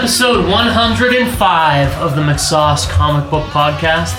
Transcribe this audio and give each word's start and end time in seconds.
Welcome 0.00 0.16
to 0.16 0.24
episode 0.24 0.50
105 0.50 1.92
of 2.00 2.16
the 2.16 2.22
McSauce 2.22 2.88
Comic 2.88 3.30
Book 3.30 3.44
Podcast. 3.48 4.16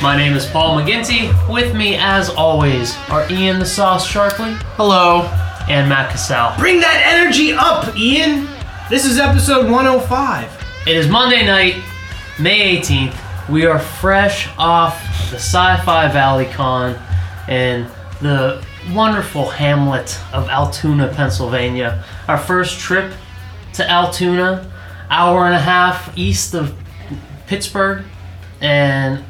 My 0.00 0.16
name 0.16 0.34
is 0.34 0.46
Paul 0.46 0.80
McGinty. 0.80 1.32
With 1.52 1.74
me, 1.74 1.96
as 1.96 2.30
always, 2.30 2.96
are 3.10 3.28
Ian 3.28 3.58
the 3.58 3.66
Sauce 3.66 4.06
Sharpley 4.06 4.54
Hello. 4.76 5.22
and 5.68 5.88
Matt 5.88 6.12
Cassell. 6.12 6.56
Bring 6.60 6.78
that 6.78 7.02
energy 7.04 7.52
up, 7.52 7.96
Ian. 7.96 8.46
This 8.88 9.04
is 9.04 9.18
episode 9.18 9.68
105. 9.68 10.64
It 10.86 10.96
is 10.96 11.08
Monday 11.08 11.44
night, 11.44 11.82
May 12.38 12.78
18th. 12.78 13.48
We 13.48 13.66
are 13.66 13.80
fresh 13.80 14.48
off 14.56 15.02
the 15.32 15.38
Sci 15.38 15.76
Fi 15.84 16.06
Valley 16.06 16.46
Con 16.46 16.94
and 17.48 17.90
the 18.20 18.64
wonderful 18.92 19.50
hamlet 19.50 20.20
of 20.32 20.48
Altoona, 20.48 21.08
Pennsylvania. 21.08 22.04
Our 22.28 22.38
first 22.38 22.78
trip 22.78 23.12
to 23.72 23.90
Altoona, 23.90 24.70
hour 25.10 25.46
and 25.46 25.54
a 25.54 25.60
half 25.60 26.16
east 26.16 26.54
of 26.54 26.74
Pittsburgh, 27.46 28.04
and 28.60 29.24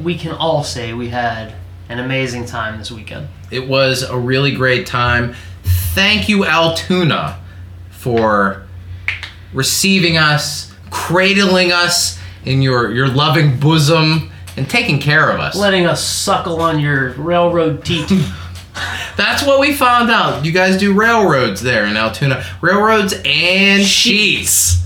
we 0.00 0.16
can 0.16 0.32
all 0.32 0.62
say 0.62 0.92
we 0.92 1.08
had 1.08 1.54
an 1.88 1.98
amazing 1.98 2.46
time 2.46 2.78
this 2.78 2.90
weekend. 2.90 3.28
It 3.50 3.66
was 3.66 4.02
a 4.02 4.16
really 4.16 4.52
great 4.52 4.86
time. 4.86 5.34
Thank 5.64 6.28
you, 6.28 6.44
Altoona, 6.44 7.40
for 7.90 8.66
receiving 9.52 10.16
us, 10.16 10.74
cradling 10.90 11.72
us 11.72 12.18
in 12.44 12.62
your, 12.62 12.92
your 12.92 13.08
loving 13.08 13.58
bosom, 13.58 14.30
and 14.56 14.68
taking 14.68 14.98
care 14.98 15.30
of 15.30 15.40
us. 15.40 15.56
Letting 15.56 15.86
us 15.86 16.04
suckle 16.04 16.60
on 16.60 16.80
your 16.80 17.12
railroad 17.12 17.84
teat. 17.84 18.10
That's 19.16 19.44
what 19.44 19.60
we 19.60 19.72
found 19.72 20.10
out. 20.10 20.44
You 20.44 20.52
guys 20.52 20.78
do 20.78 20.94
railroads 20.94 21.60
there 21.60 21.86
in 21.86 21.96
Altoona. 21.96 22.44
Railroads 22.60 23.12
and 23.12 23.82
Sheetz. 23.82 24.84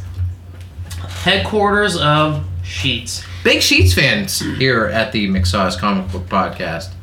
Headquarters 1.23 1.97
of 1.97 2.45
Sheetz. 2.65 3.25
Big 3.45 3.59
Sheetz 3.59 3.95
fans 3.95 4.41
here 4.41 4.87
at 4.87 5.12
the 5.12 5.28
McSauce 5.28 5.78
Comic 5.78 6.11
Book 6.11 6.27
Podcast. 6.27 6.95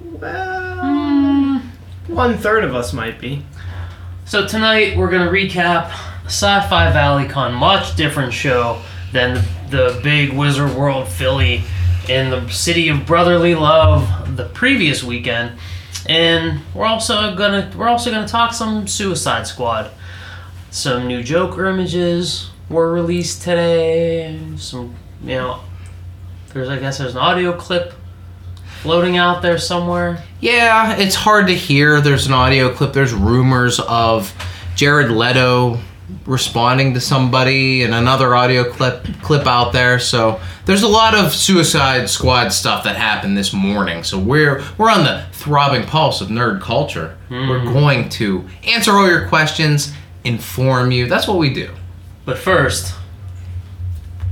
Well, 0.00 0.80
hmm. 0.82 1.58
one 2.12 2.36
third 2.38 2.64
of 2.64 2.74
us 2.74 2.92
might 2.92 3.20
be. 3.20 3.46
So 4.24 4.48
tonight 4.48 4.96
we're 4.96 5.12
gonna 5.12 5.30
recap 5.30 5.92
Sci-Fi 6.24 6.90
Valley 6.90 7.28
Con, 7.28 7.54
much 7.54 7.94
different 7.94 8.32
show 8.32 8.82
than 9.12 9.34
the, 9.34 9.42
the 9.70 10.00
big 10.02 10.32
Wizard 10.32 10.74
World 10.74 11.06
Philly 11.06 11.62
in 12.08 12.30
the 12.30 12.48
city 12.48 12.88
of 12.88 13.06
brotherly 13.06 13.54
love 13.54 14.36
the 14.36 14.46
previous 14.46 15.04
weekend, 15.04 15.56
and 16.08 16.62
we're 16.74 16.84
also 16.84 17.36
gonna 17.36 17.70
we're 17.76 17.86
also 17.86 18.10
gonna 18.10 18.26
talk 18.26 18.52
some 18.52 18.88
Suicide 18.88 19.46
Squad. 19.46 19.92
Some 20.72 21.06
new 21.06 21.22
Joker 21.22 21.66
images 21.66 22.50
were 22.68 22.92
released 22.92 23.42
today. 23.42 24.38
Some 24.56 24.94
you 25.22 25.36
know, 25.36 25.60
there's 26.52 26.68
I 26.68 26.78
guess 26.78 26.98
there's 26.98 27.12
an 27.12 27.18
audio 27.18 27.52
clip 27.52 27.94
floating 28.82 29.16
out 29.16 29.42
there 29.42 29.58
somewhere. 29.58 30.22
Yeah, 30.40 30.96
it's 30.96 31.14
hard 31.14 31.48
to 31.48 31.54
hear. 31.54 32.00
There's 32.00 32.26
an 32.26 32.32
audio 32.32 32.74
clip. 32.74 32.92
There's 32.92 33.12
rumors 33.12 33.80
of 33.80 34.32
Jared 34.76 35.10
Leto 35.10 35.78
responding 36.24 36.94
to 36.94 37.00
somebody 37.00 37.82
and 37.82 37.94
another 37.94 38.34
audio 38.34 38.64
clip 38.64 39.06
clip 39.22 39.46
out 39.46 39.72
there. 39.72 39.98
So 39.98 40.40
there's 40.64 40.82
a 40.82 40.88
lot 40.88 41.14
of 41.14 41.32
Suicide 41.32 42.08
Squad 42.08 42.50
stuff 42.50 42.84
that 42.84 42.96
happened 42.96 43.36
this 43.36 43.52
morning. 43.52 44.04
So 44.04 44.18
we're 44.18 44.62
we're 44.78 44.90
on 44.90 45.04
the 45.04 45.24
throbbing 45.32 45.84
pulse 45.84 46.20
of 46.20 46.28
nerd 46.28 46.60
culture. 46.60 47.16
We're 47.30 47.60
hmm. 47.60 47.72
going 47.72 48.08
to 48.10 48.48
answer 48.64 48.92
all 48.92 49.08
your 49.08 49.28
questions, 49.28 49.92
inform 50.24 50.92
you. 50.92 51.08
That's 51.08 51.26
what 51.26 51.38
we 51.38 51.52
do. 51.52 51.74
But 52.28 52.36
first, 52.36 52.94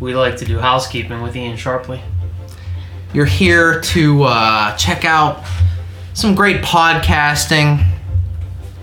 we 0.01 0.15
like 0.15 0.37
to 0.37 0.45
do 0.45 0.59
housekeeping 0.59 1.23
with 1.23 1.35
Ian 1.35 1.57
Sharpley. 1.57 2.03
You're 3.15 3.25
here 3.25 3.81
to 3.81 4.25
uh, 4.25 4.77
check 4.77 5.07
out 5.07 5.43
some 6.13 6.35
great 6.35 6.61
podcasting. 6.61 7.83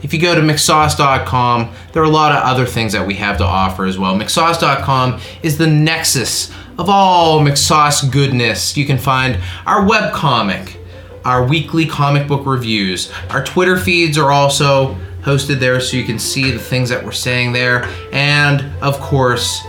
If 0.02 0.16
you 0.16 0.20
go 0.20 0.34
to 0.34 0.42
McSauce.com, 0.42 1.72
there 1.92 2.02
are 2.02 2.08
a 2.08 2.10
lot 2.10 2.32
of 2.32 2.42
other 2.42 2.66
things 2.66 2.94
that 2.94 3.06
we 3.06 3.14
have 3.14 3.38
to 3.38 3.44
offer 3.44 3.86
as 3.86 4.00
well. 4.00 4.16
McSauce.com 4.16 5.22
is 5.44 5.60
the 5.60 5.68
nexus 5.68 6.52
of 6.80 6.90
all 6.90 7.40
McSauce 7.42 8.12
goodness. 8.12 8.76
You 8.76 8.88
can 8.88 8.98
find 8.98 9.38
our 9.68 9.86
webcomic, 9.86 10.76
our 11.24 11.48
weekly 11.48 11.86
comic 11.86 12.28
book 12.28 12.48
reviews. 12.48 13.14
Our 13.30 13.46
Twitter 13.46 13.78
feeds 13.78 14.18
are 14.18 14.32
also 14.32 14.98
hosted 15.24 15.60
there 15.60 15.80
so 15.80 15.98
you 15.98 16.04
can 16.04 16.20
see 16.20 16.52
the 16.52 16.60
things 16.60 16.90
that 16.90 17.04
we're 17.04 17.12
saying 17.12 17.54
there. 17.54 17.86
And 18.12 18.62
of 18.82 19.00
course, 19.00 19.62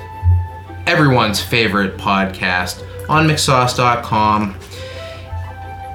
everyone's 0.86 1.40
favorite 1.40 1.96
podcast 1.96 2.84
on 3.08 3.26
McSauce.com. 3.26 4.58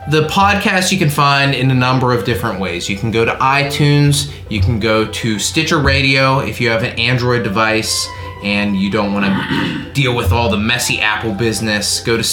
The 0.10 0.28
podcast 0.28 0.92
you 0.92 0.98
can 0.98 1.10
find 1.10 1.54
in 1.54 1.70
a 1.70 1.76
number 1.76 2.14
of 2.14 2.26
different 2.26 2.60
ways. 2.60 2.90
You 2.90 2.98
can 2.98 3.12
go 3.12 3.26
to 3.26 3.34
iTunes, 3.34 4.34
you 4.50 4.60
can 4.60 4.80
go 4.80 5.06
to 5.12 5.38
Stitcher 5.38 5.80
Radio 5.80 6.40
if 6.40 6.60
you 6.60 6.70
have 6.70 6.84
an 6.84 6.98
Android 6.98 7.44
device 7.44 8.08
and 8.44 8.76
you 8.76 8.90
don't 8.90 9.14
want 9.14 9.26
to 9.26 9.92
deal 9.94 10.16
with 10.16 10.32
all 10.32 10.50
the 10.50 10.58
messy 10.58 11.00
Apple 11.00 11.34
business. 11.34 12.02
Go 12.02 12.18
to 12.18 12.24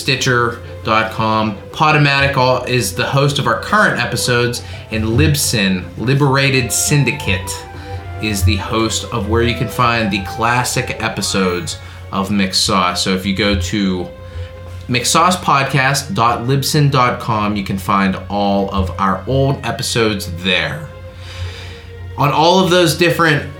Stitcher.com. 0.87 1.59
Podomatic 1.73 2.69
is 2.69 2.95
the 2.95 3.05
host 3.05 3.41
of 3.41 3.49
our 3.49 3.61
current 3.61 4.01
episodes, 4.01 4.63
and 4.93 5.05
Libsyn, 5.05 5.85
Liberated 5.99 6.71
Syndicate, 6.71 7.51
is 8.23 8.45
the 8.45 8.55
host 8.57 9.13
of 9.13 9.29
where 9.29 9.43
you 9.43 9.57
can 9.57 9.67
find 9.67 10.13
the 10.13 10.23
classic 10.25 11.03
episodes 11.03 11.79
of 12.13 12.29
McSauce. 12.29 12.99
So 12.99 13.15
if 13.15 13.27
you 13.27 13.35
go 13.35 13.61
to 13.63 14.09
mixsaucepodcast.libsyn.com. 14.87 17.57
You 17.57 17.65
can 17.65 17.79
find 17.79 18.15
all 18.31 18.73
of 18.73 18.93
our 19.01 19.25
old 19.27 19.67
episodes 19.67 20.31
there. 20.45 20.89
On 22.17 22.31
all 22.31 22.63
of 22.63 22.71
those 22.71 22.97
different 22.97 23.53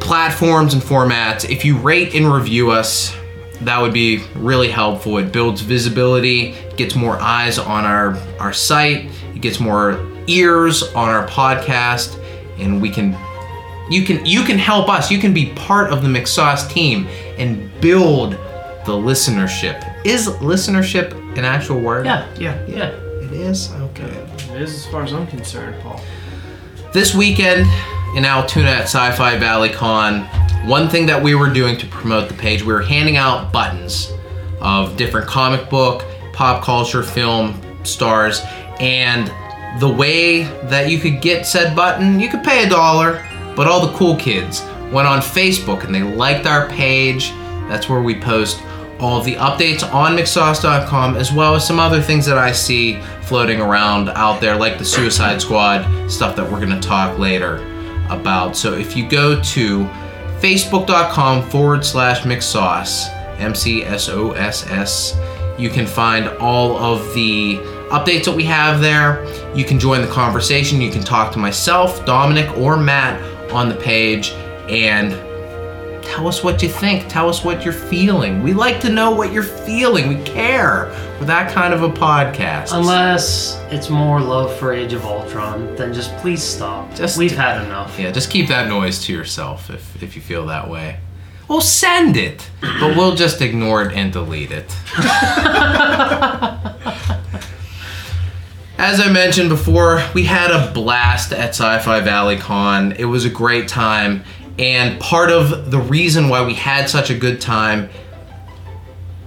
platforms 0.00 0.74
and 0.74 0.82
formats, 0.82 1.48
if 1.48 1.64
you 1.64 1.78
rate 1.78 2.14
and 2.14 2.30
review 2.30 2.70
us, 2.70 3.16
that 3.62 3.80
would 3.80 3.92
be 3.92 4.22
really 4.34 4.70
helpful. 4.70 5.18
It 5.18 5.32
builds 5.32 5.60
visibility, 5.60 6.54
gets 6.76 6.94
more 6.94 7.18
eyes 7.20 7.58
on 7.58 7.84
our, 7.84 8.16
our 8.38 8.52
site, 8.52 9.10
it 9.34 9.40
gets 9.40 9.58
more 9.60 10.04
ears 10.26 10.82
on 10.94 11.08
our 11.08 11.26
podcast, 11.26 12.22
and 12.58 12.80
we 12.80 12.90
can 12.90 13.16
you 13.90 14.04
can 14.04 14.24
you 14.26 14.42
can 14.42 14.58
help 14.58 14.88
us. 14.88 15.10
You 15.10 15.18
can 15.18 15.32
be 15.32 15.50
part 15.54 15.90
of 15.90 16.02
the 16.02 16.08
McSauce 16.08 16.68
team 16.70 17.06
and 17.38 17.70
build 17.80 18.32
the 18.32 18.92
listenership. 18.92 20.04
Is 20.04 20.28
listenership 20.28 21.12
an 21.36 21.44
actual 21.44 21.80
word? 21.80 22.06
Yeah, 22.06 22.28
Yeah, 22.38 22.66
yeah. 22.66 22.88
It 22.88 23.32
is? 23.32 23.72
Okay. 23.72 24.04
it 24.04 24.60
is 24.60 24.74
as 24.74 24.86
far 24.86 25.02
as 25.02 25.12
I'm 25.12 25.26
concerned, 25.26 25.80
Paul. 25.82 26.00
This 26.92 27.14
weekend 27.14 27.66
in 28.14 28.24
Altoona 28.24 28.70
at 28.70 28.82
Sci 28.84 29.12
Fi 29.12 29.36
Valley 29.36 29.68
Con, 29.68 30.24
one 30.66 30.88
thing 30.88 31.06
that 31.06 31.22
we 31.22 31.34
were 31.34 31.52
doing 31.52 31.76
to 31.78 31.86
promote 31.86 32.28
the 32.28 32.34
page, 32.34 32.62
we 32.62 32.72
were 32.72 32.82
handing 32.82 33.16
out 33.16 33.52
buttons 33.52 34.12
of 34.60 34.96
different 34.96 35.26
comic 35.26 35.68
book, 35.70 36.04
pop 36.32 36.62
culture, 36.62 37.02
film 37.02 37.60
stars, 37.84 38.42
and 38.80 39.32
the 39.80 39.88
way 39.88 40.44
that 40.68 40.90
you 40.90 40.98
could 40.98 41.20
get 41.20 41.46
said 41.46 41.76
button, 41.76 42.18
you 42.18 42.28
could 42.28 42.42
pay 42.42 42.64
a 42.64 42.68
dollar, 42.68 43.24
but 43.54 43.66
all 43.66 43.86
the 43.86 43.96
cool 43.96 44.16
kids 44.16 44.62
went 44.92 45.06
on 45.06 45.20
Facebook 45.20 45.84
and 45.84 45.94
they 45.94 46.02
liked 46.02 46.46
our 46.46 46.68
page. 46.68 47.30
That's 47.68 47.88
where 47.88 48.00
we 48.00 48.18
post 48.18 48.60
all 48.98 49.18
of 49.18 49.24
the 49.24 49.34
updates 49.34 49.88
on 49.94 50.16
McSauce.com, 50.16 51.16
as 51.16 51.32
well 51.32 51.54
as 51.54 51.64
some 51.64 51.78
other 51.78 52.00
things 52.00 52.26
that 52.26 52.38
I 52.38 52.50
see 52.50 53.00
floating 53.22 53.60
around 53.60 54.08
out 54.08 54.40
there, 54.40 54.56
like 54.56 54.78
the 54.78 54.84
Suicide 54.84 55.40
Squad 55.40 56.10
stuff 56.10 56.34
that 56.34 56.50
we're 56.50 56.64
going 56.64 56.80
to 56.80 56.88
talk 56.88 57.18
later 57.18 57.58
about. 58.10 58.56
So 58.56 58.74
if 58.74 58.96
you 58.96 59.08
go 59.08 59.40
to 59.42 59.84
facebook.com 60.40 61.48
forward 61.50 61.84
slash 61.84 62.22
McSauce, 62.22 63.08
M 63.38 63.54
C 63.54 63.84
S 63.84 64.08
O 64.08 64.32
S 64.32 64.66
S, 64.68 65.16
you 65.58 65.70
can 65.70 65.86
find 65.86 66.28
all 66.38 66.76
of 66.78 67.14
the 67.14 67.56
updates 67.90 68.24
that 68.24 68.34
we 68.34 68.44
have 68.44 68.80
there. 68.80 69.24
You 69.54 69.64
can 69.64 69.78
join 69.78 70.02
the 70.02 70.08
conversation. 70.08 70.80
You 70.80 70.90
can 70.90 71.02
talk 71.02 71.32
to 71.32 71.38
myself, 71.38 72.04
Dominic, 72.04 72.56
or 72.56 72.76
Matt 72.76 73.20
on 73.52 73.68
the 73.68 73.74
page 73.74 74.30
and 74.68 75.12
tell 76.08 76.26
us 76.26 76.42
what 76.42 76.62
you 76.62 76.68
think. 76.68 77.08
Tell 77.08 77.28
us 77.28 77.44
what 77.44 77.64
you're 77.64 77.72
feeling. 77.74 78.42
We 78.42 78.52
like 78.52 78.80
to 78.80 78.88
know 78.90 79.10
what 79.12 79.32
you're 79.32 79.42
feeling. 79.42 80.08
We 80.08 80.22
care. 80.24 80.86
We're 81.20 81.26
that 81.26 81.52
kind 81.52 81.72
of 81.74 81.82
a 81.82 81.88
podcast. 81.88 82.70
Unless 82.76 83.60
it's 83.70 83.88
more 83.90 84.20
love 84.20 84.56
for 84.58 84.72
Age 84.72 84.92
of 84.92 85.04
Ultron, 85.04 85.74
then 85.76 85.92
just 85.92 86.16
please 86.18 86.42
stop. 86.42 86.94
Just- 86.94 87.18
We've 87.18 87.36
had 87.36 87.64
enough. 87.64 87.98
yeah, 87.98 88.10
just 88.10 88.30
keep 88.30 88.48
that 88.48 88.68
noise 88.68 89.04
to 89.04 89.12
yourself 89.12 89.70
if, 89.70 90.02
if 90.02 90.16
you 90.16 90.22
feel 90.22 90.46
that 90.46 90.68
way. 90.68 90.98
We'll 91.48 91.60
send 91.62 92.16
it, 92.18 92.50
but 92.60 92.94
we'll 92.96 93.14
just 93.14 93.40
ignore 93.40 93.82
it 93.82 93.96
and 93.96 94.12
delete 94.12 94.50
it. 94.52 94.70
As 98.80 99.00
I 99.00 99.10
mentioned 99.10 99.48
before, 99.48 100.04
we 100.14 100.22
had 100.24 100.52
a 100.52 100.70
blast 100.72 101.32
at 101.32 101.48
Sci 101.50 101.78
Fi 101.80 102.00
Valley 102.00 102.36
Con. 102.36 102.92
It 102.92 103.06
was 103.06 103.24
a 103.24 103.30
great 103.30 103.66
time. 103.66 104.22
And 104.58 104.98
part 105.00 105.30
of 105.30 105.70
the 105.70 105.78
reason 105.78 106.28
why 106.28 106.44
we 106.44 106.54
had 106.54 106.88
such 106.90 107.10
a 107.10 107.14
good 107.14 107.40
time 107.40 107.88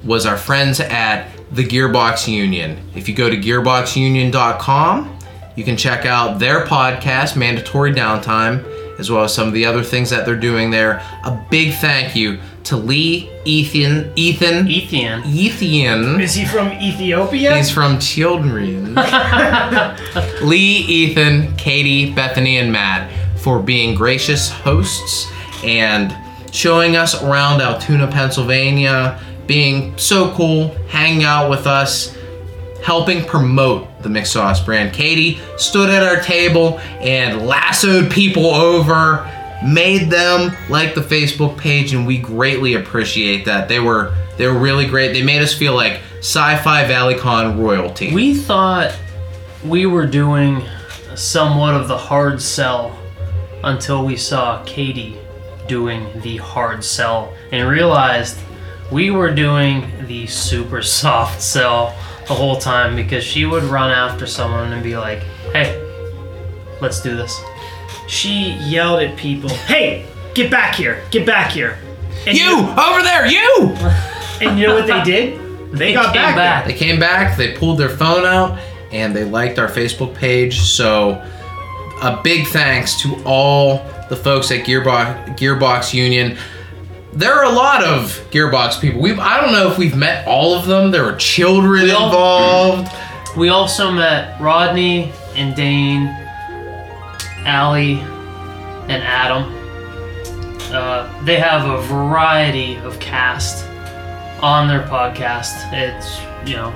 was 0.04 0.26
our 0.26 0.38
friends 0.38 0.80
at 0.80 1.30
the 1.52 1.64
Gearbox 1.64 2.28
Union. 2.28 2.78
If 2.96 3.08
you 3.08 3.16
go 3.16 3.30
to 3.30 3.38
gearboxunion.com, 3.38 5.18
you 5.56 5.64
can 5.64 5.78
check 5.78 6.06
out 6.06 6.40
their 6.40 6.66
podcast, 6.66 7.36
Mandatory 7.36 7.94
Downtime, 7.94 9.00
as 9.00 9.12
well 9.12 9.24
as 9.24 9.34
some 9.34 9.48
of 9.48 9.54
the 9.54 9.66
other 9.66 9.84
things 9.84 10.10
that 10.10 10.26
they're 10.26 10.36
doing 10.36 10.72
there. 10.72 11.02
A 11.24 11.46
big 11.50 11.74
thank 11.76 12.16
you 12.16 12.40
to 12.66 12.78
Lee, 12.78 13.30
Ethan, 13.46 14.12
Ethan, 14.16 14.68
Ethan. 14.68 15.26
Ethan. 15.26 16.22
Is 16.22 16.34
he 16.36 16.46
from 16.46 16.70
Ethiopia? 16.74 17.56
He's 17.56 17.72
from 17.72 18.00
Children. 18.00 18.96
Lee, 20.42 20.78
Ethan, 20.88 21.56
Katie, 21.58 22.14
Bethany, 22.14 22.58
and 22.58 22.72
Matt 22.72 23.10
for 23.42 23.60
being 23.60 23.96
gracious 23.96 24.50
hosts 24.50 25.32
and 25.64 26.16
showing 26.54 26.96
us 26.96 27.22
around 27.24 27.62
Altoona, 27.62 28.08
Pennsylvania, 28.08 29.20
being 29.48 29.98
so 29.98 30.34
cool, 30.36 30.70
hanging 30.88 31.24
out 31.24 31.50
with 31.50 31.66
us, 31.66 32.16
helping 32.84 33.26
promote 33.26 33.88
the 34.02 34.10
McSauce 34.10 34.64
brand. 34.64 34.94
Katie 34.94 35.40
stood 35.58 35.90
at 35.90 36.04
our 36.04 36.22
table 36.22 36.80
and 37.00 37.48
lassoed 37.48 38.12
people 38.12 38.46
over, 38.46 39.30
made 39.66 40.10
them 40.10 40.56
like 40.70 40.96
the 40.96 41.02
Facebook 41.02 41.58
page, 41.58 41.94
and 41.94 42.06
we 42.06 42.18
greatly 42.18 42.76
appreciate 42.76 43.46
that. 43.46 43.68
They 43.68 43.80
were 43.80 44.16
they 44.38 44.48
were 44.48 44.58
really 44.58 44.88
great. 44.88 45.14
They 45.14 45.22
made 45.22 45.42
us 45.42 45.54
feel 45.54 45.76
like 45.76 46.02
Sci-Fi 46.20 46.86
Valley 46.88 47.16
Con 47.16 47.60
royalty. 47.60 48.14
We 48.14 48.34
thought 48.36 48.96
we 49.64 49.86
were 49.86 50.08
doing 50.08 50.64
somewhat 51.16 51.76
of 51.76 51.88
the 51.88 51.98
hard 51.98 52.42
sell 52.42 52.98
until 53.64 54.06
we 54.06 54.16
saw 54.16 54.64
Katie 54.64 55.18
doing 55.68 56.08
the 56.22 56.38
hard 56.38 56.84
sell 56.84 57.34
and 57.52 57.68
realized 57.70 58.38
we 58.92 59.12
were 59.12 59.34
doing 59.34 59.86
the 60.08 60.28
super 60.28 60.82
soft 61.00 61.42
sell 61.42 61.96
the 62.28 62.34
whole 62.34 62.58
time 62.58 62.96
because 62.96 63.24
she 63.24 63.46
would 63.46 63.64
run 63.64 63.92
after 63.92 64.26
someone 64.26 64.74
and 64.74 64.84
be 64.84 64.96
like, 64.98 65.20
hey, 65.54 65.78
let's 66.82 67.02
do 67.02 67.16
this. 67.16 67.40
she 68.08 68.52
yelled 68.68 69.02
at 69.02 69.18
people, 69.18 69.50
"Hey, 69.68 70.06
get 70.34 70.52
back 70.52 70.76
here! 70.76 71.04
Get 71.12 71.26
back 71.26 71.52
here!" 71.52 71.78
And 72.28 72.38
you 72.38 72.60
over 72.60 73.02
there, 73.02 73.26
you! 73.26 73.76
and 74.42 74.60
you 74.60 74.68
know 74.68 74.76
what 74.76 74.88
they 74.88 75.04
did? 75.04 75.40
They, 75.72 75.94
got 75.94 76.14
came 76.14 76.14
back. 76.14 76.36
back. 76.36 76.66
They 76.66 76.74
came 76.74 77.00
back, 77.00 77.38
they 77.38 77.56
pulled 77.56 77.78
their 77.78 77.90
phone 77.90 78.26
out, 78.26 78.60
and 78.92 79.16
they 79.16 79.24
liked 79.24 79.58
our 79.58 79.70
Facebook 79.70 80.14
page. 80.14 80.60
So, 80.60 81.26
a 82.02 82.20
big 82.24 82.48
thanks 82.48 83.00
to 83.02 83.22
all 83.26 83.86
the 84.10 84.16
folks 84.16 84.52
at 84.52 84.66
Gearbox 84.66 85.38
Gearbox 85.38 85.94
Union. 85.94 86.38
There 87.14 87.34
are 87.34 87.44
a 87.46 87.50
lot 87.56 87.84
of 87.84 88.12
Gearbox 88.32 88.80
people. 88.80 89.02
We 89.02 89.12
I 89.14 89.40
don't 89.42 89.52
know 89.54 89.70
if 89.72 89.78
we've 89.78 89.96
met 89.96 90.28
all 90.28 90.54
of 90.56 90.66
them. 90.66 90.92
There 90.92 91.04
were 91.04 91.16
children 91.16 91.84
We 91.84 91.92
all- 91.92 92.06
involved. 92.80 92.92
We 93.38 93.50
also 93.50 93.92
met 93.92 94.40
Rodney 94.42 95.12
and 95.36 95.56
Dane, 95.56 96.08
Allie, 97.46 98.00
and 98.90 99.04
Adam. 99.04 99.54
Uh, 100.74 101.24
they 101.24 101.38
have 101.40 101.70
a 101.70 101.82
variety 101.84 102.76
of 102.78 103.00
cast 103.00 103.66
on 104.42 104.68
their 104.68 104.84
podcast. 104.84 105.72
It's 105.74 106.20
you 106.50 106.56
know, 106.56 106.74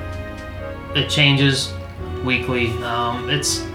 it 0.96 1.10
changes 1.10 1.74
weekly. 2.24 2.70
Um, 2.84 3.30
it's 3.30 3.66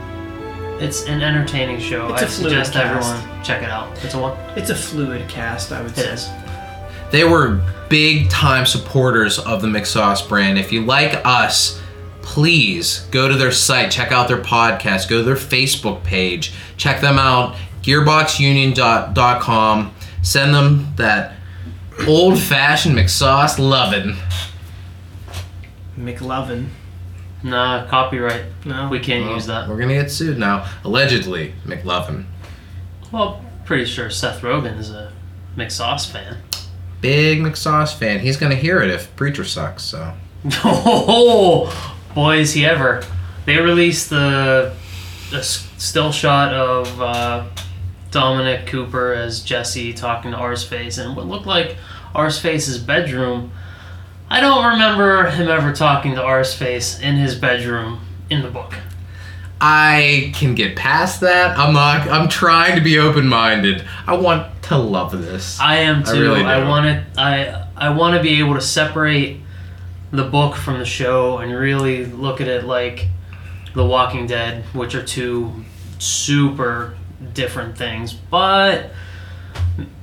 it's 0.80 1.04
an 1.06 1.22
entertaining 1.22 1.78
show. 1.78 2.12
It's 2.14 2.22
a 2.22 2.24
I 2.24 2.28
fluid 2.28 2.50
suggest 2.52 2.72
cast. 2.72 2.86
everyone 2.86 3.22
check 3.44 3.62
it 3.62 3.70
out. 3.70 4.02
It's 4.04 4.14
a 4.14 4.18
one. 4.18 4.36
It's 4.56 4.70
a 4.70 4.74
fluid 4.74 5.28
cast, 5.28 5.70
I 5.72 5.82
would 5.82 5.92
It 5.92 5.96
say. 5.96 6.12
is. 6.12 6.28
They 7.10 7.24
were 7.24 7.60
big 7.88 8.30
time 8.30 8.66
supporters 8.66 9.38
of 9.38 9.62
the 9.62 9.68
McSauce 9.68 10.26
brand. 10.28 10.58
If 10.58 10.72
you 10.72 10.84
like 10.84 11.20
us, 11.24 11.80
please 12.22 13.00
go 13.10 13.26
to 13.28 13.34
their 13.36 13.50
site, 13.50 13.90
check 13.90 14.12
out 14.12 14.28
their 14.28 14.40
podcast, 14.40 15.08
go 15.08 15.18
to 15.18 15.24
their 15.24 15.34
Facebook 15.34 16.04
page, 16.04 16.52
check 16.76 17.00
them 17.00 17.18
out, 17.18 17.56
gearboxunion.com. 17.82 19.92
Send 20.22 20.54
them 20.54 20.92
that 20.96 21.32
old 22.06 22.38
fashioned 22.38 22.96
McSauce 22.96 23.58
lovin'. 23.58 24.16
McLovin. 25.98 26.68
Nah, 27.42 27.86
copyright. 27.86 28.44
No. 28.64 28.88
We 28.88 29.00
can't 29.00 29.34
use 29.34 29.46
that. 29.46 29.68
We're 29.68 29.78
gonna 29.78 29.94
get 29.94 30.10
sued 30.10 30.38
now. 30.38 30.68
Allegedly, 30.84 31.54
McLovin. 31.64 32.26
Well, 33.10 33.44
pretty 33.64 33.86
sure 33.86 34.10
Seth 34.10 34.42
Rogen 34.42 34.78
is 34.78 34.90
a 34.90 35.12
McSauce 35.56 36.10
fan. 36.10 36.38
Big 37.00 37.40
McSauce 37.40 37.96
fan. 37.96 38.20
He's 38.20 38.36
gonna 38.36 38.56
hear 38.56 38.82
it 38.82 38.90
if 38.90 39.14
Preacher 39.16 39.44
sucks, 39.44 39.82
so. 39.84 40.12
Oh, 40.64 41.94
boy, 42.14 42.38
is 42.38 42.52
he 42.52 42.66
ever. 42.66 43.02
They 43.46 43.56
released 43.56 44.10
the, 44.10 44.74
the 45.30 45.42
still 45.42 46.12
shot 46.12 46.52
of 46.52 47.00
uh, 47.00 47.46
Dominic 48.10 48.66
Cooper 48.66 49.12
as 49.14 49.40
Jesse 49.42 49.92
talking 49.94 50.32
to 50.32 50.36
Arseface 50.36 51.02
in 51.02 51.14
what 51.14 51.26
looked 51.26 51.46
like 51.46 51.76
Arseface's 52.14 52.78
bedroom. 52.78 53.52
I 54.30 54.40
don't 54.40 54.64
remember 54.72 55.28
him 55.30 55.48
ever 55.48 55.72
talking 55.72 56.14
to 56.14 56.20
Arseface 56.20 57.02
in 57.02 57.16
his 57.16 57.34
bedroom 57.34 58.00
in 58.30 58.42
the 58.42 58.50
book. 58.50 58.74
I 59.60 60.30
can 60.34 60.54
get 60.54 60.76
past 60.76 61.20
that. 61.20 61.58
I'm 61.58 61.74
not. 61.74 62.08
I'm 62.08 62.28
trying 62.28 62.76
to 62.76 62.80
be 62.80 62.98
open 62.98 63.26
minded. 63.26 63.84
I 64.06 64.16
want 64.16 64.62
to 64.64 64.78
love 64.78 65.12
this. 65.12 65.58
I 65.60 65.76
am 65.78 66.04
too. 66.04 66.10
I 66.10 66.18
really 66.18 66.42
I 66.44 66.68
want 66.68 66.86
to. 66.86 67.20
I 67.20 67.66
I 67.76 67.90
want 67.90 68.16
to 68.16 68.22
be 68.22 68.38
able 68.38 68.54
to 68.54 68.60
separate 68.60 69.40
the 70.12 70.24
book 70.24 70.54
from 70.54 70.78
the 70.78 70.84
show 70.84 71.38
and 71.38 71.52
really 71.52 72.06
look 72.06 72.40
at 72.40 72.48
it 72.48 72.64
like 72.64 73.08
The 73.74 73.84
Walking 73.84 74.26
Dead, 74.26 74.64
which 74.72 74.94
are 74.94 75.02
two 75.02 75.52
super 75.98 76.96
different 77.34 77.76
things. 77.76 78.12
But 78.12 78.92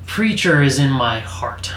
Preacher 0.06 0.62
is 0.62 0.80
in 0.80 0.92
my 0.92 1.20
heart. 1.20 1.72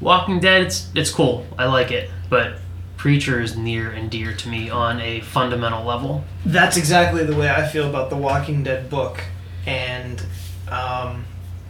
Walking 0.00 0.40
Dead, 0.40 0.62
it's 0.62 0.90
it's 0.94 1.10
cool. 1.10 1.46
I 1.58 1.66
like 1.66 1.90
it, 1.90 2.10
but 2.28 2.58
Preacher 2.96 3.40
is 3.40 3.56
near 3.56 3.90
and 3.90 4.10
dear 4.10 4.34
to 4.34 4.48
me 4.48 4.70
on 4.70 5.00
a 5.00 5.20
fundamental 5.20 5.84
level. 5.84 6.24
That's 6.44 6.76
exactly 6.76 7.24
the 7.24 7.36
way 7.36 7.50
I 7.50 7.66
feel 7.66 7.88
about 7.88 8.10
the 8.10 8.16
Walking 8.16 8.62
Dead 8.62 8.88
book, 8.88 9.22
and 9.66 10.24
um, 10.68 11.26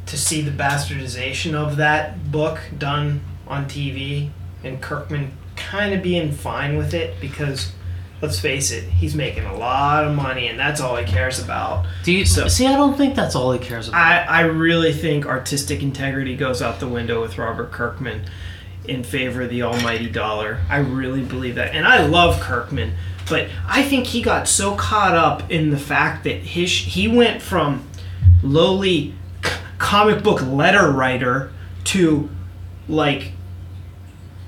to 0.07 0.17
see 0.17 0.41
the 0.43 0.51
bastardization 0.51 1.55
of 1.55 1.77
that 1.77 2.31
book 2.31 2.61
done 2.77 3.23
on 3.47 3.67
TV, 3.67 4.31
and 4.63 4.81
Kirkman 4.81 5.33
kind 5.57 5.95
of 5.95 6.03
being 6.03 6.33
fine 6.33 6.77
with 6.77 6.95
it 6.95 7.21
because, 7.21 7.73
let's 8.25 8.41
face 8.41 8.71
it, 8.71 8.85
he's 8.85 9.15
making 9.15 9.45
a 9.45 9.55
lot 9.55 10.05
of 10.05 10.15
money, 10.17 10.49
and 10.49 10.59
that's 10.59 10.81
all 10.81 10.97
he 10.97 11.05
cares 11.05 11.39
about. 11.39 11.85
Do 12.05 12.13
you 12.13 12.25
So- 12.25 12.49
see? 12.49 12.67
I 12.67 12.73
don't 12.73 12.97
think 12.97 13.15
that's 13.15 13.35
all 13.35 13.53
he 13.53 13.59
cares 13.59 13.89
about. 13.89 14.01
I, 14.01 14.21
I 14.25 14.41
really 14.43 14.95
think 14.95 15.27
artistic 15.27 15.83
integrity 15.83 16.35
goes 16.35 16.63
out 16.63 16.81
the 16.81 16.89
window 16.89 17.21
with 17.21 17.37
Robert 17.37 17.71
Kirkman 17.71 18.23
in 18.87 19.03
favor 19.05 19.43
of 19.43 19.51
the 19.51 19.63
almighty 19.63 20.09
dollar. 20.09 20.61
I 20.71 20.79
really 20.79 21.21
believe 21.23 21.57
that. 21.57 21.75
And 21.75 21.87
I 21.87 22.07
love 22.07 22.41
Kirkman, 22.41 22.95
but 23.29 23.49
I 23.69 23.83
think 23.83 24.07
he 24.07 24.23
got 24.23 24.49
so 24.49 24.75
caught 24.75 25.15
up 25.15 25.51
in 25.51 25.69
the 25.71 25.79
fact 25.79 26.25
that 26.25 26.37
his 26.39 26.71
he 26.71 27.07
went 27.07 27.43
from 27.43 27.87
lowly 28.43 29.13
c- 29.45 29.51
comic 29.77 30.23
book 30.23 30.41
letter 30.43 30.91
writer 30.91 31.53
to 31.85 32.31
like 32.89 33.33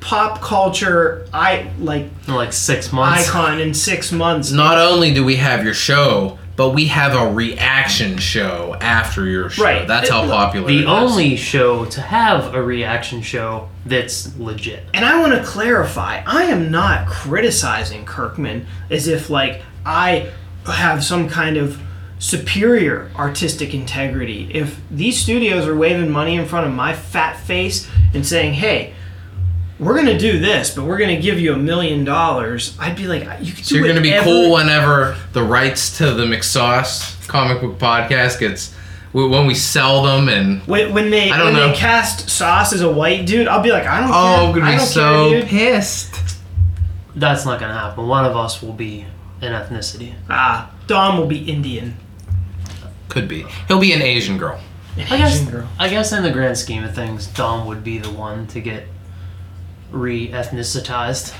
pop 0.06 0.40
culture 0.40 1.26
I 1.34 1.68
like 1.80 2.04
in 2.28 2.34
like 2.34 2.52
six 2.52 2.92
months. 2.92 3.28
icon 3.28 3.58
in 3.60 3.74
6 3.74 4.12
months. 4.12 4.52
Not 4.52 4.78
only 4.78 5.12
do 5.12 5.24
we 5.24 5.36
have 5.36 5.64
your 5.64 5.74
show, 5.74 6.38
but 6.54 6.70
we 6.70 6.86
have 6.86 7.14
a 7.16 7.32
reaction 7.32 8.16
show 8.16 8.76
after 8.80 9.26
your 9.26 9.50
show. 9.50 9.64
Right. 9.64 9.86
That's 9.86 10.08
how 10.08 10.22
popular 10.26 10.68
the 10.68 10.78
it 10.78 10.80
is. 10.82 10.86
only 10.86 11.36
show 11.36 11.84
to 11.86 12.00
have 12.00 12.54
a 12.54 12.62
reaction 12.62 13.20
show 13.20 13.68
that's 13.84 14.38
legit. 14.38 14.84
And 14.94 15.04
I 15.04 15.18
want 15.20 15.32
to 15.34 15.42
clarify, 15.44 16.22
I 16.24 16.44
am 16.44 16.70
not 16.70 17.08
criticizing 17.08 18.04
Kirkman 18.04 18.64
as 18.88 19.08
if 19.08 19.28
like 19.28 19.62
I 19.84 20.30
have 20.66 21.02
some 21.04 21.28
kind 21.28 21.56
of 21.56 21.80
superior 22.20 23.10
artistic 23.16 23.74
integrity. 23.74 24.48
If 24.54 24.80
these 24.90 25.18
studios 25.18 25.66
are 25.66 25.76
waving 25.76 26.10
money 26.10 26.36
in 26.36 26.46
front 26.46 26.66
of 26.66 26.72
my 26.72 26.94
fat 26.94 27.36
face 27.40 27.88
and 28.14 28.24
saying, 28.24 28.54
"Hey, 28.54 28.94
we're 29.78 29.94
going 29.94 30.06
to 30.06 30.18
do 30.18 30.38
this, 30.38 30.74
but 30.74 30.84
we're 30.84 30.98
going 30.98 31.14
to 31.14 31.20
give 31.22 31.38
you 31.38 31.52
a 31.52 31.56
million 31.56 32.04
dollars," 32.04 32.76
I'd 32.80 32.96
be 32.96 33.06
like, 33.06 33.22
"You 33.40 33.52
can 33.52 33.64
So 33.64 33.74
do 33.74 33.78
you're 33.78 33.88
gonna 33.88 34.00
be 34.00 34.10
whatever- 34.10 34.24
cool 34.24 34.52
whenever 34.52 35.16
the 35.32 35.42
rights 35.42 35.98
to 35.98 36.12
the 36.12 36.24
McSauce 36.24 37.26
comic 37.28 37.60
book 37.60 37.78
podcast 37.78 38.38
gets 38.38 38.72
when 39.12 39.46
we 39.46 39.54
sell 39.54 40.02
them 40.02 40.28
and 40.28 40.60
When, 40.66 40.92
when 40.92 41.10
they 41.10 41.30
I 41.30 41.36
don't 41.38 41.46
when 41.46 41.54
know. 41.54 41.68
they 41.70 41.74
cast 41.76 42.28
Sauce 42.28 42.72
as 42.74 42.82
a 42.82 42.90
white 42.92 43.24
dude, 43.26 43.48
I'll 43.48 43.62
be 43.62 43.72
like, 43.72 43.86
I 43.86 44.00
don't 44.00 44.10
oh, 44.10 44.12
care. 44.12 44.46
I'm 44.48 44.54
gonna 44.54 44.72
be 44.72 44.78
so 44.78 45.30
care, 45.30 45.42
pissed. 45.44 46.14
That's 47.14 47.46
not 47.46 47.58
gonna 47.60 47.72
happen. 47.72 48.06
One 48.08 48.24
of 48.26 48.36
us 48.36 48.60
will 48.62 48.74
be 48.74 49.06
an 49.40 49.52
ethnicity. 49.52 50.12
Ah, 50.28 50.70
Dom 50.86 51.16
will 51.18 51.26
be 51.26 51.38
Indian. 51.50 51.96
Could 53.08 53.26
be. 53.28 53.46
He'll 53.68 53.80
be 53.80 53.92
an 53.92 54.02
Asian 54.02 54.36
girl. 54.36 54.60
An 54.96 55.06
I 55.10 55.16
guess 55.18 55.36
Asian 55.40 55.50
girl. 55.50 55.68
I 55.78 55.88
guess 55.88 56.12
in 56.12 56.22
the 56.22 56.30
grand 56.30 56.58
scheme 56.58 56.84
of 56.84 56.94
things, 56.94 57.26
Dom 57.26 57.66
would 57.66 57.82
be 57.82 57.96
the 57.98 58.10
one 58.10 58.46
to 58.48 58.60
get 58.60 58.86
re-ethnicitized. 59.90 61.34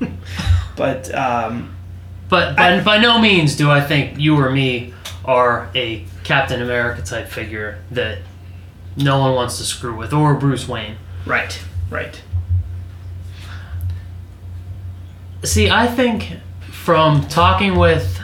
But 0.76 1.12
um, 1.12 1.74
But 2.28 2.56
by, 2.56 2.80
by 2.84 2.98
no 2.98 3.20
means 3.20 3.56
do 3.56 3.68
I 3.68 3.80
think 3.80 4.16
you 4.18 4.38
or 4.38 4.48
me 4.50 4.94
are 5.24 5.68
a 5.74 6.04
Captain 6.22 6.62
America 6.62 7.02
type 7.02 7.26
figure 7.26 7.80
that 7.90 8.18
no 8.96 9.18
one 9.18 9.34
wants 9.34 9.58
to 9.58 9.64
screw 9.64 9.96
with, 9.96 10.12
or 10.12 10.34
Bruce 10.34 10.68
Wayne. 10.68 10.96
right, 11.26 11.60
right. 11.90 12.22
See, 15.44 15.70
I 15.70 15.86
think 15.86 16.36
from 16.70 17.26
talking 17.28 17.76
with, 17.76 18.20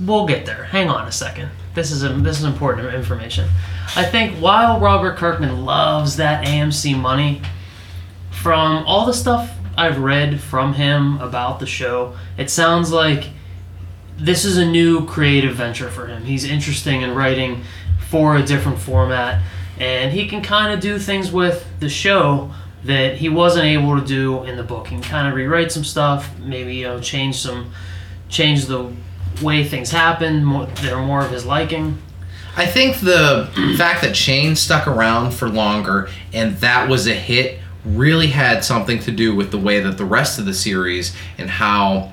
we'll 0.00 0.26
get 0.26 0.46
there. 0.46 0.64
Hang 0.64 0.88
on 0.88 1.06
a 1.06 1.12
second. 1.12 1.50
This 1.74 1.90
is 1.90 2.02
a, 2.02 2.08
this 2.10 2.38
is 2.38 2.44
important 2.44 2.92
information. 2.94 3.48
I 3.96 4.04
think 4.04 4.36
while 4.36 4.78
Robert 4.80 5.16
Kirkman 5.16 5.64
loves 5.64 6.16
that 6.16 6.44
AMC 6.46 6.98
money, 6.98 7.42
from 8.42 8.84
all 8.88 9.06
the 9.06 9.14
stuff 9.14 9.54
I've 9.78 9.98
read 9.98 10.40
from 10.40 10.74
him 10.74 11.20
about 11.20 11.60
the 11.60 11.66
show, 11.66 12.16
it 12.36 12.50
sounds 12.50 12.90
like 12.90 13.28
this 14.18 14.44
is 14.44 14.56
a 14.56 14.66
new 14.66 15.06
creative 15.06 15.54
venture 15.54 15.88
for 15.88 16.08
him. 16.08 16.24
He's 16.24 16.44
interesting 16.44 17.02
in 17.02 17.14
writing 17.14 17.62
for 18.08 18.36
a 18.36 18.42
different 18.42 18.80
format, 18.80 19.40
and 19.78 20.12
he 20.12 20.26
can 20.26 20.42
kind 20.42 20.74
of 20.74 20.80
do 20.80 20.98
things 20.98 21.30
with 21.30 21.64
the 21.78 21.88
show 21.88 22.52
that 22.82 23.16
he 23.16 23.28
wasn't 23.28 23.64
able 23.64 23.98
to 23.98 24.04
do 24.04 24.42
in 24.42 24.56
the 24.56 24.64
book. 24.64 24.88
He 24.88 24.96
can 24.96 25.04
kind 25.04 25.28
of 25.28 25.34
rewrite 25.34 25.70
some 25.70 25.84
stuff, 25.84 26.36
maybe 26.40 26.74
you 26.74 26.88
know 26.88 27.00
change 27.00 27.36
some, 27.36 27.72
change 28.28 28.66
the 28.66 28.92
way 29.40 29.62
things 29.62 29.92
happen. 29.92 30.44
That 30.52 30.92
are 30.92 31.06
more 31.06 31.24
of 31.24 31.30
his 31.30 31.46
liking. 31.46 31.96
I 32.56 32.66
think 32.66 32.98
the 32.98 33.48
fact 33.78 34.02
that 34.02 34.16
Shane 34.16 34.56
stuck 34.56 34.88
around 34.88 35.30
for 35.30 35.48
longer 35.48 36.10
and 36.32 36.56
that 36.56 36.88
was 36.88 37.06
a 37.06 37.14
hit 37.14 37.61
really 37.84 38.28
had 38.28 38.64
something 38.64 38.98
to 39.00 39.10
do 39.10 39.34
with 39.34 39.50
the 39.50 39.58
way 39.58 39.80
that 39.80 39.98
the 39.98 40.04
rest 40.04 40.38
of 40.38 40.46
the 40.46 40.54
series 40.54 41.14
and 41.38 41.50
how 41.50 42.12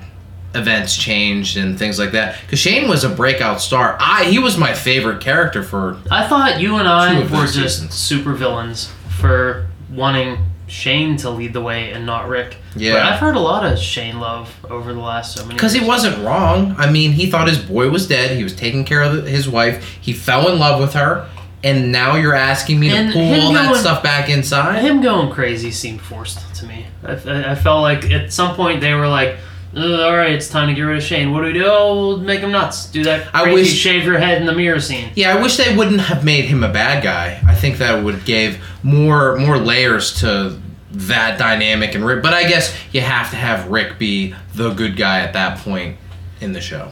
events 0.54 0.96
changed 0.96 1.56
and 1.56 1.78
things 1.78 1.98
like 1.98 2.12
that. 2.12 2.40
Because 2.42 2.58
Shane 2.58 2.88
was 2.88 3.04
a 3.04 3.08
breakout 3.08 3.60
star. 3.60 3.96
I 4.00 4.24
he 4.24 4.38
was 4.38 4.58
my 4.58 4.74
favorite 4.74 5.20
character 5.20 5.62
for 5.62 5.98
I 6.10 6.26
thought 6.26 6.60
you 6.60 6.76
and 6.76 6.88
I 6.88 7.20
were 7.20 7.46
just 7.46 7.54
seasons. 7.54 7.94
super 7.94 8.32
villains 8.34 8.92
for 9.18 9.68
wanting 9.92 10.38
Shane 10.66 11.16
to 11.18 11.30
lead 11.30 11.52
the 11.52 11.60
way 11.60 11.92
and 11.92 12.06
not 12.06 12.28
Rick. 12.28 12.56
Yeah. 12.76 12.94
But 12.94 13.02
I've 13.02 13.20
heard 13.20 13.36
a 13.36 13.40
lot 13.40 13.64
of 13.64 13.78
Shane 13.78 14.20
love 14.20 14.54
over 14.70 14.92
the 14.92 15.00
last 15.00 15.36
so 15.36 15.42
many. 15.42 15.54
Because 15.54 15.72
he 15.72 15.84
wasn't 15.84 16.24
wrong. 16.24 16.74
I 16.78 16.90
mean, 16.90 17.12
he 17.12 17.28
thought 17.28 17.48
his 17.48 17.58
boy 17.58 17.90
was 17.90 18.06
dead. 18.06 18.36
He 18.36 18.44
was 18.44 18.54
taking 18.54 18.84
care 18.84 19.02
of 19.02 19.26
his 19.26 19.48
wife. 19.48 19.98
He 20.00 20.12
fell 20.12 20.48
in 20.50 20.58
love 20.58 20.80
with 20.80 20.92
her. 20.94 21.28
And 21.62 21.92
now 21.92 22.16
you're 22.16 22.34
asking 22.34 22.80
me 22.80 22.88
to 22.88 23.10
pull 23.12 23.22
him 23.22 23.40
all 23.42 23.52
that 23.52 23.76
stuff 23.76 24.02
back 24.02 24.30
inside? 24.30 24.80
Him 24.82 25.02
going 25.02 25.30
crazy 25.30 25.70
seemed 25.70 26.00
forced 26.00 26.54
to 26.56 26.66
me. 26.66 26.86
I, 27.04 27.12
I, 27.12 27.50
I 27.52 27.54
felt 27.54 27.82
like 27.82 28.10
at 28.10 28.32
some 28.32 28.56
point 28.56 28.80
they 28.80 28.94
were 28.94 29.08
like, 29.08 29.36
all 29.76 30.16
right, 30.16 30.32
it's 30.32 30.48
time 30.48 30.68
to 30.68 30.74
get 30.74 30.82
rid 30.82 30.96
of 30.96 31.02
Shane. 31.02 31.32
What 31.32 31.40
do 31.42 31.46
we 31.48 31.52
do? 31.52 31.64
Oh, 31.66 32.08
we'll 32.08 32.18
make 32.18 32.40
him 32.40 32.50
nuts. 32.50 32.86
Do 32.90 33.04
that 33.04 33.28
I 33.34 33.42
crazy 33.42 33.60
wish- 33.60 33.72
shave 33.78 34.04
your 34.04 34.18
head 34.18 34.40
in 34.40 34.46
the 34.46 34.54
mirror 34.54 34.80
scene. 34.80 35.10
Yeah, 35.14 35.36
I 35.36 35.42
wish 35.42 35.58
they 35.58 35.76
wouldn't 35.76 36.00
have 36.00 36.24
made 36.24 36.46
him 36.46 36.64
a 36.64 36.72
bad 36.72 37.04
guy. 37.04 37.40
I 37.46 37.54
think 37.54 37.76
that 37.78 38.02
would 38.02 38.24
give 38.24 38.58
more 38.82 39.36
more 39.36 39.58
layers 39.58 40.18
to 40.20 40.58
that 40.92 41.38
dynamic 41.38 41.94
and 41.94 42.04
Rick. 42.04 42.22
But 42.22 42.32
I 42.34 42.48
guess 42.48 42.74
you 42.90 43.00
have 43.02 43.30
to 43.30 43.36
have 43.36 43.68
Rick 43.68 43.98
be 43.98 44.34
the 44.54 44.70
good 44.72 44.96
guy 44.96 45.20
at 45.20 45.34
that 45.34 45.58
point 45.58 45.98
in 46.40 46.52
the 46.52 46.60
show. 46.60 46.90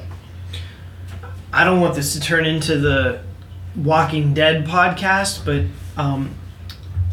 I 1.53 1.65
don't 1.65 1.81
want 1.81 1.95
this 1.95 2.13
to 2.13 2.21
turn 2.21 2.45
into 2.45 2.79
the 2.79 3.23
Walking 3.85 4.35
Dead 4.35 4.67
podcast, 4.67 5.45
but 5.45 5.65
um, 6.01 6.35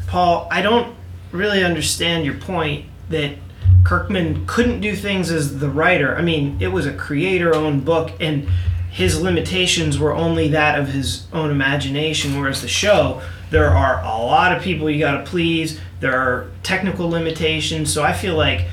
Paul, 0.08 0.48
I 0.52 0.62
don't 0.62 0.96
really 1.32 1.64
understand 1.64 2.26
your 2.26 2.36
point 2.36 2.86
that 3.10 3.36
Kirkman 3.84 4.46
couldn't 4.48 4.82
do 4.82 4.96
things 4.96 5.30
as 5.32 5.60
the 5.60 5.70
writer. 5.70 6.16
I 6.16 6.22
mean, 6.22 6.58
it 6.60 6.70
was 6.70 6.86
a 6.86 6.94
creator-owned 6.94 7.86
book, 7.86 8.12
and 8.20 8.48
his 8.90 9.22
limitations 9.22 10.00
were 10.00 10.14
only 10.14 10.48
that 10.50 10.80
of 10.80 10.90
his 10.90 11.28
own 11.34 11.52
imagination. 11.52 12.40
Whereas 12.40 12.62
the 12.62 12.68
show, 12.68 13.22
there 13.52 13.70
are 13.70 14.02
a 14.02 14.18
lot 14.18 14.56
of 14.56 14.64
people 14.64 14.90
you 14.90 15.00
got 15.00 15.24
to 15.24 15.30
please. 15.30 15.80
There 16.00 16.18
are 16.18 16.50
technical 16.64 17.10
limitations, 17.10 17.94
so 17.94 18.04
I 18.04 18.14
feel 18.14 18.36
like 18.36 18.68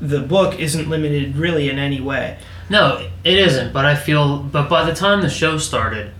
the 0.00 0.20
book 0.20 0.58
isn't 0.60 0.88
limited 0.88 1.36
really 1.36 1.68
in 1.68 1.78
any 1.78 2.00
way. 2.00 2.38
No, 2.70 3.08
it 3.24 3.38
isn't. 3.38 3.72
But 3.72 3.86
I 3.86 3.96
feel, 3.96 4.38
but 4.38 4.68
by 4.68 4.84
the 4.84 4.94
time 4.94 5.22
the 5.22 5.30
show 5.30 5.58
started, 5.58 6.12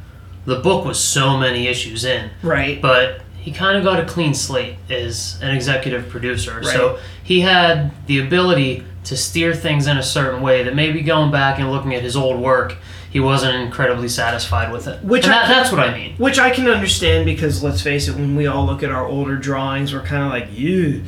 the 0.49 0.57
book 0.57 0.87
was 0.87 0.99
so 0.99 1.37
many 1.37 1.69
issues 1.69 2.07
in. 2.07 2.31
Right. 2.43 2.81
but 2.81 3.21
he 3.39 3.53
kind 3.53 3.79
of 3.79 3.85
got 3.85 4.01
a 4.01 4.05
clean 4.05 4.35
slate 4.35 4.77
as 4.91 5.39
an 5.41 5.55
executive 5.55 6.09
producer. 6.09 6.63
So 6.65 6.99
he 7.23 7.41
had 7.41 7.93
the 8.07 8.19
ability 8.19 8.85
to 9.05 9.17
steer 9.17 9.55
things 9.55 9.87
in 9.87 9.97
a 9.97 10.03
certain 10.03 10.43
way 10.43 10.65
that 10.65 10.75
maybe 10.75 11.03
going 11.03 11.31
back 11.31 11.59
and 11.59 11.71
looking 11.71 11.95
at 11.95 12.03
his 12.03 12.17
old 12.17 12.41
work, 12.41 12.77
he 13.11 13.21
wasn't 13.21 13.55
incredibly 13.55 14.09
satisfied 14.09 14.73
with 14.73 14.87
it. 14.87 15.03
Which 15.03 15.25
that, 15.25 15.49
that's 15.49 15.71
what 15.71 15.81
I 15.81 15.95
mean. 15.97 16.17
Which 16.17 16.39
I 16.39 16.51
can 16.51 16.67
understand 16.69 17.25
because 17.25 17.63
let's 17.63 17.81
face 17.81 18.09
it, 18.09 18.17
when 18.17 18.35
we 18.35 18.47
all 18.47 18.67
look 18.67 18.83
at 18.83 18.91
our 18.91 19.07
older 19.07 19.37
drawings, 19.37 19.95
we're 19.95 20.03
kind 20.03 20.25
of 20.25 20.31
like, 20.31 20.53
you. 20.53 21.05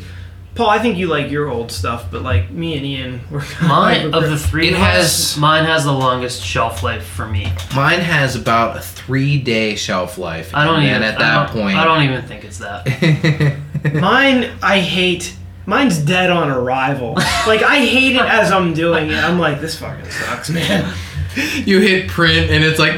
Paul, 0.56 0.68
I 0.68 0.78
think 0.78 0.98
you 0.98 1.06
like 1.06 1.30
your 1.30 1.48
old 1.48 1.70
stuff, 1.72 2.10
but 2.10 2.22
like 2.22 2.50
me 2.50 2.76
and 2.76 2.84
Ian, 2.84 3.20
we're 3.30 3.40
kind 3.40 3.68
Mine 3.68 4.06
of 4.06 4.14
of 4.24 4.30
the 4.30 4.36
three 4.38 4.68
It 4.68 4.74
has- 4.74 5.36
mine 5.38 5.64
has 5.64 5.84
the 5.84 5.92
longest 5.92 6.42
shelf 6.44 6.82
life 6.82 7.04
for 7.04 7.26
me. 7.26 7.50
Mine 7.74 8.00
has 8.00 8.36
about 8.36 8.76
a 8.76 8.80
three 8.80 9.38
day 9.38 9.76
shelf 9.76 10.18
life. 10.18 10.54
I 10.54 10.64
don't 10.64 10.76
and 10.76 10.84
even 10.86 11.00
then 11.02 11.14
at 11.14 11.20
I 11.20 11.22
that 11.22 11.52
don't- 11.52 11.62
point 11.62 11.76
I 11.78 11.84
don't 11.84 12.02
even 12.02 12.22
think 12.22 12.44
it's 12.44 12.58
that. 12.58 13.56
Mine, 13.94 14.50
I 14.62 14.80
hate. 14.80 15.34
Mine's 15.66 15.98
dead 15.98 16.30
on 16.30 16.50
arrival. 16.50 17.14
Like 17.46 17.62
I 17.62 17.78
hate 17.78 18.16
it 18.16 18.22
as 18.22 18.50
I'm 18.50 18.74
doing 18.74 19.08
it. 19.10 19.16
I'm 19.16 19.38
like, 19.38 19.60
this 19.60 19.78
fucking 19.78 20.10
sucks, 20.10 20.50
man. 20.50 20.92
you 21.64 21.80
hit 21.80 22.08
print 22.08 22.50
and 22.50 22.64
it's 22.64 22.78
like 22.80 22.94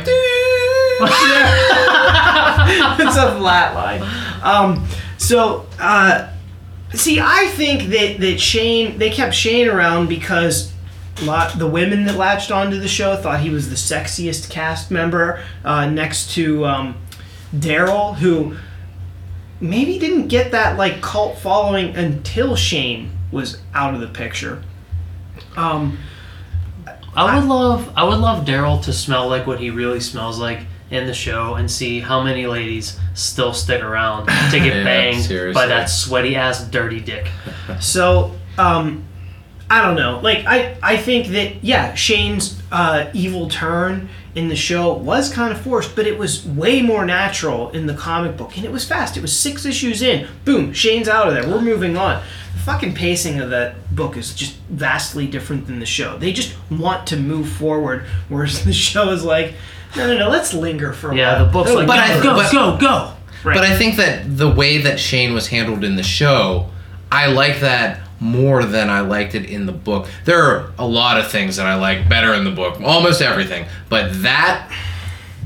it's 2.99 3.17
a 3.17 3.37
flat 3.37 3.75
line. 3.75 4.03
Um, 4.43 4.87
so, 5.19 5.67
uh, 5.79 6.32
see, 6.95 7.21
I 7.21 7.47
think 7.49 7.91
that 7.91 8.21
that 8.21 8.41
Shane 8.41 8.99
they 8.99 9.11
kept 9.11 9.35
Shane 9.35 9.69
around 9.69 10.09
because 10.09 10.73
lot 11.23 11.59
the 11.59 11.67
women 11.67 12.05
that 12.07 12.17
latched 12.17 12.51
onto 12.51 12.79
the 12.81 12.89
show 12.89 13.17
thought 13.17 13.41
he 13.41 13.51
was 13.51 13.69
the 13.69 13.77
sexiest 13.77 14.51
cast 14.51 14.91
member 14.91 15.43
uh, 15.65 15.89
next 15.89 16.33
to 16.33 16.65
um, 16.65 16.97
Daryl, 17.55 18.17
who 18.17 18.57
maybe 19.61 19.99
didn't 19.99 20.29
get 20.29 20.51
that 20.53 20.77
like 20.77 21.01
cult 21.01 21.39
following 21.39 21.95
until 21.97 22.57
Shane 22.57 23.11
was 23.31 23.61
out 23.75 23.95
of 23.95 24.01
the 24.01 24.09
picture. 24.09 24.63
Um, 25.57 25.99
I 27.15 27.39
would 27.39 27.49
love 27.49 27.93
I 27.97 28.05
would 28.05 28.19
love 28.19 28.45
Daryl 28.45 28.83
to 28.85 28.93
smell 28.93 29.29
like 29.29 29.47
what 29.47 29.61
he 29.61 29.71
really 29.71 30.01
smells 30.01 30.39
like 30.39 30.61
in 30.93 31.07
the 31.07 31.15
show 31.15 31.55
and 31.55 31.71
see 31.71 32.01
how 32.01 32.23
many 32.23 32.47
ladies 32.47 32.99
still 33.15 33.53
stick 33.55 33.83
around 33.83 34.27
to 34.27 34.59
get 34.59 34.67
Yeah, 34.77 34.85
banged 34.85 35.23
seriously. 35.23 35.55
by 35.61 35.67
that 35.67 35.87
sweaty 35.87 36.37
ass 36.37 36.65
dirty 36.65 37.01
dick. 37.01 37.27
So, 37.81 38.35
um, 38.59 39.05
I 39.71 39.81
don't 39.83 39.95
know. 39.97 40.21
Like, 40.21 40.45
I, 40.47 40.77
I 40.83 40.97
think 40.99 41.29
that, 41.29 41.65
yeah, 41.65 41.95
Shane's 41.95 42.61
uh, 42.71 43.09
evil 43.15 43.49
turn 43.49 44.09
in 44.35 44.49
the 44.49 44.57
show 44.57 44.93
was 44.95 45.33
kind 45.33 45.53
of 45.53 45.61
forced, 45.61 45.95
but 45.97 46.07
it 46.07 46.19
was 46.19 46.45
way 46.47 46.83
more 46.83 47.07
natural 47.07 47.71
in 47.71 47.87
the 47.87 47.95
comic 47.95 48.37
book. 48.37 48.57
And 48.57 48.65
it 48.67 48.73
was 48.73 48.85
fast. 48.87 49.17
It 49.17 49.21
was 49.23 49.35
six 49.39 49.65
issues 49.65 50.03
in. 50.03 50.27
Boom, 50.45 50.73
Shane's 50.75 51.09
out 51.09 51.29
of 51.29 51.35
there. 51.35 51.47
We're 51.49 51.63
moving 51.63 51.97
on. 51.97 52.23
The 52.55 52.59
fucking 52.61 52.95
pacing 52.95 53.41
of 53.41 53.49
that 53.51 53.95
book 53.95 54.17
is 54.17 54.35
just 54.35 54.57
vastly 54.69 55.27
different 55.27 55.67
than 55.67 55.79
the 55.81 55.87
show. 55.87 56.19
They 56.19 56.33
just 56.33 56.55
want 56.71 57.07
to 57.09 57.17
move 57.17 57.49
forward, 57.49 58.05
whereas 58.29 58.65
the 58.67 58.73
show 58.75 59.11
is 59.11 59.25
like, 59.25 59.55
no, 59.97 60.07
no, 60.07 60.19
no, 60.19 60.29
let's 60.29 60.55
linger 60.55 60.93
for 60.93 61.09
a 61.09 61.11
while. 61.11 61.19
Yeah, 61.19 61.37
while. 61.37 61.47
the 61.47 61.53
book's 61.53 61.73
like 61.73 61.87
but 61.87 61.99
I- 61.99 62.23
go, 62.23 62.35
but- 62.35 62.53
go, 62.53 62.77
go. 62.79 63.13
Right. 63.45 63.57
But 63.57 63.65
I 63.65 63.77
think 63.77 63.97
that 63.97 64.39
the 64.39 64.49
way 64.49 64.79
that 64.79 65.01
Shane 65.01 65.35
was 65.35 65.49
handled 65.49 65.83
in 65.83 65.97
the 65.97 66.05
show, 66.05 66.71
I 67.11 67.27
like 67.27 67.59
that 67.61 68.01
more 68.21 68.65
than 68.65 68.89
I 68.89 69.01
liked 69.01 69.35
it 69.35 69.47
in 69.47 69.67
the 69.67 69.73
book. 69.73 70.07
There 70.25 70.41
are 70.45 70.73
a 70.79 70.87
lot 70.87 71.19
of 71.19 71.29
things 71.29 71.57
that 71.57 71.67
I 71.67 71.75
like 71.75 72.09
better 72.09 72.35
in 72.35 72.45
the 72.45 72.53
book, 72.53 72.81
almost 72.81 73.21
everything. 73.21 73.67
But 73.89 74.23
that 74.23 74.71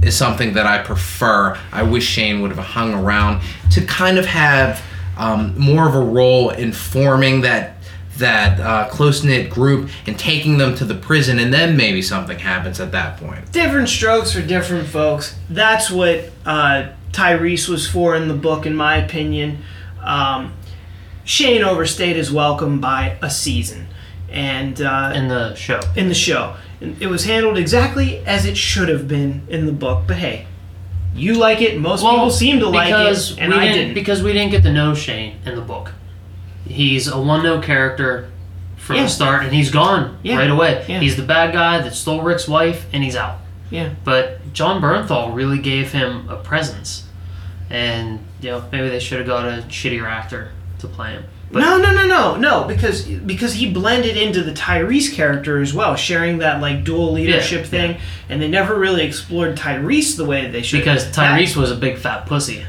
is 0.03 0.15
something 0.15 0.53
that 0.53 0.67
I 0.67 0.83
prefer. 0.83 1.59
I 1.73 1.85
wish 1.85 2.05
Shane 2.07 2.43
would 2.43 2.51
have 2.51 2.63
hung 2.63 2.93
around 2.93 3.41
to 3.71 3.81
kind 3.87 4.19
of 4.19 4.27
have 4.27 4.83
um, 5.17 5.59
more 5.59 5.89
of 5.89 5.95
a 5.95 6.01
role 6.01 6.51
in 6.51 6.73
forming 6.73 7.41
that 7.41 7.76
that 8.19 8.61
uh, 8.61 8.89
close 8.89 9.23
knit 9.25 9.51
group 9.51 9.91
and 10.07 10.19
taking 10.19 10.59
them 10.59 10.75
to 10.77 10.85
the 10.85 10.95
prison, 10.95 11.39
and 11.39 11.53
then 11.53 11.77
maybe 11.77 12.03
something 12.03 12.39
happens 12.39 12.81
at 12.81 12.93
that 12.93 13.19
point. 13.19 13.51
different 13.53 13.89
strokes 13.89 14.33
for 14.33 14.43
different 14.43 14.87
folks. 14.89 15.37
That's 15.51 15.91
what 15.91 16.31
uh, 16.45 16.89
Tyreese 17.13 17.69
was 17.69 17.87
for 17.89 18.15
in 18.17 18.29
the 18.29 18.35
book, 18.35 18.67
in 18.67 18.75
my 18.77 18.97
opinion. 18.97 19.59
Um, 20.03 20.53
Shane 21.25 21.63
overstayed 21.65 22.17
his 22.17 22.31
welcome 22.31 22.81
by 22.81 23.19
a 23.21 23.31
season, 23.31 23.89
and 24.29 24.81
uh, 24.81 25.13
in 25.15 25.29
the 25.29 25.55
show. 25.55 25.81
in 25.97 26.09
the 26.09 26.15
show, 26.15 26.57
it 26.81 27.09
was 27.09 27.25
handled 27.25 27.59
exactly 27.59 28.19
as 28.27 28.45
it 28.47 28.57
should 28.57 28.89
have 28.89 29.09
been 29.09 29.47
in 29.49 29.67
the 29.67 29.73
book. 29.73 30.05
But 30.07 30.19
hey, 30.19 30.47
You 31.15 31.35
like 31.35 31.61
it. 31.63 31.81
Most 31.81 32.03
people 32.03 32.31
seem 32.31 32.61
to 32.61 32.69
like 32.69 32.91
it, 32.91 33.39
and 33.39 33.53
I 33.53 33.65
didn't, 33.65 33.77
didn't. 33.79 33.95
because 33.95 34.23
we 34.23 34.33
didn't 34.33 34.51
get 34.53 34.63
to 34.65 34.73
know 34.73 34.95
Shane 34.95 35.39
in 35.45 35.57
the 35.57 35.63
book. 35.63 35.93
He's 36.69 37.09
a 37.09 37.19
one 37.21 37.43
note 37.43 37.63
character 37.65 38.29
from 38.77 38.97
Yeah. 38.97 39.03
the 39.05 39.09
start, 39.09 39.43
and 39.45 39.53
he's 39.55 39.71
gone 39.71 40.17
Yeah. 40.23 40.37
right 40.37 40.51
away. 40.51 40.85
Yeah. 40.89 41.01
He's 41.01 41.17
the 41.17 41.23
bad 41.23 41.53
guy 41.53 41.81
that 41.81 41.95
stole 41.95 42.23
Rick's 42.23 42.47
wife, 42.49 42.87
and 42.93 43.03
he's 43.05 43.17
out. 43.17 43.39
yeah. 43.71 43.89
But 44.05 44.53
Jon 44.53 44.81
Bernthal 44.81 45.35
really 45.35 45.59
gave 45.59 45.93
him 45.93 46.27
a 46.29 46.37
presence, 46.37 47.05
and 47.71 48.21
you 48.41 48.51
know 48.51 48.65
maybe 48.73 48.89
they 48.89 49.01
should 49.01 49.19
have 49.19 49.27
got 49.27 49.45
a 49.47 49.63
shittier 49.69 50.07
actor 50.07 50.49
to 50.79 50.87
play 50.87 51.11
him. 51.13 51.25
But 51.51 51.61
no, 51.61 51.79
no, 51.79 51.93
no, 51.93 52.07
no, 52.07 52.37
no, 52.37 52.65
because 52.65 53.03
because 53.03 53.55
he 53.55 53.71
blended 53.71 54.17
into 54.17 54.43
the 54.43 54.51
Tyreese 54.53 55.13
character 55.15 55.61
as 55.63 55.73
well, 55.73 55.95
sharing 55.97 56.39
that 56.39 56.61
like 56.61 56.83
dual 56.85 57.13
leadership 57.13 57.61
Yeah, 57.63 57.67
thing, 57.71 57.97
and 58.29 58.43
they 58.43 58.49
never 58.49 58.77
really 58.77 59.05
explored 59.05 59.57
Tyreese 59.57 60.17
the 60.17 60.25
way 60.25 60.49
they 60.51 60.63
should. 60.63 60.79
because 60.81 61.11
That- 61.13 61.39
Tyreese 61.39 61.55
was 61.57 61.71
a 61.71 61.77
big 61.77 61.99
fat 61.99 62.27
pussy. 62.27 62.63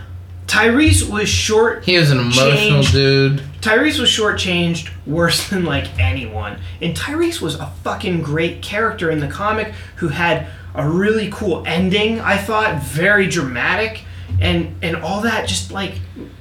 Tyreese 0.47 1.09
was 1.09 1.27
short. 1.27 1.83
He 1.85 1.97
was 1.97 2.09
an 2.11 2.19
emotional 2.19 2.51
Changed. 2.83 2.91
dude. 2.93 3.41
Tyreese 3.67 3.99
was 3.99 4.09
shortchanged 4.09 4.91
worse 5.05 5.49
than 5.49 5.65
like 5.65 5.99
anyone, 5.99 6.57
and 6.81 6.95
Tyreese 6.95 7.41
was 7.41 7.55
a 7.55 7.65
fucking 7.83 8.21
great 8.21 8.61
character 8.61 9.11
in 9.11 9.19
the 9.19 9.27
comic 9.27 9.73
who 9.97 10.07
had 10.07 10.47
a 10.73 10.87
really 10.87 11.29
cool 11.29 11.65
ending. 11.67 12.21
I 12.21 12.37
thought 12.37 12.81
very 12.81 13.27
dramatic, 13.27 14.05
and 14.39 14.73
and 14.81 14.95
all 14.95 15.19
that. 15.21 15.49
Just 15.49 15.69
like, 15.69 15.95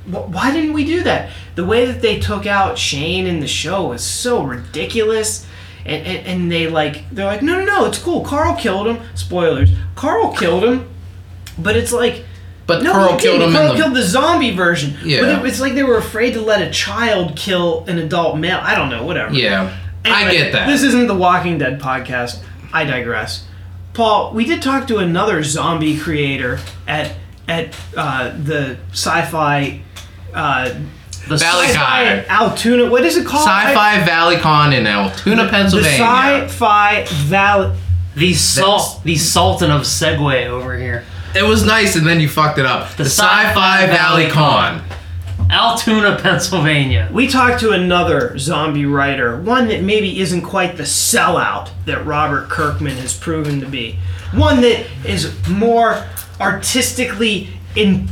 wh- 0.06 0.30
why 0.30 0.52
didn't 0.52 0.72
we 0.72 0.84
do 0.84 1.02
that? 1.02 1.30
The 1.56 1.64
way 1.64 1.86
that 1.86 2.00
they 2.00 2.20
took 2.20 2.46
out 2.46 2.78
Shane 2.78 3.26
in 3.26 3.40
the 3.40 3.48
show 3.48 3.88
was 3.88 4.04
so 4.04 4.44
ridiculous. 4.44 5.44
And, 5.84 6.04
and, 6.04 6.26
and 6.26 6.52
they 6.52 6.66
like 6.66 7.08
they're 7.10 7.26
like 7.26 7.42
no 7.42 7.60
no 7.60 7.64
no 7.64 7.84
it's 7.84 7.98
cool 7.98 8.24
Carl 8.24 8.56
killed 8.56 8.88
him 8.88 8.98
spoilers 9.14 9.70
Carl 9.94 10.32
killed 10.32 10.64
him 10.64 10.88
but 11.56 11.76
it's 11.76 11.92
like 11.92 12.24
But 12.66 12.82
no, 12.82 12.92
Carl 12.92 13.16
killed 13.18 13.42
him 13.42 13.52
Carl 13.52 13.70
in 13.70 13.76
the. 13.76 13.82
killed 13.82 13.94
the 13.96 14.02
zombie 14.02 14.54
version. 14.56 14.96
Yeah. 15.04 15.20
But 15.20 15.28
it, 15.44 15.48
it's 15.48 15.60
like 15.60 15.74
they 15.74 15.84
were 15.84 15.98
afraid 15.98 16.34
to 16.34 16.40
let 16.40 16.60
a 16.66 16.70
child 16.70 17.36
kill 17.36 17.84
an 17.86 17.98
adult 17.98 18.38
male. 18.38 18.58
I 18.60 18.74
don't 18.74 18.90
know, 18.90 19.04
whatever. 19.04 19.32
yeah, 19.34 19.76
I 20.04 20.30
get 20.32 20.52
that. 20.52 20.66
This 20.68 20.82
isn't 20.82 21.06
the 21.06 21.14
Walking 21.14 21.58
Dead 21.58 21.80
podcast. 21.80 22.42
I 22.72 22.84
digress. 22.84 23.46
Paul, 23.94 24.32
we 24.34 24.44
did 24.44 24.60
talk 24.62 24.86
to 24.88 24.98
another 24.98 25.42
zombie 25.42 25.96
creator 25.98 26.58
at 26.88 27.14
at 27.48 27.76
uh, 27.96 28.36
the 28.36 28.76
sci-fi 28.90 29.80
uh, 30.34 30.68
The 31.28 31.36
Valley 31.36 31.66
sci-fi 31.68 32.04
Guy. 32.04 32.24
Altoona. 32.28 32.90
What 32.90 33.04
is 33.04 33.16
it 33.16 33.24
called? 33.26 33.46
Sci-Fi 33.46 34.04
Valley 34.04 34.36
Con 34.38 34.72
in 34.72 34.86
Altoona, 34.86 35.44
The 35.44 35.48
Pennsylvania. 35.50 35.98
Sci-Fi 35.98 37.04
Valley. 37.26 37.78
The 38.16 38.34
salt, 38.34 39.04
the 39.04 39.16
Sultan 39.16 39.70
of 39.70 39.82
Segue 39.82 40.46
over 40.46 40.76
here. 40.76 41.04
It 41.36 41.44
was 41.46 41.64
nice, 41.64 41.96
and 41.96 42.06
then 42.06 42.20
you 42.20 42.28
fucked 42.28 42.58
it 42.58 42.66
up. 42.66 42.96
The, 42.96 43.04
Sci-Fi 43.04 43.86
Valley 43.86 44.28
Con. 44.28 44.82
Altoona, 45.50 46.18
Pennsylvania. 46.20 47.08
We 47.12 47.28
talked 47.28 47.60
to 47.60 47.70
another 47.70 48.36
zombie 48.38 48.84
writer, 48.86 49.40
one 49.40 49.68
that 49.68 49.82
maybe 49.82 50.18
isn't 50.20 50.42
quite 50.42 50.76
the 50.76 50.82
sellout 50.82 51.68
that 51.84 52.04
Robert 52.04 52.48
Kirkman 52.48 52.96
has 52.96 53.16
proven 53.16 53.60
to 53.60 53.66
be. 53.66 53.98
One 54.32 54.60
that 54.62 54.86
is 55.04 55.32
more 55.48 56.04
artistically 56.40 57.48
in. 57.76 58.08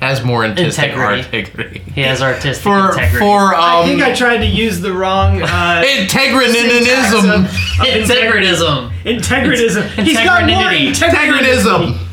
Has 0.00 0.22
more 0.22 0.44
artistic 0.44 0.90
Integrity. 0.90 1.38
integrity. 1.38 1.78
He 1.94 2.02
has 2.02 2.20
artistic 2.20 2.62
For 2.62 2.90
integrity. 2.90 3.18
for 3.20 3.54
I 3.54 3.80
um 3.80 3.86
think 3.86 4.02
I 4.02 4.14
tried 4.14 4.38
to 4.38 4.46
use 4.46 4.80
the 4.80 4.92
wrong 4.92 5.40
uh, 5.40 5.82
integritinism. 5.98 7.22
syntax 7.22 7.54
of- 7.78 7.80
of 7.80 7.86
Integritism. 7.86 8.90
Integritism. 9.04 10.04
He's 10.04 10.14
got 10.18 10.46
more 10.46 10.64
Integrinity. 10.64 10.92
integritism. 10.92 12.03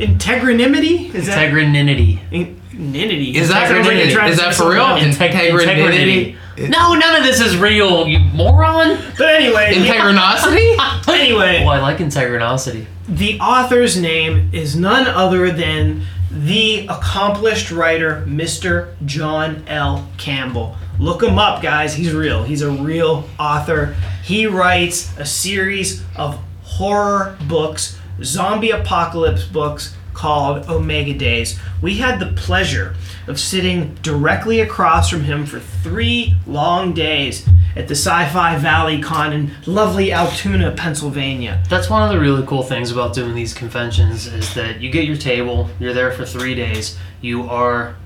Integrinimity? 0.00 1.14
Is 1.14 1.26
that 1.26 1.50
Integrinity. 1.52 2.18
Inninity. 2.30 3.34
Is 3.34 3.48
that 3.48 3.68
Sounds 3.68 3.86
like 3.86 3.96
is 3.96 4.14
to 4.14 4.18
that 4.42 4.54
for 4.54 4.70
real? 4.70 4.86
something 4.98 5.08
else. 5.08 5.18
Integrinity. 5.20 6.36
No, 6.68 6.94
none 6.94 7.16
of 7.16 7.22
this 7.24 7.40
is 7.40 7.56
real, 7.56 8.06
you 8.06 8.18
moron. 8.18 8.98
But 9.16 9.28
anyway, 9.34 9.72
Integrinosity? 9.74 11.08
anyway, 11.08 11.60
Well, 11.64 11.70
I 11.70 11.80
like 11.80 11.98
integrinosity. 11.98 12.86
The 13.08 13.38
author's 13.40 13.96
name 14.00 14.50
is 14.52 14.76
none 14.76 15.06
other 15.06 15.50
than 15.52 16.02
the 16.30 16.86
accomplished 16.88 17.70
writer, 17.70 18.24
Mr. 18.26 18.92
John 19.04 19.64
L. 19.68 20.08
Campbell. 20.18 20.76
Look 20.98 21.22
him 21.22 21.38
up, 21.38 21.62
guys. 21.62 21.94
He's 21.94 22.12
real. 22.12 22.42
He's 22.44 22.62
a 22.62 22.70
real 22.70 23.28
author. 23.38 23.96
He 24.22 24.46
writes 24.46 25.16
a 25.18 25.24
series 25.24 26.04
of 26.14 26.38
horror 26.62 27.36
books, 27.48 27.98
zombie 28.22 28.70
apocalypse 28.70 29.44
books 29.44 29.96
called 30.14 30.68
Omega 30.68 31.14
Days. 31.14 31.58
We 31.80 31.96
had 31.98 32.20
the 32.20 32.26
pleasure 32.26 32.94
of 33.26 33.40
sitting 33.40 33.94
directly 34.02 34.60
across 34.60 35.08
from 35.08 35.24
him 35.24 35.46
for 35.46 35.60
three 35.60 36.34
long 36.46 36.92
days 36.92 37.46
at 37.76 37.88
the 37.88 37.94
Sci 37.94 38.28
Fi 38.28 38.56
Valley 38.58 39.00
Con 39.00 39.32
in 39.32 39.52
lovely 39.66 40.12
Altoona, 40.12 40.72
Pennsylvania. 40.72 41.62
That's 41.68 41.88
one 41.88 42.02
of 42.02 42.10
the 42.10 42.20
really 42.20 42.44
cool 42.46 42.62
things 42.62 42.90
about 42.90 43.14
doing 43.14 43.34
these 43.34 43.54
conventions 43.54 44.26
is 44.26 44.52
that 44.54 44.80
you 44.80 44.90
get 44.90 45.04
your 45.04 45.16
table, 45.16 45.70
you're 45.78 45.94
there 45.94 46.12
for 46.12 46.26
three 46.26 46.54
days, 46.54 46.98
you 47.20 47.44
are 47.44 47.96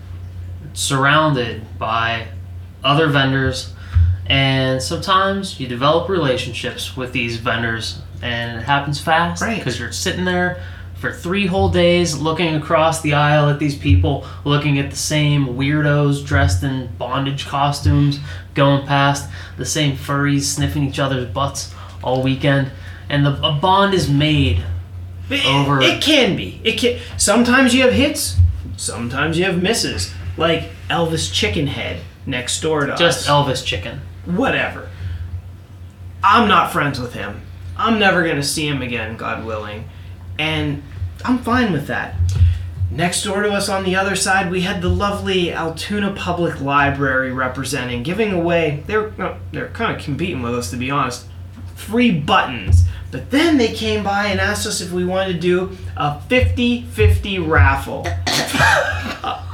surrounded 0.75 1.79
by 1.79 2.29
other 2.83 3.09
vendors, 3.09 3.73
and 4.27 4.83
sometimes 4.83 5.59
you 5.59 5.67
develop 5.67 6.09
relationships 6.09 6.97
with 6.97 7.13
these 7.13 7.39
vendors, 7.39 8.01
and 8.25 8.59
it 8.59 8.65
happens 8.65 9.01
fast 9.01 9.43
Right. 9.43 9.59
because 9.59 9.79
you're 9.79 9.93
sitting 9.93 10.25
there 10.25 10.61
for 10.97 11.13
three 11.13 11.47
whole 11.47 11.69
days 11.69 12.17
looking 12.17 12.55
across 12.55 13.03
the 13.03 13.13
aisle 13.15 13.51
at 13.51 13.59
these 13.59 13.77
people, 13.77 14.27
looking 14.45 14.79
at 14.79 14.91
the 14.91 14.97
same 14.97 15.47
weirdos 15.49 16.25
dressed 16.25 16.63
in 16.63 16.89
bondage 16.99 17.47
costumes 17.47 18.19
going 18.55 18.87
past, 18.87 19.29
the 19.59 19.67
same 19.67 19.97
furries 19.97 20.43
sniffing 20.45 20.85
each 20.85 20.99
other's 20.99 21.27
butts 21.29 21.75
all 22.03 22.23
weekend, 22.23 22.71
and 23.11 23.27
the, 23.27 23.33
a 23.47 23.53
bond 23.53 23.93
is 23.95 24.09
made. 24.09 24.65
It, 25.29 25.45
Over- 25.47 25.81
it 25.83 26.03
can 26.03 26.37
be. 26.37 26.61
It 26.65 26.79
can. 26.79 26.99
Sometimes 27.19 27.75
you 27.75 27.83
have 27.83 27.93
hits. 27.93 28.37
Sometimes 28.77 29.39
you 29.39 29.45
have 29.45 29.63
misses. 29.63 30.13
Like 30.37 30.71
Elvis 30.91 31.31
Chickenhead 31.33 32.01
next 32.27 32.61
door 32.61 32.87
to 32.87 32.97
Just 32.97 33.29
us. 33.29 33.29
Elvis 33.29 33.65
chicken. 33.65 34.01
Whatever. 34.27 34.89
I'm 36.23 36.49
not 36.49 36.73
friends 36.73 36.99
with 36.99 37.13
him. 37.15 37.43
I'm 37.77 37.99
never 37.99 38.27
gonna 38.27 38.43
see 38.43 38.67
him 38.67 38.83
again, 38.83 39.17
God 39.17 39.45
willing, 39.45 39.89
and 40.39 40.83
I'm 41.25 41.39
fine 41.39 41.73
with 41.73 41.87
that. 41.89 42.15
Next 42.91 43.25
door 43.25 43.43
to 43.43 43.51
us 43.51 43.69
on 43.69 43.83
the 43.83 43.97
other 43.97 44.15
side, 44.15 44.51
we 44.51 44.61
had 44.61 44.81
the 44.81 44.89
lovely 44.89 45.53
Altoona 45.53 46.13
Public 46.13 46.61
Library 46.61 47.33
representing, 47.33 48.03
giving 48.03 48.33
away. 48.33 48.85
They're 48.87 49.13
they're 49.51 49.69
kind 49.71 49.97
of 49.97 50.03
competing 50.03 50.43
with 50.43 50.55
us, 50.55 50.71
to 50.71 50.77
be 50.77 50.91
honest. 50.91 51.27
Free 51.75 52.13
buttons. 52.13 52.85
But 53.11 53.31
then 53.31 53.59
they 53.59 53.73
came 53.73 54.05
by 54.05 54.27
and 54.27 54.41
asked 54.41 54.67
us 54.67 54.81
if 54.81 54.93
we 54.93 55.05
wanted 55.05 55.35
to 55.35 55.39
do 55.41 55.77
a 55.97 56.21
50-50 56.29 57.49
raffle. 57.49 58.07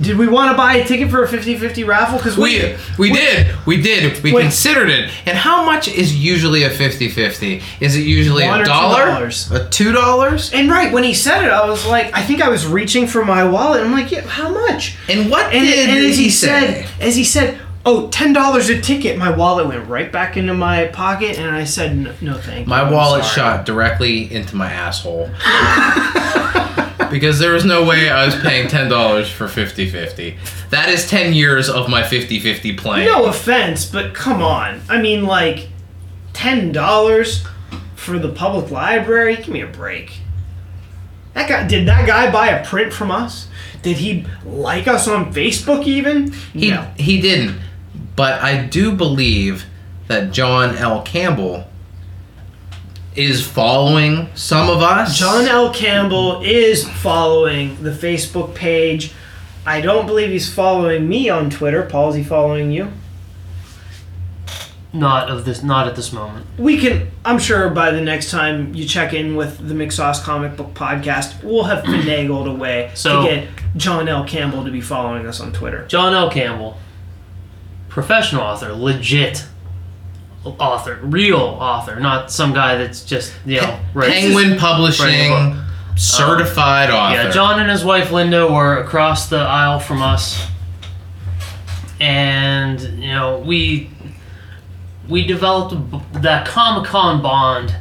Did 0.00 0.16
we 0.18 0.26
want 0.26 0.50
to 0.50 0.56
buy 0.56 0.74
a 0.74 0.84
ticket 0.84 1.08
for 1.10 1.22
a 1.22 1.28
50-50 1.28 1.86
raffle? 1.86 2.18
Because 2.18 2.36
We 2.36 2.76
we 2.98 3.12
did. 3.12 3.54
We 3.66 3.80
did. 3.80 4.20
We 4.24 4.32
Wait. 4.32 4.42
considered 4.42 4.90
it. 4.90 5.10
And 5.24 5.36
how 5.38 5.64
much 5.64 5.86
is 5.86 6.16
usually 6.16 6.64
a 6.64 6.70
50-50? 6.70 7.62
Is 7.80 7.94
it 7.96 8.00
usually 8.00 8.44
One 8.44 8.60
a 8.60 8.64
two 8.64 8.68
dollar? 8.70 9.30
A 9.52 9.68
two 9.70 9.92
dollars? 9.92 10.52
And 10.52 10.68
right 10.68 10.92
when 10.92 11.04
he 11.04 11.14
said 11.14 11.44
it, 11.44 11.50
I 11.50 11.68
was 11.68 11.86
like, 11.86 12.12
I 12.12 12.22
think 12.22 12.42
I 12.42 12.48
was 12.48 12.66
reaching 12.66 13.06
for 13.06 13.24
my 13.24 13.44
wallet. 13.48 13.82
I'm 13.84 13.92
like, 13.92 14.10
yeah, 14.10 14.22
how 14.22 14.48
much? 14.48 14.96
And 15.08 15.30
what 15.30 15.52
And, 15.54 15.64
did 15.64 15.88
and 15.88 15.98
as 16.06 16.16
he, 16.16 16.24
he 16.24 16.30
say? 16.30 16.46
said, 16.48 16.86
as 17.00 17.14
he 17.14 17.22
said, 17.24 17.60
oh, 17.86 18.08
ten 18.08 18.32
dollars 18.32 18.70
a 18.70 18.80
ticket. 18.80 19.16
My 19.16 19.30
wallet 19.30 19.68
went 19.68 19.86
right 19.88 20.10
back 20.10 20.36
into 20.36 20.54
my 20.54 20.86
pocket, 20.88 21.38
and 21.38 21.54
I 21.54 21.64
said, 21.64 21.96
no, 21.96 22.14
no 22.20 22.34
thank 22.38 22.66
you. 22.66 22.70
My 22.70 22.80
I'm 22.82 22.92
wallet 22.92 23.22
sorry." 23.24 23.34
shot 23.56 23.66
directly 23.66 24.32
into 24.34 24.56
my 24.56 24.72
asshole. 24.72 25.30
because 27.10 27.38
there 27.38 27.52
was 27.52 27.64
no 27.64 27.84
way 27.84 28.08
I 28.08 28.26
was 28.26 28.34
paying 28.36 28.68
$10 28.68 29.30
for 29.30 29.46
50-50. 29.46 30.36
That 30.70 30.88
is 30.88 31.08
10 31.08 31.32
years 31.32 31.68
of 31.68 31.88
my 31.88 32.02
50-50 32.02 32.76
plan. 32.78 33.06
No 33.06 33.26
offense, 33.26 33.84
but 33.84 34.14
come 34.14 34.42
on. 34.42 34.80
I 34.88 35.00
mean, 35.00 35.24
like, 35.24 35.68
ten 36.34 36.72
dollars 36.72 37.46
for 37.94 38.18
the 38.18 38.28
public 38.28 38.70
library. 38.70 39.36
Give 39.36 39.48
me 39.48 39.62
a 39.62 39.66
break. 39.66 40.18
That 41.32 41.48
guy 41.48 41.66
did 41.66 41.88
that 41.88 42.06
guy 42.06 42.30
buy 42.30 42.48
a 42.48 42.64
print 42.64 42.92
from 42.92 43.10
us? 43.10 43.48
Did 43.82 43.96
he 43.96 44.26
like 44.44 44.86
us 44.86 45.08
on 45.08 45.32
Facebook 45.32 45.86
even? 45.86 46.32
He 46.52 46.70
no. 46.70 46.92
he 46.96 47.20
didn't. 47.20 47.58
But 48.14 48.42
I 48.42 48.66
do 48.66 48.94
believe 48.94 49.64
that 50.08 50.32
John 50.32 50.76
L. 50.76 51.02
Campbell 51.02 51.66
is 53.16 53.46
following 53.46 54.28
some 54.34 54.68
of 54.68 54.82
us. 54.82 55.18
John 55.18 55.46
L. 55.46 55.72
Campbell 55.72 56.42
is 56.42 56.88
following 56.88 57.80
the 57.82 57.90
Facebook 57.90 58.54
page. 58.54 59.12
I 59.66 59.80
don't 59.80 60.06
believe 60.06 60.30
he's 60.30 60.52
following 60.52 61.08
me 61.08 61.28
on 61.30 61.48
Twitter. 61.50 61.82
Paul, 61.84 62.10
is 62.10 62.16
he 62.16 62.24
following 62.24 62.70
you? 62.70 62.90
not 64.92 65.28
of 65.28 65.44
this, 65.44 65.60
not 65.64 65.88
at 65.88 65.96
this 65.96 66.12
moment. 66.12 66.46
we 66.56 66.78
can 66.78 67.10
i'm 67.24 67.36
sure 67.36 67.68
by 67.68 67.90
the 67.90 68.00
next 68.00 68.30
time 68.30 68.72
you 68.76 68.86
check 68.86 69.12
in 69.12 69.34
with 69.34 69.58
the 69.58 69.74
mcsauce 69.74 70.22
comic 70.22 70.56
book 70.56 70.72
podcast 70.72 71.42
we'll 71.42 71.64
have 71.64 71.82
finagled 71.84 72.48
a 72.48 72.54
way 72.54 72.92
So- 72.94 73.22
to 73.22 73.28
get 73.28 73.48
john 73.76 74.08
l 74.08 74.22
campbell 74.24 74.64
to 74.64 74.70
be 74.70 74.80
following 74.80 75.26
us 75.26 75.40
on 75.40 75.52
twitter 75.52 75.84
John 75.88 76.14
L. 76.14 76.30
Campbell, 76.30 76.78
professional 77.88 78.42
author, 78.42 78.72
legit 78.72 79.44
author, 80.44 80.98
real 81.02 81.38
author, 81.38 81.98
not 82.00 82.30
some 82.30 82.52
guy 82.52 82.76
that's 82.76 83.04
just 83.04 83.32
you 83.46 83.60
know 83.60 83.78
writes- 83.94 84.12
Penguin 84.12 84.58
Publishing, 84.58 85.56
certified 85.96 86.90
um, 86.90 86.96
author. 86.96 87.14
Yeah, 87.14 87.30
John 87.30 87.60
and 87.60 87.70
his 87.70 87.84
wife 87.84 88.10
Linda 88.10 88.46
were 88.50 88.78
across 88.78 89.28
the 89.28 89.38
aisle 89.38 89.80
from 89.80 90.02
us, 90.02 90.46
and 92.00 92.80
you 92.80 93.08
know 93.08 93.38
we 93.38 93.90
we 95.08 95.26
developed 95.26 95.74
that 96.22 96.46
Comic 96.46 96.88
Con 96.88 97.22
bond 97.22 97.74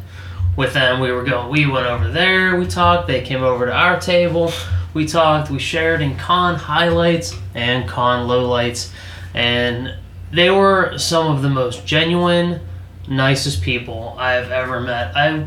with 0.55 0.73
them. 0.73 0.99
We 0.99 1.11
were 1.11 1.23
going, 1.23 1.49
we 1.49 1.65
went 1.65 1.87
over 1.87 2.09
there, 2.09 2.57
we 2.57 2.67
talked. 2.67 3.07
They 3.07 3.21
came 3.21 3.43
over 3.43 3.65
to 3.65 3.73
our 3.73 3.99
table, 3.99 4.51
we 4.93 5.05
talked. 5.05 5.49
We 5.49 5.59
shared 5.59 6.01
in 6.01 6.15
con 6.17 6.55
highlights 6.55 7.35
and 7.55 7.87
con 7.89 8.27
lowlights, 8.27 8.91
and 9.33 9.95
they 10.33 10.49
were 10.49 10.97
some 10.97 11.33
of 11.33 11.41
the 11.41 11.49
most 11.49 11.85
genuine, 11.85 12.59
nicest 13.07 13.61
people 13.61 14.15
I've 14.17 14.51
ever 14.51 14.81
met. 14.81 15.15
I 15.15 15.45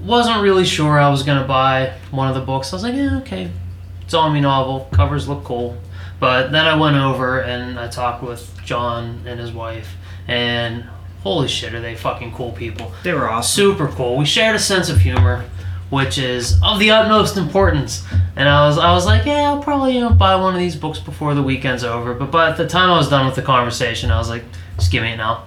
wasn't 0.00 0.42
really 0.42 0.64
sure 0.64 0.98
I 0.98 1.08
was 1.08 1.22
gonna 1.22 1.46
buy 1.46 1.94
one 2.10 2.28
of 2.28 2.34
the 2.34 2.40
books. 2.40 2.72
I 2.72 2.76
was 2.76 2.82
like, 2.82 2.94
yeah, 2.94 3.18
okay, 3.18 3.50
it's 4.02 4.12
zombie 4.12 4.40
novel, 4.40 4.88
covers 4.92 5.28
look 5.28 5.44
cool. 5.44 5.76
But 6.18 6.52
then 6.52 6.66
I 6.66 6.76
went 6.76 6.96
over 6.96 7.40
and 7.40 7.78
I 7.78 7.88
talked 7.88 8.22
with 8.22 8.54
John 8.64 9.22
and 9.26 9.40
his 9.40 9.52
wife, 9.52 9.96
and 10.28 10.84
holy 11.22 11.48
shit, 11.48 11.74
are 11.74 11.80
they 11.80 11.96
fucking 11.96 12.34
cool 12.34 12.52
people? 12.52 12.92
they 13.02 13.14
were 13.14 13.28
awesome 13.28 13.62
Super 13.64 13.88
cool. 13.88 14.18
We 14.18 14.26
shared 14.26 14.56
a 14.56 14.58
sense 14.58 14.90
of 14.90 14.98
humor, 14.98 15.46
which 15.90 16.18
is 16.18 16.58
of 16.62 16.78
the 16.78 16.90
utmost 16.90 17.36
importance. 17.36 18.04
And 18.36 18.48
I 18.48 18.66
was, 18.66 18.78
I 18.78 18.92
was 18.92 19.04
like, 19.06 19.26
yeah, 19.26 19.50
I'll 19.50 19.62
probably 19.62 19.94
you 19.94 20.00
know 20.00 20.10
buy 20.10 20.36
one 20.36 20.54
of 20.54 20.60
these 20.60 20.76
books 20.76 20.98
before 20.98 21.34
the 21.34 21.42
weekend's 21.42 21.84
over. 21.84 22.14
But 22.14 22.30
by 22.30 22.52
the 22.52 22.66
time 22.66 22.90
I 22.90 22.96
was 22.96 23.10
done 23.10 23.26
with 23.26 23.34
the 23.34 23.42
conversation, 23.42 24.10
I 24.10 24.18
was 24.18 24.28
like, 24.28 24.44
just 24.76 24.90
give 24.90 25.02
me 25.02 25.12
it 25.12 25.16
now. 25.16 25.46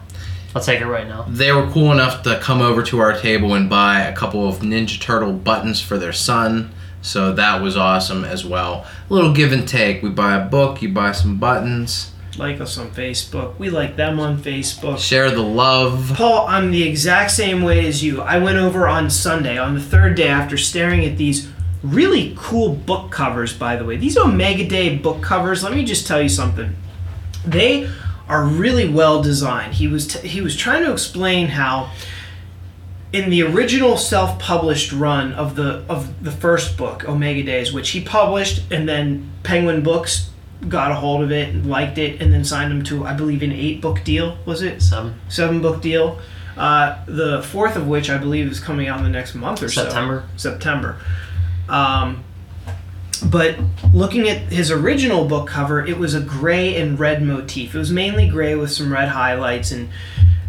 I'll 0.56 0.62
take 0.62 0.82
it 0.82 0.86
right 0.86 1.08
now. 1.08 1.26
they 1.28 1.52
were 1.52 1.68
cool 1.72 1.92
enough 1.92 2.22
to 2.24 2.38
come 2.40 2.62
over 2.62 2.84
to 2.84 3.00
our 3.00 3.20
table 3.20 3.56
and 3.56 3.68
buy 3.68 4.02
a 4.02 4.16
couple 4.16 4.48
of 4.48 4.60
Ninja 4.60 5.02
Turtle 5.02 5.34
buttons 5.34 5.82
for 5.82 5.98
their 5.98 6.14
son. 6.14 6.72
So 7.02 7.34
that 7.34 7.62
was 7.62 7.76
awesome 7.76 8.24
as 8.24 8.46
well. 8.46 8.86
A 9.10 9.14
little 9.14 9.34
give 9.34 9.52
and 9.52 9.68
take. 9.68 10.04
We 10.04 10.10
buy 10.10 10.36
a 10.36 10.46
book, 10.48 10.82
you 10.82 10.90
buy 10.90 11.12
some 11.12 11.38
buttons. 11.38 12.13
Like 12.38 12.60
us 12.60 12.78
on 12.78 12.90
facebook 12.92 13.58
we 13.60 13.70
like 13.70 13.96
them 13.96 14.20
on 14.20 14.38
facebook 14.38 14.98
Share 14.98 15.32
the 15.32 15.42
love. 15.42 16.14
Paul, 16.16 16.48
I'm 16.48 16.72
the 16.72 16.84
exact 16.84 17.32
same 17.32 17.62
way 17.62 17.86
as 17.86 18.04
you. 18.04 18.22
I 18.22 18.38
went 18.38 18.58
over 18.58 18.88
on 18.88 19.10
Sunday, 19.10 19.58
on 19.58 19.76
the 19.76 19.82
third 19.82 20.16
day, 20.16 20.28
after 20.28 20.58
staring 20.58 21.06
at 21.06 21.18
these 21.18 21.50
really 21.84 22.34
cool 22.38 22.74
book 22.74 23.12
covers, 23.12 23.54
by 23.54 23.76
the 23.76 23.86
way. 23.86 23.98
These 23.98 24.18
Omega 24.18 24.68
Day 24.68 24.98
book 24.98 25.22
covers, 25.22 25.64
let 25.64 25.74
me 25.74 25.84
just 25.84 26.08
tell 26.08 26.22
you 26.22 26.30
something. 26.30 26.76
They 27.46 27.90
are 28.28 28.46
really 28.46 28.88
well 28.88 29.22
designed. 29.22 29.74
He 29.76 29.88
was 29.88 30.08
t- 30.08 30.28
he 30.28 30.42
was 30.42 30.56
trying 30.56 30.84
to 30.84 30.92
explain 30.92 31.48
how 31.48 31.92
in 33.12 33.30
the 33.30 33.44
original 33.44 33.98
self-published 33.98 34.92
run 34.92 35.34
of 35.34 35.56
the 35.56 35.84
of 35.90 36.24
the 36.24 36.32
first 36.32 36.78
book, 36.78 37.08
Omega 37.08 37.44
Days, 37.44 37.74
which 37.74 37.90
he 37.90 38.02
published 38.02 38.64
and 38.72 38.88
then 38.88 39.32
Penguin 39.44 39.84
Books 39.84 40.30
got 40.70 40.92
a 40.92 40.96
hold 40.96 41.24
of 41.24 41.32
it 41.32 41.66
liked 41.66 41.98
it 41.98 42.22
and 42.22 42.32
then 42.34 42.44
signed 42.44 42.72
him 42.72 42.84
to 42.84 43.06
I 43.06 43.14
believe 43.14 43.44
an 43.44 43.52
8 43.52 43.82
book 43.82 44.04
deal, 44.04 44.38
was 44.46 44.62
it? 44.62 44.82
Seven 44.82 45.20
seven 45.30 45.62
book 45.62 45.82
deal. 45.82 46.20
Uh, 46.56 47.04
the 47.08 47.42
fourth 47.42 47.76
of 47.76 47.88
which 47.88 48.10
I 48.10 48.18
believe 48.18 48.48
is 48.52 48.60
coming 48.60 48.88
out 48.88 49.00
in 49.00 49.04
the 49.04 49.10
next 49.10 49.34
month 49.34 49.64
or 49.64 49.70
September. 49.70 50.28
so. 50.38 50.52
September. 50.52 50.98
Um, 51.68 52.24
but 53.26 53.58
looking 53.94 54.30
at 54.30 54.52
his 54.52 54.70
original 54.70 55.26
book 55.26 55.48
cover, 55.48 55.86
it 55.86 55.98
was 55.98 56.14
a 56.14 56.22
gray 56.22 56.76
and 56.76 57.00
red 57.00 57.24
motif. 57.24 57.74
It 57.74 57.78
was 57.78 57.92
mainly 57.92 58.28
gray 58.28 58.56
with 58.56 58.72
some 58.72 58.92
red 58.92 59.10
highlights. 59.10 59.72
And 59.72 59.90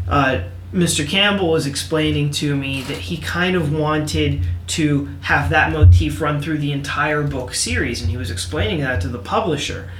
uh, 0.09 0.43
Mr. 0.75 1.09
Campbell 1.09 1.53
was 1.53 1.67
explaining 1.67 2.31
to 2.33 2.57
me 2.57 2.83
that 2.83 2.97
he 2.97 3.17
kind 3.17 3.55
of 3.55 3.73
wanted 3.73 4.43
to 4.67 5.09
have 5.21 5.51
that 5.51 5.71
motif 5.71 6.21
run 6.21 6.43
through 6.43 6.59
the 6.59 6.73
entire 6.73 7.23
book 7.23 7.55
series. 7.55 8.03
And 8.03 8.11
he 8.11 8.17
was 8.17 8.29
explaining 8.29 8.81
that 8.81 9.01
to 9.03 9.09
the 9.09 9.21
publisher. 9.21 9.93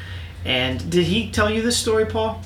And 0.45 0.91
did 0.91 1.07
he 1.07 1.31
tell 1.31 1.49
you 1.49 1.63
this 1.63 1.77
story, 1.77 2.05
Paul? 2.05 2.43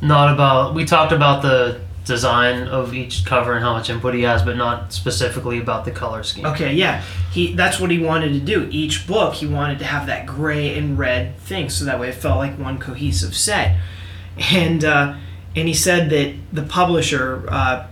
Not 0.00 0.32
about. 0.32 0.74
We 0.74 0.84
talked 0.84 1.10
about 1.10 1.42
the 1.42 1.80
design 2.04 2.68
of 2.68 2.94
each 2.94 3.24
cover 3.24 3.54
and 3.54 3.64
how 3.64 3.72
much 3.72 3.90
input 3.90 4.14
he 4.14 4.22
has, 4.22 4.42
but 4.42 4.56
not 4.56 4.92
specifically 4.92 5.58
about 5.58 5.84
the 5.84 5.90
color 5.90 6.22
scheme. 6.22 6.46
Okay, 6.46 6.74
yeah. 6.74 7.02
He 7.32 7.52
that's 7.54 7.80
what 7.80 7.90
he 7.90 7.98
wanted 7.98 8.32
to 8.32 8.40
do. 8.40 8.68
Each 8.70 9.08
book 9.08 9.34
he 9.34 9.46
wanted 9.46 9.80
to 9.80 9.84
have 9.84 10.06
that 10.06 10.24
gray 10.24 10.78
and 10.78 10.96
red 10.96 11.36
thing 11.38 11.68
so 11.68 11.84
that 11.84 11.98
way 11.98 12.08
it 12.10 12.14
felt 12.14 12.38
like 12.38 12.58
one 12.58 12.78
cohesive 12.78 13.34
set. 13.34 13.78
And 14.52 14.84
uh, 14.84 15.16
and 15.54 15.68
he 15.68 15.74
said 15.74 16.10
that 16.10 16.34
the 16.52 16.62
publisher 16.62 17.44
uh, 17.48 17.86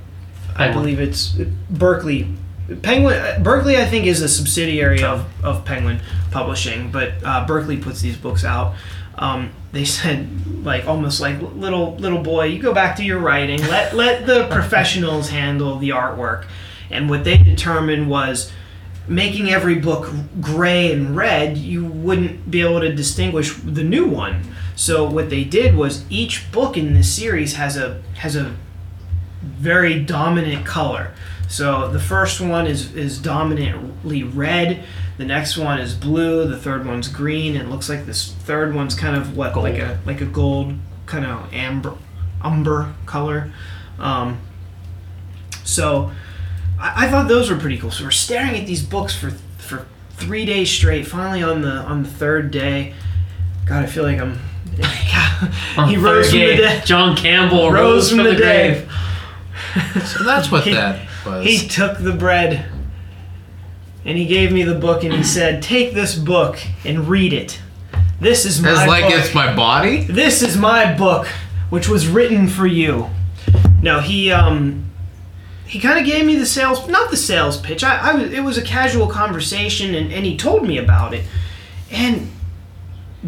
I 0.55 0.55
Penguin. 0.55 0.83
believe 0.83 1.01
it's 1.01 1.35
Berkley 1.71 2.29
Penguin 2.83 3.17
uh, 3.19 3.39
Berkley 3.43 3.77
I 3.77 3.87
think 3.87 4.07
is 4.07 4.23
a 4.23 4.29
subsidiary 4.29 5.03
of, 5.03 5.27
of 5.45 5.65
Penguin 5.65 6.01
Publishing, 6.31 6.93
but 6.93 7.15
uh, 7.25 7.45
Berkley 7.47 7.77
puts 7.77 8.01
these 8.01 8.17
books 8.17 8.45
out. 8.45 8.75
Um, 9.17 9.51
they 9.73 9.85
said 9.97 10.29
like 10.65 10.87
almost 10.87 11.21
like 11.21 11.41
little 11.41 11.97
little 11.97 12.23
boy, 12.23 12.45
you 12.47 12.61
go 12.63 12.73
back 12.73 12.97
to 12.97 13.05
your 13.05 13.19
writing. 13.19 13.61
Let 13.61 13.95
let 14.05 14.27
the 14.27 14.47
professionals 14.49 15.31
handle 15.31 15.79
the 15.79 15.91
artwork. 15.91 16.47
And 16.91 17.09
what 17.09 17.23
they 17.23 17.39
determined 17.39 18.11
was 18.11 18.53
making 19.07 19.49
every 19.51 19.77
book 19.77 20.13
gray 20.41 20.93
and 20.93 21.17
red, 21.17 21.57
you 21.57 21.85
wouldn't 21.85 22.51
be 22.51 22.63
able 22.63 22.81
to 22.81 22.93
distinguish 22.95 23.55
the 23.55 23.85
new 23.85 24.07
one. 24.07 24.43
So 24.81 25.05
what 25.05 25.29
they 25.29 25.45
did 25.45 25.77
was 25.77 26.11
each 26.11 26.51
book 26.51 26.75
in 26.75 26.95
this 26.95 27.15
series 27.15 27.53
has 27.53 27.77
a 27.77 28.01
has 28.15 28.35
a 28.35 28.57
very 29.43 30.01
dominant 30.03 30.65
color. 30.65 31.13
So 31.49 31.89
the 31.89 32.01
first 32.01 32.41
one 32.41 32.67
is 32.67 32.95
is 32.95 33.19
dominantly 33.19 34.23
red. 34.23 34.83
The 35.19 35.27
next 35.27 35.59
one 35.59 35.79
is 35.81 35.95
blue. 35.95 36.49
The 36.49 36.57
third 36.57 36.87
one's 36.87 37.09
green. 37.09 37.57
And 37.57 37.69
it 37.69 37.71
looks 37.71 37.91
like 37.91 38.07
this 38.07 38.33
third 38.33 38.75
one's 38.75 38.95
kind 38.95 39.15
of 39.15 39.37
what 39.37 39.55
like 39.55 39.77
a 39.77 40.01
like 40.07 40.23
a 40.23 40.25
gold 40.25 40.73
kind 41.05 41.27
of 41.27 41.53
amber 41.53 41.99
umber 42.41 42.95
color. 43.05 43.53
Um, 43.99 44.41
so 45.63 46.11
I, 46.79 47.05
I 47.05 47.11
thought 47.11 47.29
those 47.29 47.51
were 47.51 47.59
pretty 47.59 47.77
cool. 47.77 47.91
So 47.91 48.05
we're 48.05 48.13
staring 48.13 48.59
at 48.59 48.67
these 48.67 48.83
books 48.83 49.15
for 49.15 49.33
for 49.59 49.87
three 50.13 50.47
days 50.47 50.71
straight. 50.71 51.07
Finally 51.07 51.43
on 51.43 51.61
the 51.61 51.71
on 51.71 52.03
the 52.03 52.09
third 52.09 52.51
day, 52.51 52.95
God, 53.67 53.83
I 53.83 53.87
feel 53.87 54.05
like 54.05 54.19
I'm. 54.19 54.41
On 55.77 55.89
he 55.89 55.97
rose 55.99 56.31
from 56.31 56.39
the 56.41 56.47
day, 56.47 56.57
dead. 56.57 56.87
John 56.87 57.17
Campbell 57.17 57.71
rose, 57.71 58.09
from, 58.11 58.19
the, 58.19 58.35
dead. 58.35 58.87
grave. 58.87 60.07
So 60.07 60.25
that's 60.25 60.51
what 60.51 60.65
He- 60.65 60.73
that 60.73 61.07
was. 61.25 61.45
He 61.47 61.67
took 61.69 61.99
the 61.99 62.13
bread 62.13 62.67
and 64.05 64.17
he 64.19 64.25
gave 64.27 64.51
me 64.53 64.63
the 64.63 64.75
book 64.75 65.05
and 65.05 65.13
he 65.13 65.23
said, 65.23 65.63
"Take 65.63 65.95
this 65.95 66.15
book 66.15 66.59
and 66.85 67.09
read 67.09 67.33
it. 67.33 67.61
This 68.21 68.45
is 68.45 68.61
my 68.63 68.71
As 68.83 68.89
like 68.89 69.05
book. 69.05 69.15
it's 69.15 69.35
my 69.35 69.55
body? 69.55 70.05
This 70.05 70.43
is 70.43 70.57
my 70.57 70.93
book, 70.95 71.27
which 71.71 71.89
was 71.89 72.07
written 72.09 72.49
for 72.49 72.67
you." 72.67 73.09
No, 73.83 74.01
he 74.01 74.31
um 74.33 74.85
he 75.67 75.79
kind 75.79 75.99
of 75.99 76.05
gave 76.05 76.27
me 76.27 76.37
the 76.37 76.47
sales 76.47 76.89
not 76.89 77.11
the 77.11 77.17
sales 77.17 77.57
pitch. 77.59 77.85
I, 77.85 78.11
I 78.11 78.15
was 78.15 78.33
it 78.33 78.41
was 78.41 78.59
a 78.59 78.63
casual 78.63 79.07
conversation 79.07 79.95
and, 79.95 80.13
and 80.13 80.25
he 80.27 80.37
told 80.37 80.67
me 80.67 80.79
about 80.79 81.15
it. 81.15 81.25
And 81.91 82.31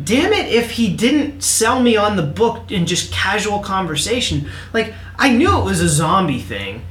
damn 0.00 0.33
it 0.33 0.46
if 0.46 0.72
he 0.72 0.94
didn't 0.94 1.42
sell 1.42 1.83
me 1.83 1.96
on 1.96 2.16
the 2.16 2.22
book 2.22 2.70
in 2.70 2.87
just 2.87 3.12
casual 3.12 3.61
conversation. 3.61 4.48
Like 4.72 4.94
I 5.18 5.35
knew 5.35 5.59
it 5.59 5.64
was 5.64 5.81
a 5.81 5.88
zombie 5.88 6.40
thing. 6.40 6.85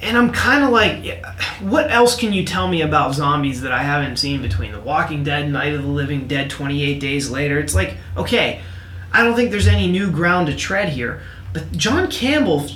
And 0.00 0.18
I'm 0.18 0.32
kind 0.32 0.62
of 0.62 0.70
like, 0.70 1.24
what 1.60 1.90
else 1.90 2.18
can 2.18 2.32
you 2.32 2.44
tell 2.44 2.68
me 2.68 2.82
about 2.82 3.14
zombies 3.14 3.62
that 3.62 3.72
I 3.72 3.82
haven't 3.82 4.18
seen 4.18 4.42
between 4.42 4.72
The 4.72 4.80
Walking 4.80 5.24
Dead, 5.24 5.50
Night 5.50 5.72
of 5.72 5.82
the 5.82 5.88
Living 5.88 6.28
Dead, 6.28 6.50
28 6.50 7.00
Days 7.00 7.30
Later? 7.30 7.58
It's 7.58 7.74
like, 7.74 7.96
okay, 8.14 8.60
I 9.12 9.24
don't 9.24 9.34
think 9.34 9.50
there's 9.50 9.68
any 9.68 9.90
new 9.90 10.10
ground 10.10 10.48
to 10.48 10.56
tread 10.56 10.90
here. 10.90 11.22
But 11.54 11.72
John 11.72 12.10
Campbell, 12.10 12.66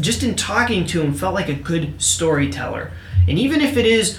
just 0.00 0.24
in 0.24 0.34
talking 0.34 0.86
to 0.86 1.02
him, 1.02 1.14
felt 1.14 1.34
like 1.34 1.48
a 1.48 1.54
good 1.54 2.02
storyteller. 2.02 2.90
And 3.28 3.38
even 3.38 3.60
if 3.60 3.76
it 3.76 3.86
is 3.86 4.18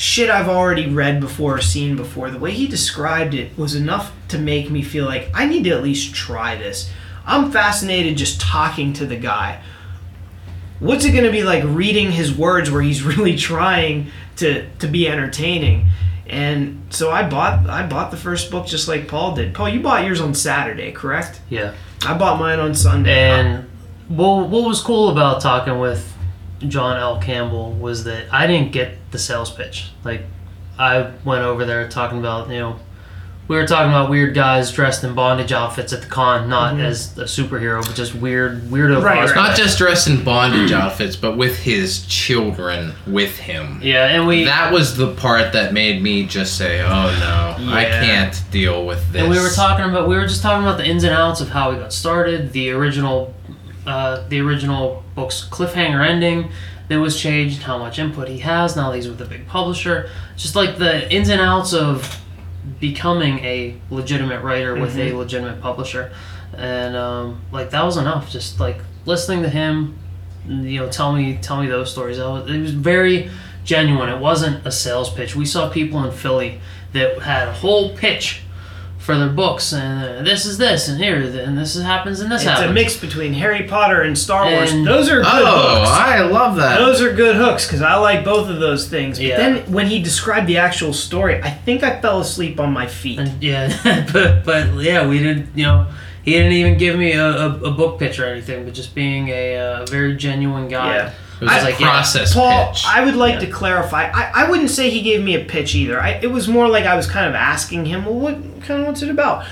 shit 0.00 0.30
I've 0.30 0.48
already 0.48 0.86
read 0.86 1.20
before 1.20 1.56
or 1.56 1.60
seen 1.60 1.94
before, 1.94 2.30
the 2.30 2.38
way 2.38 2.52
he 2.52 2.66
described 2.66 3.34
it 3.34 3.56
was 3.58 3.74
enough 3.74 4.12
to 4.28 4.38
make 4.38 4.70
me 4.70 4.80
feel 4.80 5.04
like 5.04 5.30
I 5.34 5.44
need 5.44 5.64
to 5.64 5.70
at 5.70 5.82
least 5.82 6.14
try 6.14 6.56
this. 6.56 6.90
I'm 7.26 7.52
fascinated 7.52 8.16
just 8.16 8.40
talking 8.40 8.94
to 8.94 9.04
the 9.04 9.16
guy. 9.16 9.62
What's 10.78 11.04
it 11.04 11.10
going 11.12 11.24
to 11.24 11.30
be 11.30 11.42
like 11.42 11.62
reading 11.66 12.12
his 12.12 12.34
words 12.34 12.70
where 12.70 12.80
he's 12.80 13.02
really 13.16 13.36
trying 13.36 14.10
to 14.36 14.66
to 14.78 14.86
be 14.86 15.06
entertaining? 15.06 15.90
And 16.26 16.86
so 16.90 17.10
i 17.10 17.28
bought 17.28 17.68
i 17.68 17.84
bought 17.86 18.10
the 18.10 18.16
first 18.16 18.50
book 18.50 18.66
just 18.66 18.88
like 18.88 19.06
paul 19.06 19.34
did. 19.34 19.52
Paul 19.52 19.68
you 19.68 19.80
bought 19.80 20.04
yours 20.04 20.20
on 20.20 20.32
saturday 20.32 20.92
correct? 20.92 21.40
Yeah. 21.50 21.74
i 22.06 22.16
bought 22.16 22.38
mine 22.38 22.58
on 22.58 22.74
sunday. 22.74 23.28
And 23.30 23.68
well, 24.08 24.48
what 24.48 24.66
was 24.66 24.80
cool 24.80 25.10
about 25.10 25.42
talking 25.42 25.78
with 25.78 26.16
John 26.68 26.96
L. 26.96 27.20
Campbell 27.20 27.72
was 27.72 28.04
that 28.04 28.32
I 28.32 28.46
didn't 28.46 28.72
get 28.72 28.96
the 29.10 29.18
sales 29.18 29.50
pitch. 29.50 29.90
Like, 30.04 30.22
I 30.78 31.12
went 31.24 31.44
over 31.44 31.64
there 31.64 31.88
talking 31.88 32.18
about, 32.18 32.48
you 32.48 32.58
know, 32.58 32.80
we 33.50 33.56
were 33.56 33.66
talking 33.66 33.90
about 33.90 34.10
weird 34.10 34.32
guys 34.32 34.70
dressed 34.70 35.02
in 35.02 35.12
bondage 35.12 35.50
outfits 35.50 35.92
at 35.92 36.02
the 36.02 36.06
con, 36.06 36.48
not 36.48 36.74
mm-hmm. 36.74 36.82
as 36.82 37.18
a 37.18 37.24
superhero, 37.24 37.84
but 37.84 37.96
just 37.96 38.14
weird, 38.14 38.62
weirdo 38.62 39.02
Right, 39.02 39.28
cosplay. 39.28 39.34
Not 39.34 39.56
just 39.56 39.76
dressed 39.76 40.06
in 40.06 40.22
bondage 40.22 40.70
outfits, 40.70 41.16
but 41.16 41.36
with 41.36 41.58
his 41.58 42.06
children 42.06 42.92
with 43.08 43.36
him. 43.36 43.80
Yeah, 43.82 44.06
and 44.06 44.28
we 44.28 44.44
That 44.44 44.72
was 44.72 44.96
the 44.96 45.14
part 45.14 45.52
that 45.54 45.72
made 45.72 46.00
me 46.00 46.26
just 46.26 46.56
say, 46.56 46.80
"Oh 46.80 46.86
no, 46.86 47.72
I 47.72 47.86
can't 47.86 48.40
deal 48.52 48.86
with 48.86 49.12
this." 49.12 49.22
And 49.22 49.30
we 49.32 49.40
were 49.40 49.50
talking 49.50 49.84
about 49.84 50.06
we 50.06 50.14
were 50.14 50.28
just 50.28 50.42
talking 50.42 50.64
about 50.64 50.78
the 50.78 50.86
ins 50.86 51.02
and 51.02 51.12
outs 51.12 51.40
of 51.40 51.48
how 51.48 51.72
we 51.72 51.76
got 51.76 51.92
started, 51.92 52.52
the 52.52 52.70
original 52.70 53.34
uh, 53.86 54.26
the 54.28 54.40
original 54.40 55.02
book's 55.14 55.46
cliffhanger 55.48 56.06
ending 56.06 56.50
that 56.88 56.98
was 57.00 57.18
changed, 57.20 57.62
how 57.62 57.78
much 57.78 57.98
input 57.98 58.28
he 58.28 58.38
has 58.38 58.76
now 58.76 58.90
that 58.90 58.96
he's 58.96 59.08
with 59.08 59.20
a 59.20 59.24
big 59.24 59.46
publisher. 59.46 60.10
Just 60.36 60.56
like 60.56 60.76
the 60.78 61.12
ins 61.12 61.28
and 61.28 61.40
outs 61.40 61.72
of 61.72 62.20
becoming 62.78 63.38
a 63.44 63.80
legitimate 63.90 64.42
writer 64.42 64.74
with 64.74 64.96
a 64.96 65.12
legitimate 65.16 65.60
publisher. 65.60 66.12
And 66.56 66.96
um, 66.96 67.40
like 67.52 67.70
that 67.70 67.84
was 67.84 67.96
enough. 67.96 68.30
Just 68.30 68.60
like 68.60 68.78
listening 69.06 69.42
to 69.42 69.48
him 69.48 69.96
you 70.48 70.80
know, 70.80 70.88
tell 70.88 71.12
me 71.12 71.38
tell 71.40 71.60
me 71.62 71.68
those 71.68 71.90
stories. 71.92 72.18
Was- 72.18 72.50
It 72.50 72.60
was 72.60 72.72
very 72.72 73.30
genuine. 73.64 74.08
It 74.08 74.18
wasn't 74.20 74.66
a 74.66 74.72
sales 74.72 75.12
pitch. 75.12 75.36
We 75.36 75.44
saw 75.46 75.68
people 75.70 76.02
in 76.04 76.10
Philly 76.12 76.60
that 76.92 77.18
had 77.20 77.48
a 77.48 77.52
whole 77.52 77.94
pitch 77.96 78.42
for 79.12 79.18
their 79.18 79.28
books, 79.28 79.72
and 79.72 80.04
uh, 80.04 80.22
this 80.22 80.46
is 80.46 80.58
this, 80.58 80.88
and 80.88 80.98
here, 80.98 81.16
and 81.20 81.56
this 81.58 81.76
is, 81.76 81.82
happens, 81.82 82.20
and 82.20 82.30
this 82.30 82.42
It's 82.42 82.50
happens. 82.50 82.70
a 82.70 82.74
mix 82.74 82.96
between 82.96 83.32
Harry 83.34 83.64
Potter 83.64 84.02
and 84.02 84.16
Star 84.16 84.44
Wars. 84.50 84.72
And- 84.72 84.86
those 84.86 85.08
are 85.10 85.16
good 85.22 85.26
Oh, 85.26 85.78
hooks. 85.80 85.90
I 85.90 86.22
love 86.22 86.56
that. 86.56 86.78
Those 86.78 87.00
are 87.02 87.12
good 87.12 87.36
hooks 87.36 87.66
because 87.66 87.82
I 87.82 87.96
like 87.96 88.24
both 88.24 88.48
of 88.48 88.60
those 88.60 88.88
things. 88.88 89.18
But 89.18 89.26
Yeah. 89.26 89.36
then 89.36 89.72
when 89.72 89.86
he 89.88 90.02
described 90.02 90.46
the 90.46 90.58
actual 90.58 90.92
story, 90.92 91.40
I 91.42 91.50
think 91.50 91.82
I 91.82 92.00
fell 92.00 92.20
asleep 92.20 92.58
on 92.60 92.72
my 92.72 92.86
feet. 92.86 93.18
And 93.18 93.42
yeah, 93.42 94.06
but 94.12 94.44
but 94.44 94.74
yeah, 94.82 95.06
we 95.06 95.18
didn't. 95.18 95.48
You 95.56 95.64
know, 95.66 95.86
he 96.22 96.32
didn't 96.32 96.52
even 96.52 96.78
give 96.78 96.96
me 96.98 97.12
a, 97.12 97.26
a, 97.26 97.46
a 97.64 97.70
book 97.70 97.98
pitch 97.98 98.18
or 98.18 98.26
anything, 98.26 98.64
but 98.64 98.74
just 98.74 98.94
being 98.94 99.28
a 99.28 99.56
uh, 99.58 99.86
very 99.86 100.16
genuine 100.16 100.68
guy. 100.68 100.96
Yeah. 100.96 101.12
It 101.40 101.44
was 101.44 101.50
I- 101.52 101.58
a 101.58 101.64
like, 101.64 101.80
yeah, 101.80 102.04
Paul, 102.32 102.68
pitch. 102.72 102.84
I 102.86 103.04
would 103.04 103.14
like 103.16 103.34
Yeah. 103.34 103.40
to 103.40 103.46
clarify. 103.48 104.10
I, 104.12 104.44
I 104.44 104.50
wouldn't 104.50 104.70
say 104.70 104.90
he 104.90 105.02
gave 105.02 105.22
me 105.24 105.34
a 105.34 105.44
pitch 105.44 105.74
either. 105.74 106.00
I, 106.00 106.10
it 106.22 106.30
was 106.30 106.48
more 106.48 106.68
like 106.68 106.84
I 106.84 106.94
was 106.96 107.06
kind 107.06 107.26
of 107.26 107.34
asking 107.34 107.86
him, 107.86 108.04
well, 108.04 108.14
what 108.14 108.34
kind 108.62 108.80
of 108.82 108.86
what's 108.86 109.02
it 109.02 109.08
about? 109.10 109.44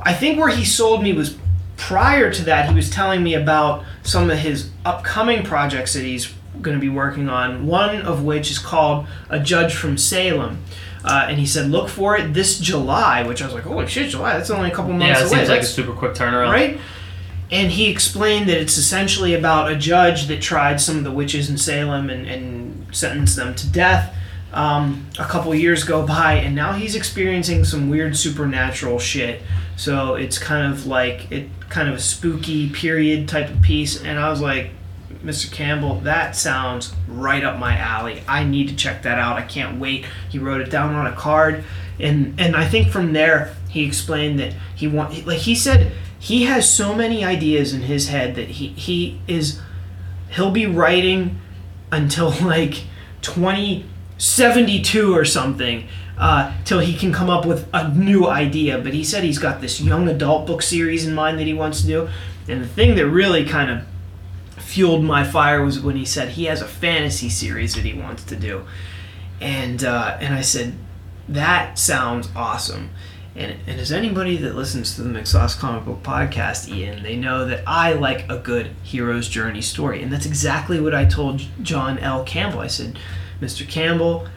I 0.00 0.12
think 0.14 0.38
where 0.38 0.48
he 0.48 0.64
sold 0.64 1.02
me 1.02 1.12
was 1.12 1.36
prior 1.76 2.32
to 2.32 2.44
that. 2.44 2.68
He 2.68 2.74
was 2.74 2.90
telling 2.90 3.22
me 3.22 3.34
about 3.34 3.84
some 4.02 4.30
of 4.30 4.38
his 4.38 4.70
upcoming 4.84 5.42
projects 5.44 5.94
that 5.94 6.02
he's 6.04 6.32
going 6.60 6.76
to 6.76 6.80
be 6.80 6.88
working 6.88 7.28
on. 7.28 7.66
One 7.66 8.02
of 8.02 8.22
which 8.24 8.50
is 8.50 8.58
called 8.58 9.06
A 9.30 9.38
Judge 9.40 9.74
from 9.74 9.96
Salem. 9.98 10.62
Uh, 11.04 11.26
and 11.28 11.38
he 11.40 11.46
said, 11.46 11.68
look 11.70 11.88
for 11.88 12.16
it 12.16 12.32
this 12.32 12.60
July, 12.60 13.24
which 13.24 13.42
I 13.42 13.46
was 13.46 13.54
like, 13.54 13.64
holy 13.64 13.88
shit, 13.88 14.10
July? 14.10 14.34
That's 14.38 14.50
only 14.50 14.70
a 14.70 14.74
couple 14.74 14.92
months 14.92 15.18
Yeah, 15.18 15.26
it 15.26 15.30
away. 15.30 15.38
seems 15.38 15.48
like 15.48 15.62
a 15.62 15.64
super 15.64 15.92
quick 15.92 16.12
turnaround. 16.14 16.52
right? 16.52 16.78
And 17.52 17.70
he 17.70 17.90
explained 17.90 18.48
that 18.48 18.56
it's 18.56 18.78
essentially 18.78 19.34
about 19.34 19.70
a 19.70 19.76
judge 19.76 20.26
that 20.28 20.40
tried 20.40 20.80
some 20.80 20.96
of 20.96 21.04
the 21.04 21.12
witches 21.12 21.50
in 21.50 21.58
Salem 21.58 22.08
and, 22.08 22.26
and 22.26 22.96
sentenced 22.96 23.36
them 23.36 23.54
to 23.54 23.70
death. 23.70 24.16
Um, 24.54 25.06
a 25.18 25.24
couple 25.24 25.54
years 25.54 25.84
go 25.84 26.06
by, 26.06 26.34
and 26.34 26.54
now 26.56 26.72
he's 26.72 26.94
experiencing 26.94 27.64
some 27.64 27.90
weird 27.90 28.16
supernatural 28.16 28.98
shit. 28.98 29.42
So 29.76 30.14
it's 30.14 30.38
kind 30.38 30.72
of 30.72 30.86
like 30.86 31.30
it, 31.30 31.50
kind 31.68 31.90
of 31.90 31.96
a 31.96 32.00
spooky 32.00 32.70
period 32.70 33.28
type 33.28 33.50
of 33.50 33.60
piece. 33.60 34.02
And 34.02 34.18
I 34.18 34.30
was 34.30 34.40
like, 34.40 34.70
Mr. 35.22 35.52
Campbell, 35.52 36.00
that 36.00 36.34
sounds 36.34 36.94
right 37.06 37.44
up 37.44 37.58
my 37.58 37.76
alley. 37.76 38.22
I 38.26 38.44
need 38.44 38.68
to 38.68 38.76
check 38.76 39.02
that 39.02 39.18
out. 39.18 39.36
I 39.36 39.42
can't 39.42 39.78
wait. 39.78 40.06
He 40.30 40.38
wrote 40.38 40.62
it 40.62 40.70
down 40.70 40.94
on 40.94 41.06
a 41.06 41.12
card, 41.14 41.64
and 42.00 42.40
and 42.40 42.56
I 42.56 42.66
think 42.66 42.88
from 42.88 43.12
there 43.12 43.54
he 43.68 43.84
explained 43.84 44.38
that 44.38 44.54
he 44.74 44.88
want 44.88 45.26
like 45.26 45.38
he 45.38 45.54
said 45.54 45.92
he 46.22 46.44
has 46.44 46.72
so 46.72 46.94
many 46.94 47.24
ideas 47.24 47.74
in 47.74 47.80
his 47.82 48.06
head 48.06 48.36
that 48.36 48.46
he 48.50 48.68
he 48.68 49.20
is 49.26 49.60
he'll 50.30 50.52
be 50.52 50.66
writing 50.66 51.40
until 51.90 52.30
like 52.42 52.84
2072 53.22 55.16
or 55.16 55.24
something 55.24 55.88
uh, 56.16 56.52
till 56.64 56.78
he 56.78 56.94
can 56.94 57.12
come 57.12 57.28
up 57.28 57.44
with 57.44 57.68
a 57.74 57.92
new 57.92 58.28
idea. 58.28 58.78
But 58.78 58.94
he 58.94 59.02
said 59.02 59.24
he's 59.24 59.40
got 59.40 59.60
this 59.60 59.80
young 59.80 60.08
adult 60.08 60.46
book 60.46 60.62
series 60.62 61.04
in 61.04 61.12
mind 61.12 61.40
that 61.40 61.48
he 61.48 61.54
wants 61.54 61.80
to 61.80 61.88
do. 61.88 62.08
And 62.46 62.62
the 62.62 62.68
thing 62.68 62.94
that 62.94 63.08
really 63.08 63.44
kind 63.44 63.68
of 63.72 63.84
fueled 64.62 65.02
my 65.02 65.24
fire 65.24 65.64
was 65.64 65.80
when 65.80 65.96
he 65.96 66.04
said 66.04 66.28
he 66.28 66.44
has 66.44 66.62
a 66.62 66.68
fantasy 66.68 67.30
series 67.30 67.74
that 67.74 67.84
he 67.84 67.94
wants 67.94 68.22
to 68.26 68.36
do. 68.36 68.64
And 69.40 69.82
uh, 69.82 70.18
and 70.20 70.32
I 70.32 70.42
said 70.42 70.74
that 71.28 71.80
sounds 71.80 72.28
awesome 72.36 72.90
and, 73.34 73.56
and 73.66 73.80
as 73.80 73.90
anybody 73.90 74.36
that 74.38 74.54
listens 74.54 74.94
to 74.94 75.02
the 75.02 75.08
McSauce 75.08 75.58
Comic 75.58 75.86
Book 75.86 76.02
Podcast, 76.02 76.68
Ian, 76.68 77.02
they 77.02 77.16
know 77.16 77.46
that 77.46 77.62
I 77.66 77.94
like 77.94 78.30
a 78.30 78.36
good 78.38 78.72
hero's 78.82 79.28
journey 79.28 79.62
story. 79.62 80.02
And 80.02 80.12
that's 80.12 80.26
exactly 80.26 80.80
what 80.80 80.94
I 80.94 81.06
told 81.06 81.42
John 81.62 81.98
L. 81.98 82.24
Campbell. 82.24 82.60
I 82.60 82.66
said, 82.66 82.98
Mr. 83.40 83.66
Campbell, 83.66 84.28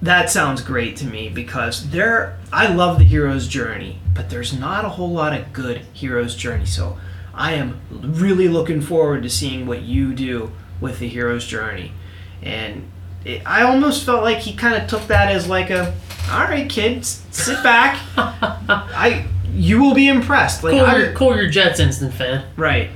that 0.00 0.30
sounds 0.30 0.62
great 0.62 0.96
to 0.96 1.06
me 1.06 1.28
because 1.28 1.90
there 1.90 2.38
I 2.52 2.72
love 2.72 2.98
the 2.98 3.04
hero's 3.04 3.46
journey, 3.46 4.00
but 4.14 4.30
there's 4.30 4.58
not 4.58 4.84
a 4.84 4.90
whole 4.90 5.10
lot 5.10 5.38
of 5.38 5.52
good 5.52 5.82
hero's 5.92 6.34
journey. 6.34 6.66
So 6.66 6.98
I 7.34 7.52
am 7.52 7.80
really 7.90 8.48
looking 8.48 8.80
forward 8.80 9.22
to 9.24 9.30
seeing 9.30 9.66
what 9.66 9.82
you 9.82 10.14
do 10.14 10.52
with 10.80 11.00
the 11.00 11.08
hero's 11.08 11.46
journey. 11.46 11.92
And 12.40 12.90
it, 13.28 13.42
I 13.46 13.62
almost 13.62 14.04
felt 14.04 14.22
like 14.22 14.38
he 14.38 14.54
kind 14.54 14.80
of 14.82 14.88
took 14.88 15.06
that 15.08 15.30
as 15.30 15.48
like 15.48 15.70
a, 15.70 15.94
all 16.30 16.40
right, 16.44 16.68
kids, 16.68 17.22
sit 17.30 17.62
back. 17.62 17.98
I 18.16 19.26
you 19.52 19.80
will 19.80 19.94
be 19.94 20.08
impressed. 20.08 20.62
Like 20.62 20.72
Cool, 20.72 20.82
I- 20.84 20.96
your, 20.96 21.12
cool 21.12 21.36
your 21.36 21.48
Jets 21.48 21.80
instant 21.80 22.14
fan. 22.14 22.44
Right. 22.56 22.90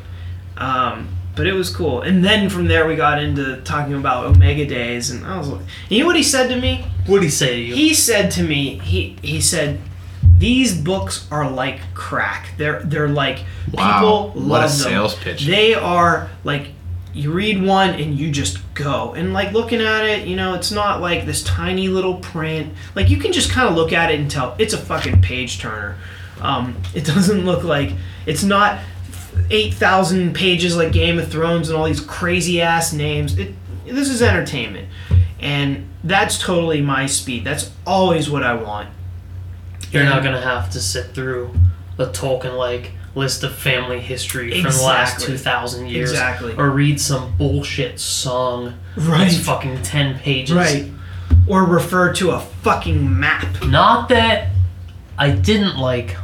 Um, 0.56 1.08
but 1.34 1.46
it 1.46 1.54
was 1.54 1.74
cool. 1.74 2.02
And 2.02 2.24
then 2.24 2.50
from 2.50 2.68
there 2.68 2.86
we 2.86 2.94
got 2.94 3.20
into 3.22 3.60
talking 3.62 3.94
about 3.94 4.26
Omega 4.26 4.66
Days 4.66 5.10
and 5.10 5.24
I 5.26 5.38
was 5.38 5.48
like 5.48 5.62
you 5.88 6.00
know 6.00 6.06
what 6.06 6.16
he 6.16 6.22
said 6.22 6.48
to 6.48 6.60
me? 6.60 6.84
What 7.06 7.18
did 7.18 7.24
he 7.24 7.30
say 7.30 7.56
to 7.56 7.60
you? 7.60 7.74
He 7.74 7.94
said 7.94 8.30
to 8.32 8.42
me, 8.42 8.78
he 8.80 9.16
he 9.22 9.40
said 9.40 9.80
these 10.38 10.76
books 10.78 11.26
are 11.30 11.50
like 11.50 11.80
crack. 11.94 12.50
They're 12.58 12.82
they're 12.82 13.08
like 13.08 13.38
Wow, 13.72 13.92
people 14.32 14.42
what 14.42 14.60
a 14.60 14.64
love 14.66 14.70
them. 14.70 14.70
sales 14.70 15.14
pitch. 15.16 15.46
They 15.46 15.74
are 15.74 16.28
like 16.44 16.68
you 17.12 17.30
read 17.32 17.62
one 17.62 17.90
and 17.90 18.18
you 18.18 18.30
just 18.30 18.58
go. 18.74 19.14
And 19.14 19.32
like 19.32 19.52
looking 19.52 19.80
at 19.80 20.04
it, 20.04 20.26
you 20.26 20.36
know, 20.36 20.54
it's 20.54 20.70
not 20.70 21.00
like 21.00 21.26
this 21.26 21.42
tiny 21.42 21.88
little 21.88 22.16
print. 22.16 22.72
Like 22.94 23.10
you 23.10 23.18
can 23.18 23.32
just 23.32 23.50
kind 23.50 23.68
of 23.68 23.74
look 23.74 23.92
at 23.92 24.10
it 24.10 24.18
and 24.18 24.30
tell 24.30 24.54
it's 24.58 24.72
a 24.72 24.78
fucking 24.78 25.20
page 25.22 25.58
turner. 25.58 25.96
Um, 26.40 26.76
it 26.94 27.04
doesn't 27.04 27.44
look 27.44 27.64
like 27.64 27.92
it's 28.26 28.42
not 28.42 28.78
8,000 29.50 30.34
pages 30.34 30.76
like 30.76 30.92
Game 30.92 31.18
of 31.18 31.30
Thrones 31.30 31.68
and 31.68 31.76
all 31.76 31.84
these 31.84 32.00
crazy 32.00 32.60
ass 32.60 32.92
names. 32.92 33.38
It, 33.38 33.54
this 33.84 34.08
is 34.08 34.22
entertainment. 34.22 34.88
And 35.40 35.88
that's 36.04 36.38
totally 36.38 36.80
my 36.80 37.06
speed. 37.06 37.44
That's 37.44 37.70
always 37.86 38.30
what 38.30 38.42
I 38.42 38.54
want. 38.54 38.88
You're 39.90 40.04
not 40.04 40.22
gonna 40.22 40.40
have 40.40 40.70
to 40.70 40.80
sit 40.80 41.14
through 41.14 41.52
a 41.98 42.06
Tolkien 42.06 42.56
like 42.56 42.92
list 43.14 43.42
of 43.44 43.54
family 43.54 44.00
history 44.00 44.50
from 44.62 44.72
the 44.72 44.82
last 44.82 45.20
two 45.24 45.36
thousand 45.36 45.88
years, 45.88 46.10
Exactly. 46.10 46.54
or 46.56 46.70
read 46.70 47.00
some 47.00 47.36
bullshit 47.36 48.00
song 48.00 48.74
Right. 48.96 49.18
that's 49.30 49.38
fucking 49.38 49.82
ten 49.82 50.18
pages. 50.18 50.56
Right. 50.56 50.90
Or 51.46 51.64
refer 51.64 52.12
to 52.14 52.30
a 52.32 52.40
fucking 52.40 53.18
map. 53.20 53.64
Not 53.66 54.08
that 54.10 54.48
I 55.18 55.30
didn't 55.30 55.76
like 55.78 56.16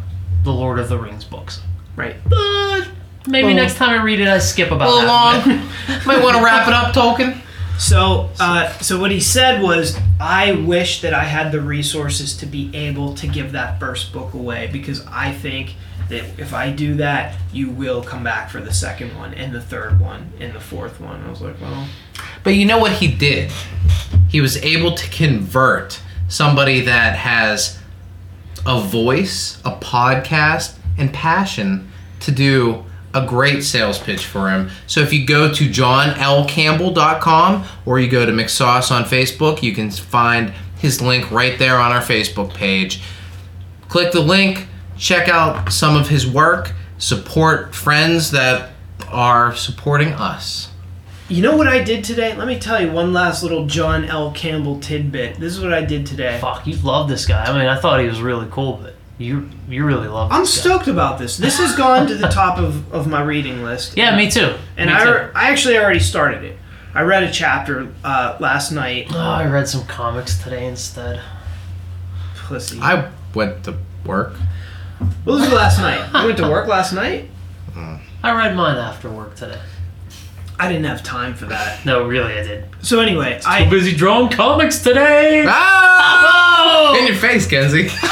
the 0.44 0.52
Lord 0.52 0.78
of 0.78 0.88
the 0.88 0.98
Rings 0.98 1.24
books, 1.24 1.60
Right. 1.96 2.16
but 2.26 2.88
maybe 3.26 3.48
Well- 3.48 3.56
next 3.56 3.74
time 3.76 3.90
I 3.90 4.02
read 4.02 4.20
it, 4.20 4.28
I 4.28 4.38
skip 4.38 4.70
about 4.70 4.88
half 5.06 5.46
long. 5.46 5.60
Might 6.06 6.22
want 6.22 6.36
to 6.36 6.42
wrap 6.44 6.68
it 6.68 6.74
up, 6.74 6.94
Tolkien. 6.94 7.36
So, 7.78 8.28
uh, 8.40 8.70
so 8.80 8.98
what 8.98 9.10
he 9.12 9.20
said 9.20 9.62
was, 9.62 9.96
I 10.20 10.50
wish 10.52 11.00
that 11.02 11.14
I 11.14 11.24
had 11.24 11.52
the 11.52 11.60
resources 11.60 12.36
to 12.38 12.46
be 12.46 12.70
able 12.74 13.14
to 13.14 13.26
give 13.28 13.52
that 13.52 13.78
first 13.78 14.12
book 14.12 14.34
away 14.34 14.68
because 14.72 15.06
I 15.06 15.30
think 15.32 15.74
that 16.08 16.24
if 16.38 16.54
I 16.54 16.70
do 16.70 16.94
that, 16.94 17.36
you 17.52 17.70
will 17.70 18.02
come 18.02 18.24
back 18.24 18.50
for 18.50 18.60
the 18.60 18.72
second 18.72 19.16
one 19.16 19.34
and 19.34 19.52
the 19.52 19.60
third 19.60 20.00
one 20.00 20.32
and 20.40 20.54
the 20.54 20.60
fourth 20.60 21.00
one. 21.00 21.22
I 21.24 21.30
was 21.30 21.40
like, 21.40 21.60
well, 21.60 21.86
But 22.42 22.54
you 22.54 22.64
know 22.64 22.78
what 22.78 22.92
he 22.92 23.08
did? 23.08 23.50
He 24.28 24.40
was 24.40 24.56
able 24.58 24.94
to 24.94 25.10
convert 25.10 26.00
somebody 26.28 26.80
that 26.82 27.16
has 27.16 27.78
a 28.66 28.80
voice, 28.80 29.60
a 29.64 29.72
podcast, 29.72 30.76
and 30.96 31.12
passion 31.12 31.90
to 32.20 32.30
do 32.32 32.84
a 33.14 33.24
great 33.26 33.62
sales 33.62 33.98
pitch 33.98 34.26
for 34.26 34.50
him. 34.50 34.70
So 34.86 35.00
if 35.00 35.12
you 35.12 35.26
go 35.26 35.52
to 35.52 35.68
johnlcampbell.com 35.68 37.64
or 37.86 37.98
you 37.98 38.08
go 38.08 38.26
to 38.26 38.32
McSauce 38.32 38.90
on 38.90 39.04
Facebook, 39.04 39.62
you 39.62 39.74
can 39.74 39.90
find 39.90 40.52
his 40.78 41.00
link 41.00 41.30
right 41.30 41.58
there 41.58 41.78
on 41.78 41.90
our 41.92 42.02
Facebook 42.02 42.52
page. 42.52 43.02
Click 43.88 44.12
the 44.12 44.20
link, 44.20 44.66
check 44.98 45.28
out 45.28 45.72
some 45.72 45.96
of 45.96 46.08
his 46.08 46.26
work, 46.26 46.72
support 46.98 47.74
friends 47.74 48.32
that 48.32 48.70
are 49.08 49.54
supporting 49.54 50.08
us. 50.08 50.70
You 51.28 51.42
know 51.42 51.56
what 51.56 51.68
I 51.68 51.84
did 51.84 52.04
today? 52.04 52.34
Let 52.34 52.48
me 52.48 52.58
tell 52.58 52.80
you 52.82 52.90
one 52.90 53.12
last 53.12 53.42
little 53.42 53.66
John 53.66 54.06
L. 54.06 54.32
Campbell 54.32 54.80
tidbit. 54.80 55.38
This 55.38 55.54
is 55.54 55.60
what 55.60 55.74
I 55.74 55.84
did 55.84 56.06
today. 56.06 56.38
Fuck, 56.40 56.66
you 56.66 56.76
love 56.76 57.08
this 57.08 57.26
guy. 57.26 57.44
I 57.44 57.52
mean, 57.52 57.68
I 57.68 57.78
thought 57.78 58.00
he 58.00 58.06
was 58.06 58.22
really 58.22 58.48
cool, 58.50 58.78
but 58.82 58.94
you 59.18 59.50
you 59.68 59.84
really 59.84 60.08
love. 60.08 60.32
I'm 60.32 60.40
this 60.40 60.56
guy. 60.56 60.70
stoked 60.70 60.88
about 60.88 61.18
this. 61.18 61.36
This 61.36 61.58
has 61.58 61.76
gone 61.76 62.06
to 62.06 62.14
the 62.14 62.28
top 62.28 62.58
of, 62.58 62.92
of 62.94 63.06
my 63.06 63.22
reading 63.22 63.62
list. 63.62 63.96
Yeah, 63.96 64.16
me 64.16 64.30
too. 64.30 64.54
And 64.78 64.88
me 64.88 64.96
I, 64.96 65.04
too. 65.04 65.30
I 65.34 65.50
actually 65.50 65.76
already 65.76 66.00
started 66.00 66.44
it. 66.44 66.56
I 66.94 67.02
read 67.02 67.22
a 67.22 67.30
chapter 67.30 67.92
uh, 68.02 68.38
last 68.40 68.72
night. 68.72 69.08
Oh, 69.10 69.18
I 69.18 69.46
read 69.46 69.68
some 69.68 69.84
comics 69.86 70.42
today 70.42 70.66
instead. 70.66 71.20
Pussy. 72.36 72.78
I 72.80 73.10
went 73.34 73.64
to 73.64 73.76
work. 74.06 74.32
What 75.24 75.34
was 75.34 75.42
it 75.48 75.54
last 75.54 75.78
night? 75.78 76.08
I 76.14 76.24
went 76.26 76.38
to 76.38 76.48
work 76.48 76.66
last 76.68 76.92
night. 76.92 77.30
I 78.22 78.32
read 78.36 78.56
mine 78.56 78.76
after 78.76 79.08
work 79.10 79.36
today. 79.36 79.60
I 80.58 80.66
didn't 80.68 80.86
have 80.86 81.04
time 81.04 81.34
for 81.34 81.46
that. 81.46 81.84
No, 81.86 82.06
really, 82.08 82.32
I 82.32 82.42
did. 82.42 82.64
So 82.82 82.98
anyway, 82.98 83.38
Too 83.40 83.48
I 83.48 83.68
busy 83.70 83.94
drawing 83.94 84.28
comics 84.30 84.82
today. 84.82 85.44
Ah! 85.46 86.94
In 86.96 87.04
Oh! 87.04 87.06
your 87.06 87.14
face, 87.16 87.46
Kenzie. 87.46 87.82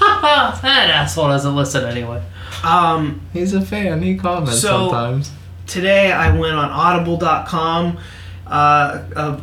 that 0.00 0.90
asshole 0.90 1.28
doesn't 1.28 1.54
listen 1.54 1.84
anyway. 1.84 2.22
um 2.64 3.20
He's 3.34 3.52
a 3.52 3.60
fan. 3.60 4.00
He 4.02 4.16
comments 4.16 4.58
So- 4.60 4.88
sometimes. 4.88 5.30
today 5.66 6.12
I 6.12 6.30
went 6.36 6.54
on 6.54 6.70
audible.com 6.70 7.98
uh, 8.46 8.50
uh 8.50 9.40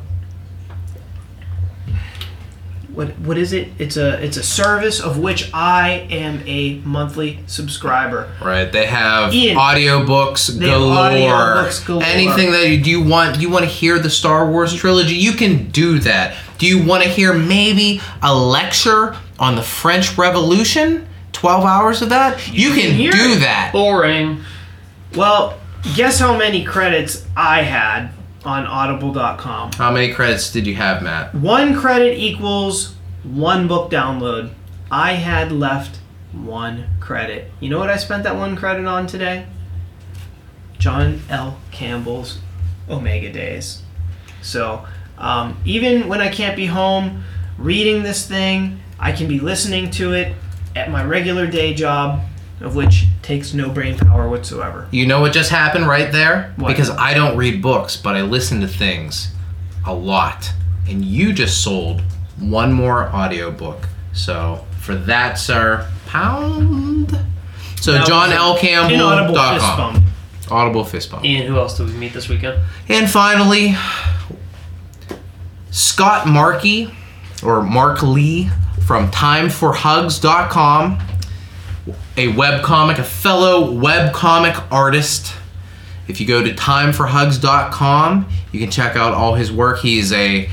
what 2.94 3.18
what 3.20 3.38
is 3.38 3.54
it? 3.54 3.70
It's 3.80 3.98
a 3.98 4.24
it's 4.24 4.38
a 4.38 4.44
service 4.44 5.00
of 5.00 5.18
which 5.20 5.50
I 5.54 6.08
am 6.12 6.42
a 6.48 6.76
monthly 6.86 7.40
subscriber. 7.48 8.32
Right, 8.42 8.72
they 8.72 8.86
have 8.86 9.34
Ian. 9.34 9.58
audiobooks 9.58 10.48
They 10.60 10.70
have 10.70 10.80
galore. 10.80 10.96
audiobooks 10.96 11.86
galore. 11.86 12.04
Anything 12.04 12.52
that 12.52 12.68
you 12.70 12.82
do 12.84 12.90
you 12.90 13.04
want 13.04 13.40
you 13.42 13.50
want 13.50 13.66
to 13.66 13.70
hear 13.72 14.00
the 14.00 14.10
Star 14.10 14.50
Wars 14.50 14.74
trilogy, 14.74 15.16
you 15.16 15.34
can 15.34 15.70
do 15.72 16.00
that. 16.00 16.36
Do 16.58 16.68
you 16.68 16.86
want 16.86 17.04
to 17.04 17.10
hear 17.10 17.34
maybe 17.34 18.00
a 18.22 18.34
lecture 18.34 19.16
on 19.40 19.56
the 19.56 19.64
French 19.64 20.18
Revolution? 20.18 21.08
12 21.34 21.66
hours 21.66 22.02
of 22.02 22.10
that? 22.10 22.48
You, 22.54 22.70
can 22.70 22.82
can, 22.82 22.92
hear 22.94 23.12
do 23.12 23.34
it. 23.34 23.40
that. 23.40 23.72
Boring. 23.74 24.40
Well, 25.16 25.60
guess 25.96 26.20
how 26.20 26.38
many 26.38 26.64
credits 26.64 27.26
I 27.36 27.64
had 27.64 28.12
on 28.46 28.66
audible.com. 28.66 29.72
How 29.74 29.92
many 29.92 30.14
credits 30.14 30.52
did 30.52 30.68
you 30.68 30.76
have, 30.76 31.02
Matt? 31.02 31.34
One 31.34 31.76
credit 31.76 32.18
equals 32.18 32.96
one 33.24 33.68
book 33.68 33.90
download. 33.90 34.52
I 34.92 35.14
had 35.14 35.52
left 35.52 36.00
one 36.32 36.88
credit. 37.00 37.52
You 37.60 37.70
know 37.70 37.80
what 37.80 37.90
I 37.90 37.98
spent 37.98 38.24
that 38.24 38.36
one 38.36 38.56
credit 38.56 38.86
on 38.86 39.08
today? 39.08 39.46
John 40.78 41.22
L. 41.30 41.58
Campbell's 41.72 42.40
Omega 42.90 43.32
Days. 43.32 43.82
So, 44.42 44.86
um, 45.18 45.58
even 45.64 46.08
when 46.08 46.20
I 46.20 46.30
can't 46.30 46.56
be 46.56 46.66
home 46.66 47.24
reading 47.58 48.04
this 48.04 48.28
thing, 48.28 48.82
I 49.00 49.12
can 49.12 49.28
be 49.28 49.40
listening 49.40 49.90
to 49.92 50.14
it 50.14 50.36
at 50.76 50.92
my 50.92 51.04
regular 51.04 51.48
day 51.48 51.74
job, 51.74 52.22
of 52.60 52.76
which 52.76 53.06
takes 53.24 53.54
no 53.54 53.70
brain 53.70 53.98
power 53.98 54.30
whatsoever. 54.30 54.88
You 54.92 55.08
know 55.08 55.22
what 55.22 55.34
just 55.34 55.50
happened 55.50 55.88
right 55.88 56.12
there? 56.12 56.54
What? 56.58 56.68
Because 56.68 56.90
I 56.90 57.14
don't 57.14 57.38
read 57.38 57.62
books, 57.62 57.98
but 57.98 58.16
I 58.16 58.22
listen 58.22 58.62
to 58.62 58.68
things 58.68 59.34
a 59.88 59.94
lot. 59.94 60.52
And 60.88 61.04
you 61.04 61.34
just 61.34 61.64
sold 61.64 62.02
one 62.40 62.74
more 62.74 63.08
audiobook. 63.10 63.88
So 64.12 64.66
for 64.80 64.96
that, 64.96 65.36
sir, 65.36 65.90
pound. 66.06 67.18
So 67.80 67.94
That 67.94 68.06
John 68.06 68.32
L. 68.32 68.58
Campbell. 68.58 68.94
Inaudible 68.94 69.34
fist 69.36 69.78
bump. 69.78 70.04
Audible 70.52 70.84
fist 70.84 71.10
bump. 71.12 71.24
And 71.26 71.48
who 71.48 71.58
else 71.58 71.78
did 71.78 71.88
we 71.88 71.94
meet 71.94 72.14
this 72.14 72.28
weekend? 72.30 72.60
And 72.90 73.10
finally, 73.10 73.76
Scott 75.72 76.28
Markey, 76.28 76.94
or 77.44 77.64
Mark 77.64 78.04
Lee, 78.04 78.50
from 78.86 79.10
TimeForHugs.com, 79.12 81.00
a 82.18 82.32
webcomic, 82.34 83.00
a 83.00 83.04
fellow 83.04 83.72
webcomic 83.72 84.64
artist. 84.72 85.34
If 86.08 86.20
you 86.20 86.28
go 86.28 86.44
to 86.44 86.54
TimeForHugs.com, 86.54 88.30
you 88.52 88.60
can 88.60 88.72
check 88.72 88.96
out 88.96 89.14
all 89.14 89.36
his 89.36 89.52
work. 89.52 89.80
He's 89.80 90.12
a 90.12 90.50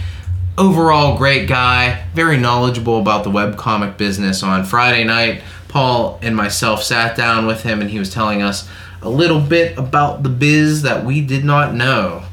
overall 0.58 1.16
great 1.16 1.48
guy, 1.48 2.04
very 2.14 2.36
knowledgeable 2.36 3.00
about 3.00 3.24
the 3.24 3.30
webcomic 3.30 3.96
business. 3.96 4.42
On 4.42 4.64
Friday 4.64 5.04
night, 5.04 5.42
Paul 5.68 6.18
and 6.22 6.36
myself 6.36 6.82
sat 6.82 7.16
down 7.16 7.46
with 7.46 7.62
him 7.62 7.80
and 7.80 7.90
he 7.90 7.98
was 7.98 8.12
telling 8.12 8.42
us 8.42 8.68
a 9.02 9.08
little 9.08 9.40
bit 9.40 9.78
about 9.78 10.22
the 10.22 10.28
biz 10.28 10.82
that 10.82 11.04
we 11.04 11.20
did 11.20 11.44
not 11.44 11.74
know. 11.74 12.24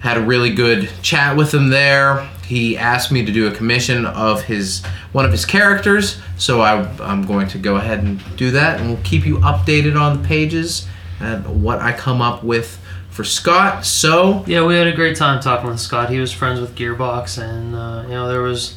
Had 0.00 0.18
a 0.18 0.22
really 0.22 0.54
good 0.54 0.90
chat 1.02 1.36
with 1.36 1.54
him 1.54 1.70
there. 1.70 2.28
He 2.46 2.76
asked 2.78 3.10
me 3.10 3.24
to 3.24 3.32
do 3.32 3.46
a 3.48 3.50
commission 3.50 4.06
of 4.06 4.42
his 4.42 4.84
one 5.12 5.24
of 5.24 5.32
his 5.32 5.44
characters, 5.44 6.18
so 6.36 6.60
I, 6.60 6.82
I'm 7.02 7.22
going 7.26 7.48
to 7.48 7.58
go 7.58 7.76
ahead 7.76 8.00
and 8.04 8.20
do 8.36 8.50
that, 8.52 8.80
and 8.80 8.88
we'll 8.88 9.02
keep 9.02 9.26
you 9.26 9.38
updated 9.38 10.00
on 10.00 10.22
the 10.22 10.28
pages 10.28 10.86
and 11.20 11.62
what 11.62 11.80
I 11.80 11.92
come 11.92 12.20
up 12.22 12.44
with 12.44 12.78
for 13.10 13.24
Scott. 13.24 13.84
So 13.86 14.44
Yeah, 14.46 14.64
we 14.66 14.74
had 14.76 14.86
a 14.86 14.92
great 14.94 15.16
time 15.16 15.40
talking 15.40 15.68
with 15.68 15.80
Scott. 15.80 16.10
He 16.10 16.18
was 16.20 16.32
friends 16.32 16.60
with 16.60 16.74
Gearbox, 16.76 17.42
and 17.42 17.74
uh, 17.74 18.02
you 18.06 18.14
know 18.14 18.28
there 18.28 18.42
was. 18.42 18.76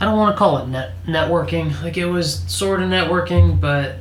I 0.00 0.04
don't 0.04 0.16
want 0.16 0.34
to 0.34 0.38
call 0.38 0.58
it 0.58 0.68
net 0.68 0.92
networking. 1.06 1.80
Like 1.82 1.96
it 1.96 2.06
was 2.06 2.40
sort 2.52 2.80
of 2.82 2.88
networking, 2.88 3.60
but 3.60 3.96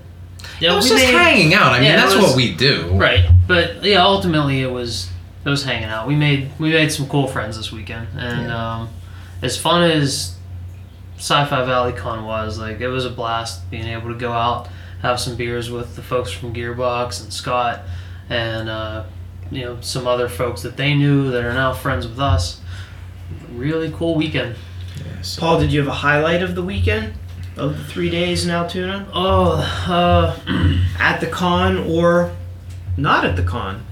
yeah, 0.59 0.73
it 0.73 0.75
was 0.75 0.89
just 0.89 1.03
made- 1.03 1.13
hanging 1.13 1.53
out. 1.53 1.73
I 1.73 1.79
mean, 1.79 1.89
Yeah, 1.89 1.95
that's 1.97 2.15
was- 2.15 2.25
what 2.27 2.35
we 2.35 2.53
do. 2.55 2.89
Right, 2.93 3.29
but 3.47 3.83
yeah, 3.83 4.03
ultimately 4.03 4.61
it 4.61 4.71
was 4.71 5.09
it 5.47 5.49
was 5.49 5.63
hanging 5.63 5.85
out. 5.87 6.07
We 6.09 6.15
made 6.15 6.51
we 6.59 6.71
made 6.71 6.91
some 6.91 7.07
cool 7.07 7.25
friends 7.25 7.55
this 7.55 7.71
weekend, 7.71 8.09
and 8.17 8.51
um, 8.51 8.89
as 9.41 9.57
fun 9.57 9.89
as 9.89 10.35
Sci-Fi 11.15 11.63
Valley 11.63 11.93
Con 11.93 12.25
was, 12.25 12.59
like 12.59 12.81
it 12.81 12.89
was 12.89 13.05
a 13.05 13.09
blast 13.09 13.71
being 13.71 13.87
able 13.87 14.09
to 14.09 14.19
go 14.19 14.33
out, 14.33 14.67
have 15.01 15.21
some 15.21 15.37
beers 15.37 15.71
with 15.71 15.95
the 15.95 16.01
folks 16.01 16.31
from 16.31 16.53
Gearbox 16.53 17.23
and 17.23 17.31
Scott, 17.31 17.83
and 18.29 18.67
uh, 18.67 19.05
you 19.49 19.61
know 19.61 19.77
some 19.79 20.05
other 20.05 20.27
folks 20.27 20.63
that 20.63 20.75
they 20.75 20.93
knew 20.93 21.31
that 21.31 21.45
are 21.45 21.53
now 21.53 21.71
friends 21.71 22.05
with 22.05 22.19
us. 22.19 22.59
Really 23.53 23.89
cool 23.93 24.15
weekend. 24.15 24.57
Yes. 25.05 25.39
Paul, 25.39 25.61
did 25.61 25.71
you 25.71 25.79
have 25.79 25.87
a 25.87 25.93
highlight 25.93 26.43
of 26.43 26.55
the 26.55 26.63
weekend? 26.63 27.13
Of 27.55 27.77
the 27.77 27.83
three 27.85 28.09
days 28.09 28.43
in 28.43 28.51
Altoona? 28.51 29.07
Oh, 29.13 29.61
uh, 29.87 30.37
At 30.99 31.21
the 31.21 31.27
con 31.27 31.77
or 31.77 32.35
not 32.97 33.23
at 33.23 33.37
the 33.37 33.43
con? 33.43 33.86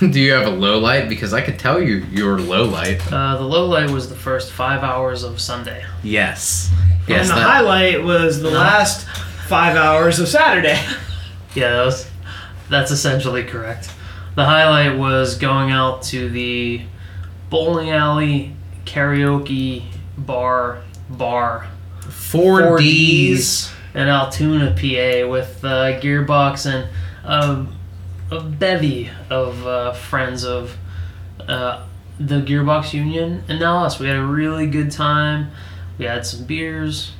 do 0.10 0.20
you 0.20 0.32
have 0.32 0.46
a 0.46 0.50
low 0.50 0.78
light? 0.78 1.08
Because 1.08 1.32
I 1.32 1.40
could 1.40 1.58
tell 1.58 1.80
you 1.82 1.96
your 2.10 2.38
low 2.38 2.64
light. 2.64 3.00
uh, 3.12 3.36
the 3.36 3.44
low 3.44 3.66
light 3.66 3.90
was 3.90 4.08
the 4.08 4.14
first 4.16 4.52
five 4.52 4.82
hours 4.82 5.22
of 5.24 5.40
Sunday. 5.40 5.84
Yes. 6.02 6.70
Yes. 7.06 7.22
and 7.22 7.30
the 7.30 7.34
that- 7.42 7.50
highlight 7.50 8.02
was 8.04 8.40
the 8.40 8.50
last 8.50 9.06
five 9.48 9.76
hours 9.76 10.18
of 10.18 10.28
Saturday. 10.28 10.78
Yeah, 11.54 11.72
that 11.72 11.84
was, 11.86 12.08
that's 12.68 12.90
essentially 12.92 13.42
correct. 13.42 13.90
The 14.36 14.44
highlight 14.44 14.96
was 14.98 15.36
going 15.38 15.70
out 15.70 16.02
to 16.04 16.28
the 16.28 16.82
bowling 17.50 17.90
alley 17.90 18.54
karaoke 18.84 19.84
bar 20.16 20.82
bar 21.08 21.66
Four 22.10 22.60
4Ds. 22.60 22.78
D's. 22.78 23.72
in 23.94 24.08
Altoona, 24.08 24.70
PA, 24.72 25.28
with 25.28 25.64
uh, 25.64 25.98
Gearbox 26.00 26.66
and 26.70 26.88
um, 27.24 27.74
a 28.30 28.40
bevy 28.40 29.10
of 29.30 29.66
uh, 29.66 29.92
friends 29.92 30.44
of 30.44 30.76
uh, 31.40 31.86
the 32.18 32.40
Gearbox 32.40 32.92
Union 32.92 33.44
and 33.48 33.58
now 33.60 33.84
us. 33.84 33.98
We 33.98 34.06
had 34.06 34.16
a 34.16 34.24
really 34.24 34.66
good 34.66 34.90
time. 34.90 35.50
We 35.98 36.04
had 36.04 36.26
some 36.26 36.44
beers, 36.44 37.12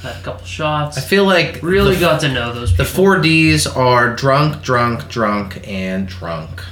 had 0.00 0.16
a 0.16 0.22
couple 0.22 0.44
shots. 0.46 0.98
I 0.98 1.00
feel 1.00 1.24
like 1.24 1.62
really 1.62 1.94
the, 1.94 2.00
got 2.00 2.20
to 2.20 2.32
know 2.32 2.52
those 2.52 2.72
people. 2.72 2.84
the 2.84 2.90
four 2.90 3.20
D's 3.20 3.66
are 3.66 4.14
drunk, 4.14 4.62
drunk, 4.62 5.08
drunk, 5.08 5.66
and 5.66 6.06
drunk. 6.08 6.64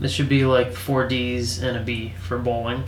This 0.00 0.12
should 0.12 0.28
be 0.28 0.44
like 0.44 0.72
four 0.72 1.06
D's 1.08 1.62
and 1.62 1.76
a 1.76 1.82
B 1.82 2.14
for 2.20 2.38
bowling. 2.38 2.84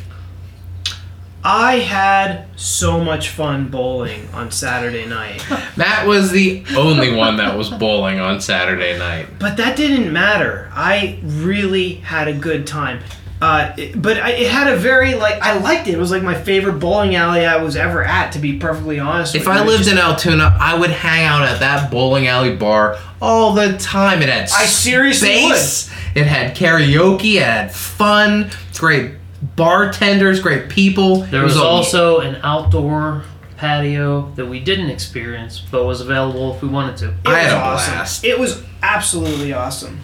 I 1.50 1.76
had 1.78 2.44
so 2.56 3.02
much 3.02 3.30
fun 3.30 3.68
bowling 3.70 4.28
on 4.34 4.50
Saturday 4.50 5.06
night. 5.06 5.42
Matt 5.78 6.06
was 6.06 6.30
the 6.30 6.62
only 6.76 7.14
one 7.16 7.38
that 7.38 7.56
was 7.56 7.70
bowling 7.70 8.20
on 8.20 8.38
Saturday 8.42 8.98
night. 8.98 9.28
But 9.38 9.56
that 9.56 9.74
didn't 9.74 10.12
matter. 10.12 10.68
I 10.74 11.18
really 11.24 11.94
had 11.94 12.28
a 12.28 12.34
good 12.34 12.66
time. 12.66 13.00
Uh, 13.40 13.72
it- 13.78 14.00
but 14.02 14.18
I, 14.18 14.32
it 14.32 14.50
had 14.50 14.70
a 14.70 14.76
very 14.76 15.14
like 15.14 15.40
I 15.40 15.56
liked 15.58 15.88
it. 15.88 15.94
It 15.94 15.98
was 15.98 16.10
like 16.10 16.22
my 16.22 16.34
favorite 16.38 16.80
bowling 16.80 17.14
alley 17.14 17.46
I 17.46 17.56
was 17.62 17.76
ever 17.76 18.04
at. 18.04 18.32
To 18.32 18.38
be 18.40 18.58
perfectly 18.58 18.98
honest, 19.00 19.34
If. 19.34 19.48
I 19.48 19.64
lived 19.64 19.84
just- 19.84 19.92
in 19.92 19.96
Altoona, 19.98 20.54
I 20.60 20.78
would 20.78 20.90
hang 20.90 21.24
out 21.24 21.42
at 21.48 21.60
that 21.60 21.90
bowling 21.90 22.26
alley 22.26 22.56
bar 22.56 22.98
all 23.22 23.54
the 23.54 23.78
time. 23.78 24.20
It 24.20 24.28
had 24.28 24.42
I 24.42 24.66
seriously 24.66 25.28
space. 25.28 25.90
It 26.14 26.26
had 26.26 26.54
karaoke. 26.56 27.36
It 27.36 27.42
had 27.44 27.72
fun. 27.72 28.50
It's 28.68 28.78
great 28.80 29.12
bartenders. 29.42 30.40
Great 30.40 30.68
people. 30.68 31.22
There 31.22 31.42
It 31.42 31.44
was 31.44 31.56
a- 31.56 31.62
also 31.62 32.20
an 32.20 32.38
outdoor 32.42 33.22
patio 33.56 34.30
that 34.36 34.46
we 34.46 34.60
didn't 34.60 34.90
experience, 34.90 35.60
but 35.70 35.84
was 35.84 36.00
available 36.00 36.54
if 36.54 36.62
we 36.62 36.68
wanted 36.68 36.96
to. 36.98 37.08
It 37.08 37.14
I 37.26 37.30
was 37.32 37.42
had 37.42 37.52
a 37.52 37.56
awesome. 37.60 37.94
blast. 37.94 38.24
It 38.24 38.38
was 38.38 38.62
absolutely 38.82 39.52
awesome. 39.52 40.00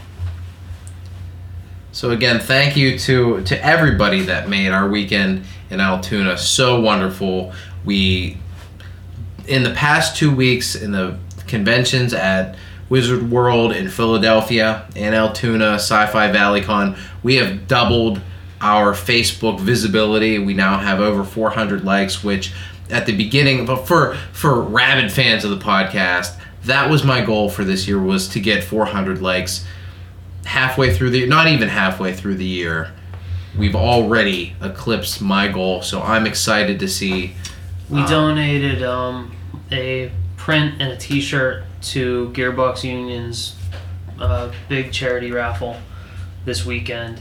So 1.92 2.10
again, 2.10 2.40
thank 2.40 2.76
you 2.76 2.98
to 3.00 3.42
to 3.42 3.64
everybody 3.64 4.22
that 4.22 4.48
made 4.48 4.70
our 4.70 4.88
weekend 4.88 5.44
in 5.70 5.80
Altoona 5.80 6.36
so 6.36 6.80
wonderful. 6.80 7.52
We 7.84 8.38
in 9.46 9.62
the 9.62 9.70
past 9.70 10.16
2 10.16 10.34
weeks 10.34 10.74
in 10.74 10.90
the 10.92 11.16
conventions 11.46 12.12
at 12.14 12.56
Wizard 12.88 13.30
World 13.30 13.72
in 13.72 13.88
Philadelphia 13.88 14.82
and 14.96 15.14
Altoona 15.14 15.74
Sci-Fi 15.74 16.32
Valley 16.32 16.62
Con, 16.62 16.96
we 17.22 17.36
have 17.36 17.68
doubled 17.68 18.20
our 18.64 18.94
Facebook 18.94 19.60
visibility. 19.60 20.38
We 20.38 20.54
now 20.54 20.78
have 20.78 20.98
over 21.00 21.22
400 21.22 21.84
likes, 21.84 22.24
which 22.24 22.52
at 22.90 23.06
the 23.06 23.16
beginning, 23.16 23.66
but 23.66 23.86
for 23.86 24.14
for 24.32 24.60
rabid 24.60 25.12
fans 25.12 25.44
of 25.44 25.50
the 25.50 25.64
podcast, 25.64 26.36
that 26.64 26.90
was 26.90 27.04
my 27.04 27.22
goal 27.24 27.50
for 27.50 27.62
this 27.62 27.86
year 27.86 28.00
was 28.00 28.26
to 28.28 28.40
get 28.40 28.64
400 28.64 29.20
likes 29.20 29.64
halfway 30.44 30.94
through 30.94 31.10
the 31.10 31.26
not 31.26 31.46
even 31.46 31.68
halfway 31.68 32.12
through 32.12 32.34
the 32.34 32.44
year 32.44 32.92
we've 33.58 33.74
already 33.74 34.54
eclipsed 34.60 35.22
my 35.22 35.48
goal 35.48 35.80
so 35.80 36.02
i'm 36.02 36.26
excited 36.26 36.78
to 36.78 36.86
see 36.86 37.34
We 37.88 38.00
Um, 38.02 38.06
donated 38.06 38.82
um, 38.82 39.34
a 39.72 40.10
print 40.36 40.74
and 40.82 40.92
a 40.92 40.96
T-shirt 40.98 41.64
to 41.82 42.30
Gearbox 42.34 42.84
Union's 42.84 43.56
uh, 44.20 44.52
big 44.68 44.92
charity 44.92 45.30
raffle 45.32 45.76
this 46.44 46.66
weekend, 46.66 47.20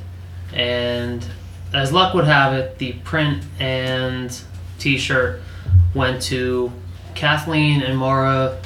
and 0.54 1.26
as 1.74 1.92
luck 1.92 2.14
would 2.14 2.26
have 2.26 2.54
it, 2.54 2.78
the 2.78 2.94
print 3.04 3.44
and 3.60 4.40
T-shirt 4.80 5.42
went 5.96 6.22
to 6.24 6.72
Kathleen 7.16 7.82
and 7.82 7.98
Mara, 7.98 8.60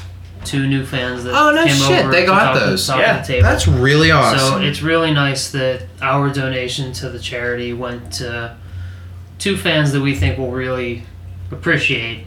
two 0.44 0.68
new 0.68 0.86
fans 0.86 1.24
that 1.26 1.34
oh 1.34 1.52
no 1.52 1.66
came 1.66 1.76
shit 1.76 2.00
over 2.06 2.12
they 2.12 2.22
to 2.22 2.28
got 2.28 2.54
talk, 2.54 2.60
those 2.60 2.86
talk 2.88 3.00
Yeah, 3.00 3.18
at 3.18 3.26
the 3.26 3.34
table. 3.34 3.44
that's 3.44 3.68
really 3.68 4.12
awesome. 4.12 4.40
So 4.40 4.46
awesome 4.46 4.64
it's 4.64 4.82
really 4.82 5.12
nice 5.14 5.52
that 5.52 5.84
our 6.02 6.30
donation 6.32 6.94
to 6.94 7.10
the 7.10 7.20
charity 7.20 7.74
went 7.74 8.14
to 8.14 8.56
two 9.40 9.58
fans 9.58 9.92
that 9.92 10.02
we 10.02 10.16
think 10.16 10.38
will 10.38 10.52
really 10.52 11.04
appreciate 11.52 12.26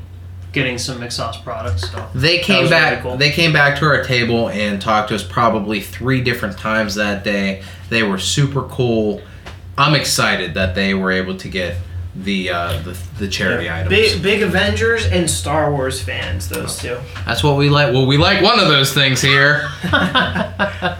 getting 0.52 0.78
some 0.78 0.98
McSauce 1.00 1.42
products. 1.42 1.90
So 1.90 2.08
they 2.14 2.38
came 2.38 2.62
was 2.62 2.70
back 2.70 2.90
really 2.90 3.02
cool. 3.02 3.16
they 3.16 3.30
came 3.30 3.52
back 3.52 3.78
to 3.78 3.84
our 3.86 4.02
table 4.02 4.48
and 4.50 4.80
talked 4.82 5.08
to 5.10 5.14
us 5.14 5.22
probably 5.22 5.80
three 5.80 6.20
different 6.20 6.58
times 6.58 6.94
that 6.96 7.22
day 7.24 7.62
they 7.88 8.02
were 8.02 8.18
super 8.18 8.62
cool 8.64 9.22
i'm 9.80 9.94
excited 9.94 10.54
that 10.54 10.74
they 10.74 10.94
were 10.94 11.10
able 11.10 11.36
to 11.36 11.48
get 11.48 11.76
the 12.14 12.50
uh, 12.50 12.80
the, 12.82 12.98
the 13.18 13.28
charity 13.28 13.70
items 13.70 13.88
Big, 13.88 14.20
big 14.22 14.42
Avengers 14.42 15.06
and 15.06 15.30
Star 15.30 15.70
Wars 15.72 16.00
fans, 16.02 16.48
those 16.48 16.76
two. 16.78 16.98
that's 17.24 17.42
what 17.42 17.56
we 17.56 17.68
like 17.70 17.92
well 17.92 18.06
we 18.06 18.16
like 18.16 18.42
one 18.42 18.58
of 18.58 18.68
those 18.68 18.92
things 18.92 19.20
here 19.22 19.68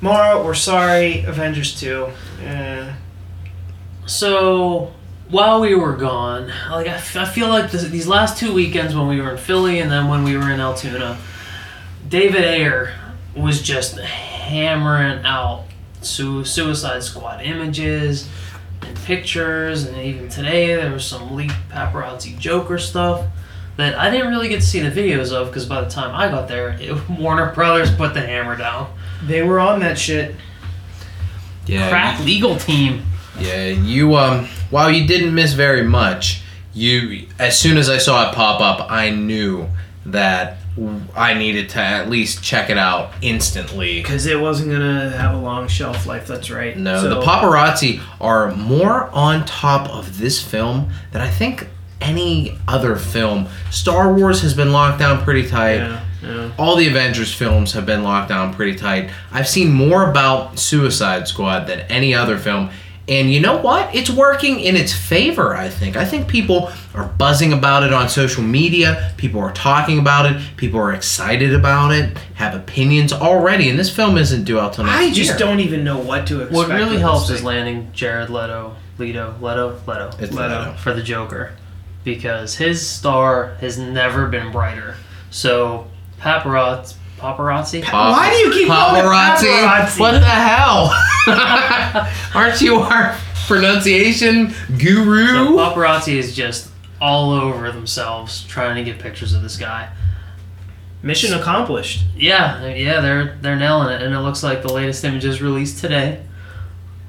Mara, 0.00 0.44
we're 0.44 0.54
sorry. 0.54 1.24
Avengers 1.24 1.78
2. 1.80 2.06
Eh. 2.44 2.92
So 4.04 4.92
while 5.28 5.60
we 5.60 5.74
were 5.74 5.96
gone, 5.96 6.48
like 6.70 6.86
I, 6.86 6.94
f- 6.94 7.16
I 7.16 7.24
feel 7.24 7.48
like 7.48 7.70
this, 7.70 7.82
these 7.84 8.06
last 8.06 8.38
two 8.38 8.52
weekends 8.52 8.94
when 8.94 9.08
we 9.08 9.20
were 9.20 9.30
in 9.32 9.36
Philly 9.38 9.80
and 9.80 9.90
then 9.90 10.08
when 10.08 10.22
we 10.22 10.36
were 10.36 10.50
in 10.50 10.60
Altoona, 10.60 11.18
David 12.08 12.44
Ayer 12.44 12.94
was 13.34 13.62
just 13.62 13.98
hammering 13.98 15.24
out 15.24 15.64
su- 16.06 16.44
Suicide 16.44 17.02
Squad 17.02 17.42
images 17.42 18.28
and 18.82 18.96
pictures, 19.04 19.84
and 19.84 19.96
even 19.98 20.28
today 20.28 20.74
there 20.76 20.92
was 20.92 21.04
some 21.04 21.34
leaked 21.34 21.54
paparazzi 21.70 22.38
Joker 22.38 22.78
stuff 22.78 23.26
that 23.76 23.98
I 23.98 24.10
didn't 24.10 24.28
really 24.28 24.48
get 24.48 24.60
to 24.60 24.66
see 24.66 24.80
the 24.80 24.90
videos 24.90 25.32
of 25.32 25.48
because 25.48 25.66
by 25.66 25.80
the 25.82 25.90
time 25.90 26.14
I 26.14 26.28
got 26.28 26.48
there, 26.48 26.70
it, 26.80 27.08
Warner 27.18 27.52
Brothers 27.52 27.94
put 27.94 28.14
the 28.14 28.20
hammer 28.20 28.56
down. 28.56 28.92
They 29.24 29.42
were 29.42 29.60
on 29.60 29.80
that 29.80 29.98
shit. 29.98 30.34
yeah 31.66 31.88
Crack 31.88 32.20
legal 32.24 32.56
team. 32.56 33.02
Yeah, 33.38 33.66
you 33.66 34.16
um 34.16 34.46
while 34.70 34.90
you 34.90 35.06
didn't 35.06 35.34
miss 35.34 35.52
very 35.52 35.82
much, 35.82 36.42
you 36.72 37.26
as 37.38 37.58
soon 37.58 37.76
as 37.76 37.88
I 37.90 37.98
saw 37.98 38.28
it 38.30 38.34
pop 38.34 38.60
up, 38.60 38.90
I 38.90 39.10
knew 39.10 39.68
that 40.06 40.58
I 41.16 41.34
needed 41.34 41.70
to 41.70 41.80
at 41.80 42.10
least 42.10 42.42
check 42.42 42.68
it 42.70 42.76
out 42.78 43.12
instantly. 43.22 44.02
Because 44.02 44.26
it 44.26 44.38
wasn't 44.40 44.70
going 44.70 44.80
to 45.10 45.16
have 45.16 45.34
a 45.34 45.38
long 45.38 45.68
shelf 45.68 46.06
life, 46.06 46.26
that's 46.26 46.50
right. 46.50 46.76
No, 46.76 47.00
So- 47.00 47.08
the 47.08 47.20
paparazzi 47.22 48.00
are 48.20 48.50
more 48.54 49.08
on 49.12 49.44
top 49.46 49.88
of 49.88 50.18
this 50.18 50.42
film 50.42 50.90
than 51.12 51.22
I 51.22 51.28
think 51.28 51.68
any 52.00 52.58
other 52.68 52.96
film. 52.96 53.48
Star 53.70 54.12
Wars 54.12 54.42
has 54.42 54.52
been 54.54 54.70
locked 54.72 54.98
down 54.98 55.22
pretty 55.24 55.48
tight. 55.48 55.76
Yeah, 55.76 56.00
yeah. 56.22 56.50
All 56.58 56.76
the 56.76 56.88
Avengers 56.88 57.32
films 57.32 57.72
have 57.72 57.86
been 57.86 58.02
locked 58.04 58.28
down 58.28 58.52
pretty 58.52 58.76
tight. 58.76 59.08
I've 59.32 59.48
seen 59.48 59.72
more 59.72 60.10
about 60.10 60.58
Suicide 60.58 61.26
Squad 61.26 61.66
than 61.66 61.80
any 61.88 62.14
other 62.14 62.36
film. 62.36 62.68
And 63.08 63.30
you 63.32 63.38
know 63.38 63.58
what? 63.58 63.94
It's 63.94 64.10
working 64.10 64.58
in 64.58 64.74
its 64.74 64.92
favor, 64.92 65.54
I 65.54 65.68
think. 65.68 65.96
I 65.96 66.04
think 66.04 66.26
people 66.26 66.72
are 66.92 67.06
buzzing 67.06 67.52
about 67.52 67.84
it 67.84 67.92
on 67.92 68.08
social 68.08 68.42
media. 68.42 69.12
People 69.16 69.40
are 69.40 69.52
talking 69.52 70.00
about 70.00 70.26
it. 70.26 70.42
People 70.56 70.80
are 70.80 70.92
excited 70.92 71.54
about 71.54 71.92
it, 71.92 72.18
have 72.34 72.54
opinions 72.56 73.12
already. 73.12 73.68
And 73.70 73.78
this 73.78 73.94
film 73.94 74.18
isn't 74.18 74.42
due 74.42 74.58
out 74.58 74.72
till 74.72 74.84
next 74.84 74.96
I 74.96 75.12
just 75.12 75.30
year. 75.30 75.38
don't 75.38 75.60
even 75.60 75.84
know 75.84 75.98
what 75.98 76.26
to 76.26 76.40
expect. 76.40 76.56
What 76.56 76.68
really 76.68 76.98
helps 76.98 77.28
this 77.28 77.38
is 77.38 77.44
landing 77.44 77.90
Jared 77.92 78.28
Leto, 78.28 78.74
Leto, 78.98 79.36
Leto, 79.40 79.80
Leto, 79.86 80.08
It's 80.18 80.32
Leto. 80.32 80.58
Leto. 80.58 80.74
for 80.78 80.92
the 80.92 81.02
Joker, 81.02 81.52
because 82.02 82.56
his 82.56 82.84
star 82.84 83.54
has 83.60 83.78
never 83.78 84.26
been 84.26 84.50
brighter. 84.50 84.96
So 85.30 85.86
paparazzi, 86.20 86.94
paparazzi. 87.18 87.82
Pop- 87.82 88.16
Why 88.16 88.30
do 88.30 88.36
you 88.36 88.52
keep 88.52 88.68
calling 88.68 89.00
it 89.00 89.04
paparazzi? 89.04 89.98
What 90.00 90.12
the 90.12 90.24
hell? 90.24 90.92
Aren't 92.34 92.60
you 92.60 92.76
our 92.76 93.16
pronunciation 93.46 94.50
So 94.50 94.76
guru? 94.78 95.56
paparazzi 95.56 96.14
is 96.14 96.34
just 96.34 96.70
all 97.00 97.30
over 97.32 97.70
themselves 97.72 98.44
trying 98.44 98.76
to 98.76 98.84
get 98.84 98.98
pictures 99.00 99.32
of 99.32 99.42
this 99.42 99.56
guy. 99.56 99.88
Mission 101.02 101.34
accomplished. 101.38 102.04
Yeah, 102.16 102.66
yeah, 102.66 103.00
they're 103.00 103.36
they're 103.40 103.56
nailing 103.56 103.94
it, 103.94 104.02
and 104.02 104.14
it 104.14 104.20
looks 104.20 104.42
like 104.42 104.62
the 104.62 104.72
latest 104.72 105.04
images 105.04 105.40
released 105.42 105.78
today. 105.78 106.22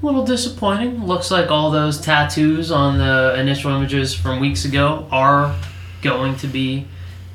A 0.01 0.05
little 0.05 0.24
disappointing. 0.26 1.05
Looks 1.05 1.32
like 1.32 1.49
all 1.49 1.72
those 1.72 1.99
tattoos 1.99 2.72
on 2.72 2.99
the 2.99 3.36
initial 3.39 3.72
images 3.72 4.14
from 4.14 4.39
weeks 4.39 4.66
ago 4.66 5.08
are 5.12 5.55
going 6.03 6.36
to 6.38 6.47
be 6.47 6.86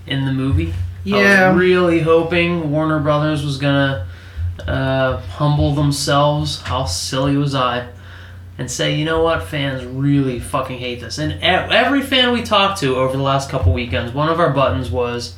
in 0.07 0.25
the 0.27 0.33
movie. 0.33 0.73
I 1.05 1.09
Yeah. 1.09 1.49
was 1.51 1.59
really 1.61 2.01
hoping 2.01 2.71
Warner 2.71 2.99
Brothers 3.01 3.45
was 3.45 3.59
gonna 3.59 4.07
uh, 4.67 5.17
humble 5.17 5.75
themselves. 5.75 6.61
How 6.63 6.85
silly 6.85 7.37
was 7.37 7.55
I? 7.55 7.87
And 8.59 8.71
say, 8.71 8.95
you 8.95 9.05
know 9.05 9.23
what, 9.23 9.43
fans 9.43 9.85
really 9.85 10.39
fucking 10.39 10.79
hate 10.79 11.01
this. 11.01 11.19
And 11.19 11.43
every 11.43 12.03
fan 12.03 12.33
we 12.33 12.43
talked 12.43 12.79
to 12.81 12.97
over 12.97 13.17
the 13.17 13.23
last 13.23 13.51
couple 13.51 13.73
weekends, 13.73 14.13
one 14.13 14.29
of 14.29 14.39
our 14.39 14.51
buttons 14.51 14.91
was 14.91 15.35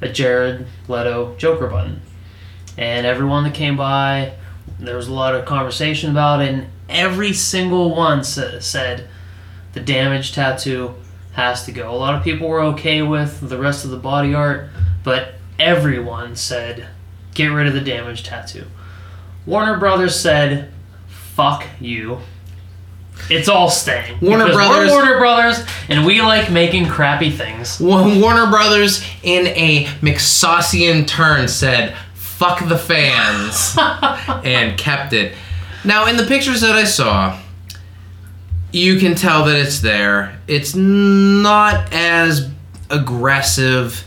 a 0.00 0.08
Jared 0.08 0.66
Leto 0.86 1.34
Joker 1.36 1.66
button. 1.66 2.02
And 2.78 3.06
everyone 3.06 3.44
that 3.44 3.54
came 3.54 3.76
by, 3.76 4.34
there 4.78 4.96
was 4.96 5.08
a 5.08 5.12
lot 5.12 5.34
of 5.34 5.44
conversation 5.46 6.10
about 6.10 6.40
it, 6.42 6.50
and 6.54 6.66
every 6.88 7.32
single 7.32 7.94
one 7.94 8.22
sa- 8.22 8.60
said 8.60 9.08
the 9.72 9.80
damage 9.80 10.32
tattoo 10.32 10.94
has 11.32 11.64
to 11.64 11.72
go. 11.72 11.90
A 11.90 11.96
lot 11.96 12.14
of 12.14 12.22
people 12.22 12.46
were 12.48 12.60
okay 12.60 13.02
with 13.02 13.48
the 13.48 13.58
rest 13.58 13.84
of 13.84 13.90
the 13.90 13.96
body 13.96 14.34
art, 14.34 14.68
but 15.02 15.34
everyone 15.58 16.36
said 16.36 16.86
get 17.34 17.46
rid 17.48 17.66
of 17.66 17.74
the 17.74 17.80
damage 17.80 18.22
tattoo. 18.24 18.66
Warner 19.46 19.78
Brothers 19.78 20.18
said, 20.18 20.72
fuck 21.08 21.66
you. 21.80 22.18
It's 23.28 23.48
all 23.48 23.70
staying. 23.70 24.18
Warner 24.20 24.46
Because 24.46 24.56
Brothers- 24.56 24.90
We're 24.90 24.96
Warner 24.96 25.18
Brothers, 25.18 25.64
and 25.88 26.04
we 26.06 26.20
like 26.22 26.50
making 26.50 26.88
crappy 26.88 27.30
things. 27.30 27.78
Warner 27.80 28.46
Brothers, 28.50 29.04
in 29.22 29.46
a 29.48 29.84
McSaucian 30.00 31.06
turn, 31.06 31.46
said, 31.48 31.94
fuck 32.14 32.66
the 32.68 32.78
fans, 32.78 33.76
and 34.44 34.78
kept 34.78 35.12
it. 35.12 35.34
Now, 35.84 36.06
in 36.06 36.16
the 36.16 36.24
pictures 36.24 36.60
that 36.62 36.76
I 36.76 36.84
saw, 36.84 37.38
you 38.72 38.98
can 38.98 39.14
tell 39.14 39.44
that 39.44 39.56
it's 39.56 39.80
there. 39.80 40.38
It's 40.46 40.74
not 40.74 41.92
as 41.92 42.50
aggressive 42.88 44.04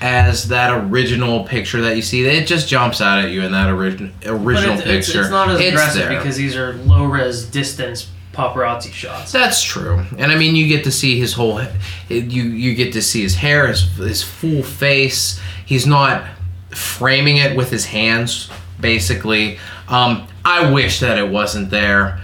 as 0.00 0.48
that 0.48 0.72
original 0.84 1.44
picture 1.44 1.80
that 1.82 1.96
you 1.96 2.02
see. 2.02 2.24
It 2.26 2.46
just 2.46 2.68
jumps 2.68 3.00
out 3.00 3.24
at 3.24 3.30
you 3.30 3.42
in 3.42 3.52
that 3.52 3.70
origin, 3.70 4.12
original 4.26 4.76
but 4.76 4.86
it's, 4.86 4.86
it's, 4.86 5.06
picture. 5.08 5.20
it's 5.22 5.30
not 5.30 5.48
as 5.50 5.60
It's 5.60 5.68
aggressive 5.70 6.08
there. 6.08 6.18
because 6.18 6.36
these 6.36 6.54
are 6.56 6.74
low 6.74 7.04
res 7.04 7.44
distance 7.46 8.10
paparazzi 8.32 8.92
shots. 8.92 9.32
That's 9.32 9.62
true, 9.62 10.04
and 10.18 10.30
I 10.30 10.36
mean 10.36 10.54
you 10.54 10.68
get 10.68 10.84
to 10.84 10.90
see 10.90 11.18
his 11.18 11.32
whole, 11.32 11.62
you 12.10 12.42
you 12.42 12.74
get 12.74 12.92
to 12.92 13.00
see 13.02 13.22
his 13.22 13.36
hair, 13.36 13.66
his 13.68 13.82
his 13.96 14.22
full 14.22 14.62
face. 14.62 15.40
He's 15.64 15.86
not 15.86 16.26
framing 16.70 17.38
it 17.38 17.56
with 17.56 17.70
his 17.70 17.86
hands, 17.86 18.50
basically. 18.78 19.58
Um, 19.88 20.26
I 20.44 20.70
wish 20.70 21.00
that 21.00 21.16
it 21.16 21.28
wasn't 21.28 21.70
there, 21.70 22.20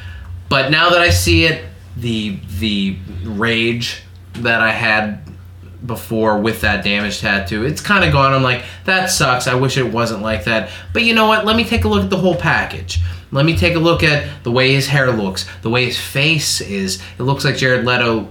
but 0.50 0.70
now 0.70 0.90
that 0.90 1.00
I 1.00 1.08
see 1.08 1.44
it, 1.46 1.64
the 1.96 2.38
the 2.58 2.98
rage 3.24 4.02
that 4.34 4.60
I 4.60 4.70
had 4.72 5.20
before 5.84 6.38
with 6.38 6.60
that 6.60 6.84
damage 6.84 7.20
tattoo. 7.20 7.64
It's 7.64 7.80
kind 7.80 8.04
of 8.04 8.12
gone. 8.12 8.32
I'm 8.32 8.42
like, 8.42 8.64
that 8.84 9.06
sucks. 9.10 9.46
I 9.46 9.54
wish 9.54 9.76
it 9.76 9.92
wasn't 9.92 10.22
like 10.22 10.44
that. 10.44 10.70
But 10.92 11.02
you 11.02 11.14
know 11.14 11.26
what? 11.26 11.44
Let 11.44 11.56
me 11.56 11.64
take 11.64 11.84
a 11.84 11.88
look 11.88 12.04
at 12.04 12.10
the 12.10 12.18
whole 12.18 12.36
package. 12.36 13.00
Let 13.30 13.46
me 13.46 13.56
take 13.56 13.74
a 13.74 13.78
look 13.78 14.02
at 14.02 14.44
the 14.44 14.52
way 14.52 14.72
his 14.72 14.86
hair 14.86 15.10
looks, 15.10 15.48
the 15.62 15.70
way 15.70 15.86
his 15.86 15.98
face 15.98 16.60
is. 16.60 17.02
It 17.18 17.22
looks 17.22 17.44
like 17.44 17.56
Jared 17.56 17.86
Leto 17.86 18.28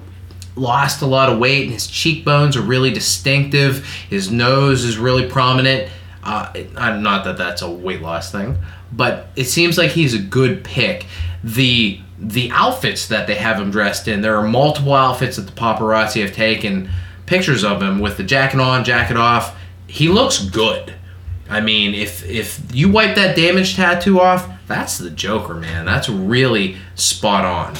lost 0.55 1.01
a 1.01 1.05
lot 1.05 1.29
of 1.29 1.39
weight, 1.39 1.63
and 1.63 1.73
his 1.73 1.87
cheekbones 1.87 2.55
are 2.55 2.61
really 2.61 2.91
distinctive. 2.91 3.85
His 4.09 4.31
nose 4.31 4.83
is 4.83 4.97
really 4.97 5.27
prominent. 5.27 5.89
Uh, 6.23 6.53
not 6.75 7.23
that 7.23 7.37
that's 7.37 7.63
a 7.63 7.69
weight 7.69 8.01
loss 8.01 8.31
thing, 8.31 8.57
but 8.91 9.29
it 9.35 9.45
seems 9.45 9.77
like 9.77 9.91
he's 9.91 10.13
a 10.13 10.19
good 10.19 10.63
pick. 10.63 11.07
The 11.43 11.99
the 12.19 12.51
outfits 12.51 13.07
that 13.07 13.25
they 13.25 13.33
have 13.33 13.59
him 13.59 13.71
dressed 13.71 14.07
in, 14.07 14.21
there 14.21 14.37
are 14.37 14.47
multiple 14.47 14.93
outfits 14.93 15.37
that 15.37 15.47
the 15.47 15.51
paparazzi 15.51 16.21
have 16.21 16.35
taken 16.35 16.87
pictures 17.31 17.63
of 17.63 17.81
him 17.81 17.99
with 17.99 18.17
the 18.17 18.23
jacket 18.23 18.59
on, 18.59 18.83
jacket 18.83 19.15
off. 19.15 19.57
He 19.87 20.09
looks 20.09 20.43
good. 20.43 20.93
I 21.49 21.61
mean, 21.61 21.95
if 21.95 22.25
if 22.25 22.61
you 22.73 22.91
wipe 22.91 23.15
that 23.15 23.37
damage 23.37 23.77
tattoo 23.77 24.19
off, 24.19 24.49
that's 24.67 24.97
the 24.97 25.09
Joker, 25.09 25.53
man. 25.53 25.85
That's 25.85 26.09
really 26.09 26.75
spot 26.95 27.45
on. 27.45 27.75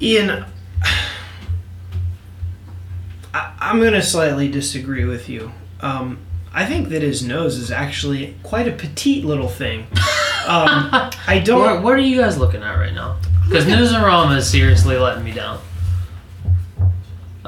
Ian, 0.00 0.44
I, 3.34 3.56
I'm 3.58 3.80
going 3.80 3.94
to 3.94 4.02
slightly 4.02 4.48
disagree 4.48 5.04
with 5.04 5.28
you. 5.28 5.50
Um, 5.80 6.18
I 6.52 6.64
think 6.64 6.90
that 6.90 7.02
his 7.02 7.24
nose 7.24 7.56
is 7.56 7.72
actually 7.72 8.36
quite 8.44 8.68
a 8.68 8.72
petite 8.72 9.24
little 9.24 9.48
thing. 9.48 9.80
Um, 10.46 10.90
I 11.26 11.42
don't. 11.44 11.60
What, 11.60 11.82
what 11.82 11.94
are 11.94 11.98
you 11.98 12.20
guys 12.20 12.38
looking 12.38 12.62
at 12.62 12.74
right 12.76 12.94
now? 12.94 13.16
Because 13.48 13.64
Newsarama 13.64 14.36
is 14.36 14.48
seriously 14.48 14.96
letting 14.96 15.24
me 15.24 15.32
down. 15.32 15.60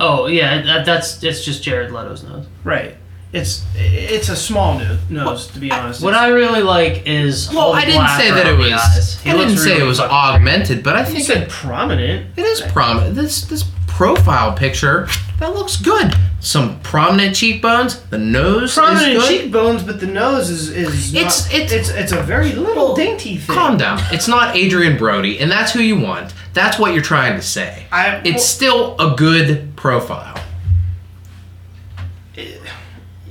Oh 0.01 0.27
yeah, 0.27 0.63
that, 0.63 0.87
that's 0.87 1.23
it's 1.23 1.45
just 1.45 1.63
Jared 1.63 1.91
Leto's 1.93 2.23
nose. 2.23 2.47
Right. 2.65 2.97
It's 3.33 3.63
it's 3.75 4.31
a 4.31 4.37
small 4.37 4.79
no- 4.79 4.97
nose, 5.11 5.49
to 5.49 5.59
be 5.59 5.71
honest. 5.71 6.03
What 6.03 6.15
I 6.15 6.29
really 6.29 6.63
like 6.63 7.03
is 7.07 7.51
Well, 7.53 7.73
the 7.73 7.79
I 7.79 7.85
didn't 7.85 7.97
black 8.01 8.21
say 8.21 8.31
that 8.31 8.47
it 8.47 8.51
around 8.53 8.59
the 8.59 8.71
was. 8.71 8.81
eyes. 8.97 9.21
He 9.21 9.31
I 9.31 9.35
looks 9.35 9.51
didn't 9.51 9.59
say 9.65 9.71
really 9.73 9.83
it 9.83 9.87
was 9.87 9.99
fucking- 9.99 10.17
augmented, 10.17 10.83
but 10.83 10.97
I 10.97 11.01
you 11.01 11.07
think 11.07 11.25
said 11.27 11.43
it, 11.43 11.49
prominent. 11.51 12.27
it 12.37 12.43
is 12.47 12.63
prominent. 12.63 13.15
This 13.17 13.43
this 13.43 13.65
profile 13.87 14.53
picture 14.53 15.09
that 15.41 15.55
looks 15.55 15.77
good. 15.77 16.15
Some 16.41 16.79
prominent 16.81 17.35
cheekbones. 17.35 17.97
The 18.05 18.17
nose 18.19 18.73
Prominent 18.75 19.09
is 19.15 19.23
good. 19.25 19.29
cheekbones, 19.43 19.83
but 19.83 19.99
the 20.01 20.07
nose 20.07 20.49
is 20.49 20.71
is 20.71 21.13
It's- 21.15 21.45
not, 21.47 21.55
it's- 21.55 21.73
it's 21.73 21.89
it's 21.91 22.13
a 22.13 22.23
very 22.23 22.53
little 22.53 22.95
dainty 22.95 23.37
thing. 23.37 23.55
Calm 23.57 23.77
down. 23.77 24.01
It's 24.11 24.29
not 24.29 24.57
Adrien 24.57 24.97
Brody, 24.97 25.39
and 25.39 25.51
that's 25.51 25.73
who 25.73 25.81
you 25.81 25.99
want. 25.99 26.33
That's 26.55 26.79
what 26.79 26.95
you're 26.95 27.03
trying 27.03 27.37
to 27.37 27.43
say. 27.43 27.85
I, 27.93 28.21
It's 28.25 28.45
still 28.47 28.97
a 28.99 29.15
good 29.17 29.68
profile. 29.79 30.35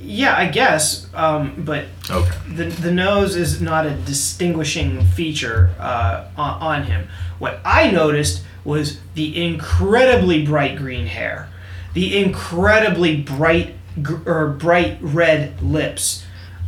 yeah, 0.00 0.34
I 0.36 0.46
guess, 0.46 1.06
um, 1.14 1.54
but 1.58 1.84
Okay. 2.10 2.30
the 2.54 2.64
the 2.64 2.90
nose 2.90 3.36
is 3.36 3.60
not 3.60 3.84
a 3.86 3.90
distinguishing 3.90 5.04
feature 5.04 5.70
uh, 5.78 6.24
on, 6.36 6.60
on 6.62 6.82
him. 6.84 7.08
What 7.38 7.60
I 7.64 7.90
noticed 7.90 8.42
was 8.64 8.98
the 9.14 9.44
incredibly 9.44 10.44
bright 10.44 10.76
green 10.76 11.06
hair, 11.06 11.48
the 11.94 12.16
incredibly 12.18 13.16
bright 13.16 13.74
gr- 14.02 14.26
or 14.30 14.48
bright 14.48 14.98
red 15.00 15.60
lips. 15.62 16.24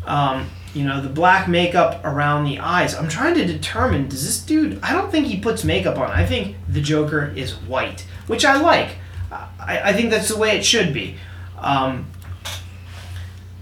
Um, 0.06 0.50
you 0.74 0.84
know, 0.84 1.00
the 1.00 1.08
black 1.08 1.48
makeup 1.48 2.00
around 2.04 2.44
the 2.44 2.58
eyes. 2.60 2.94
I'm 2.94 3.08
trying 3.08 3.34
to 3.34 3.44
determine 3.44 4.08
does 4.08 4.24
this 4.24 4.40
dude. 4.40 4.78
I 4.82 4.92
don't 4.92 5.10
think 5.10 5.26
he 5.26 5.38
puts 5.40 5.64
makeup 5.64 5.98
on. 5.98 6.10
I 6.10 6.24
think 6.24 6.56
the 6.68 6.80
Joker 6.80 7.32
is 7.34 7.54
white, 7.54 8.06
which 8.28 8.44
I 8.44 8.56
like. 8.60 8.96
I, 9.30 9.80
I 9.84 9.92
think 9.92 10.10
that's 10.10 10.28
the 10.28 10.36
way 10.36 10.56
it 10.56 10.64
should 10.64 10.92
be. 10.92 11.16
Um, 11.58 12.06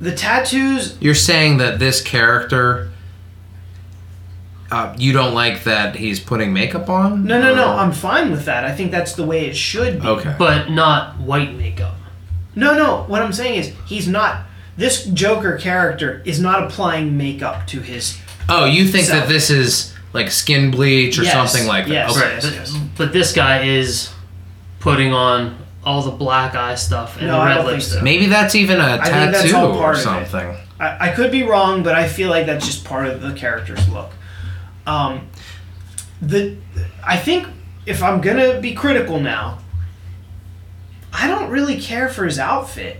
the 0.01 0.15
tattoos 0.15 0.97
You're 1.01 1.15
saying 1.15 1.59
that 1.59 1.79
this 1.79 2.01
character, 2.01 2.91
uh, 4.71 4.95
you 4.99 5.13
don't 5.13 5.35
like 5.35 5.65
that 5.65 5.97
he's 5.97 6.21
putting 6.21 6.53
makeup 6.53 6.89
on? 6.89 7.25
No, 7.25 7.41
no, 7.41 7.55
no. 7.55 7.69
I'm 7.73 7.93
fine 7.93 8.31
with 8.31 8.45
that. 8.45 8.65
I 8.65 8.73
think 8.75 8.91
that's 8.91 9.15
the 9.15 9.25
way 9.25 9.47
it 9.47 9.57
should 9.57 10.01
be. 10.01 10.07
Okay. 10.07 10.35
but 10.39 10.71
not 10.71 11.19
white 11.19 11.55
makeup. 11.55 11.95
No, 12.55 12.75
no. 12.77 13.05
What 13.09 13.23
I'm 13.23 13.33
saying 13.33 13.59
is 13.61 13.73
he's 13.87 14.07
not. 14.09 14.45
This 14.77 15.05
Joker 15.07 15.59
character 15.59 16.23
is 16.25 16.41
not 16.41 16.63
applying 16.63 17.17
makeup 17.17 17.67
to 17.69 17.81
his. 17.81 18.19
Oh, 18.49 18.65
you 18.65 18.87
think 18.87 19.07
So- 19.07 19.15
that 19.15 19.29
this 19.29 19.51
is 19.51 19.95
like 20.13 20.31
skin 20.31 20.71
bleach 20.71 21.19
or 21.19 21.25
Yes, 21.25 21.33
something 21.53 21.67
like 21.69 21.87
that? 21.87 21.93
yes. 21.93 22.17
Okay. 22.17 22.31
Yes, 22.31 22.45
but, 22.45 22.55
yes. 22.55 22.77
but 22.97 23.13
this 23.13 23.33
guy 23.33 23.65
is 23.65 24.11
putting 24.91 25.13
on 25.13 25.59
all 25.85 26.03
the 26.03 26.11
black 26.11 26.55
eye 26.55 26.75
stuff 26.75 27.17
and 27.19 27.27
No, 27.29 27.39
the 27.41 27.45
red 27.47 27.55
don't 27.57 27.67
lipstick. 27.67 27.99
so. 27.99 28.05
Maybe 28.05 28.27
that's 28.27 28.55
even 28.55 28.81
a 28.81 28.99
tattoo 28.99 29.57
all 29.57 29.73
or 29.73 29.79
part 29.79 29.97
of 29.97 30.03
something. 30.03 30.57
I, 30.81 31.09
I 31.09 31.15
could 31.15 31.31
be 31.31 31.43
wrong, 31.43 31.83
but 31.83 31.95
I 31.95 32.09
feel 32.09 32.31
like 32.31 32.47
that's 32.47 32.67
just 32.67 32.85
part 32.85 33.07
of 33.07 33.21
the 33.23 33.33
character's 33.33 33.89
look. 33.89 34.11
Um, 34.87 35.29
the 36.21 36.57
I 37.07 37.17
think 37.17 37.47
if 37.87 38.03
I'm 38.03 38.21
gonna 38.21 38.61
be 38.61 38.75
critical 38.75 39.21
now, 39.21 39.59
I 41.13 41.27
don't 41.27 41.51
really 41.51 41.81
care 41.81 42.09
for 42.09 42.25
his 42.25 42.39
outfit. 42.39 42.99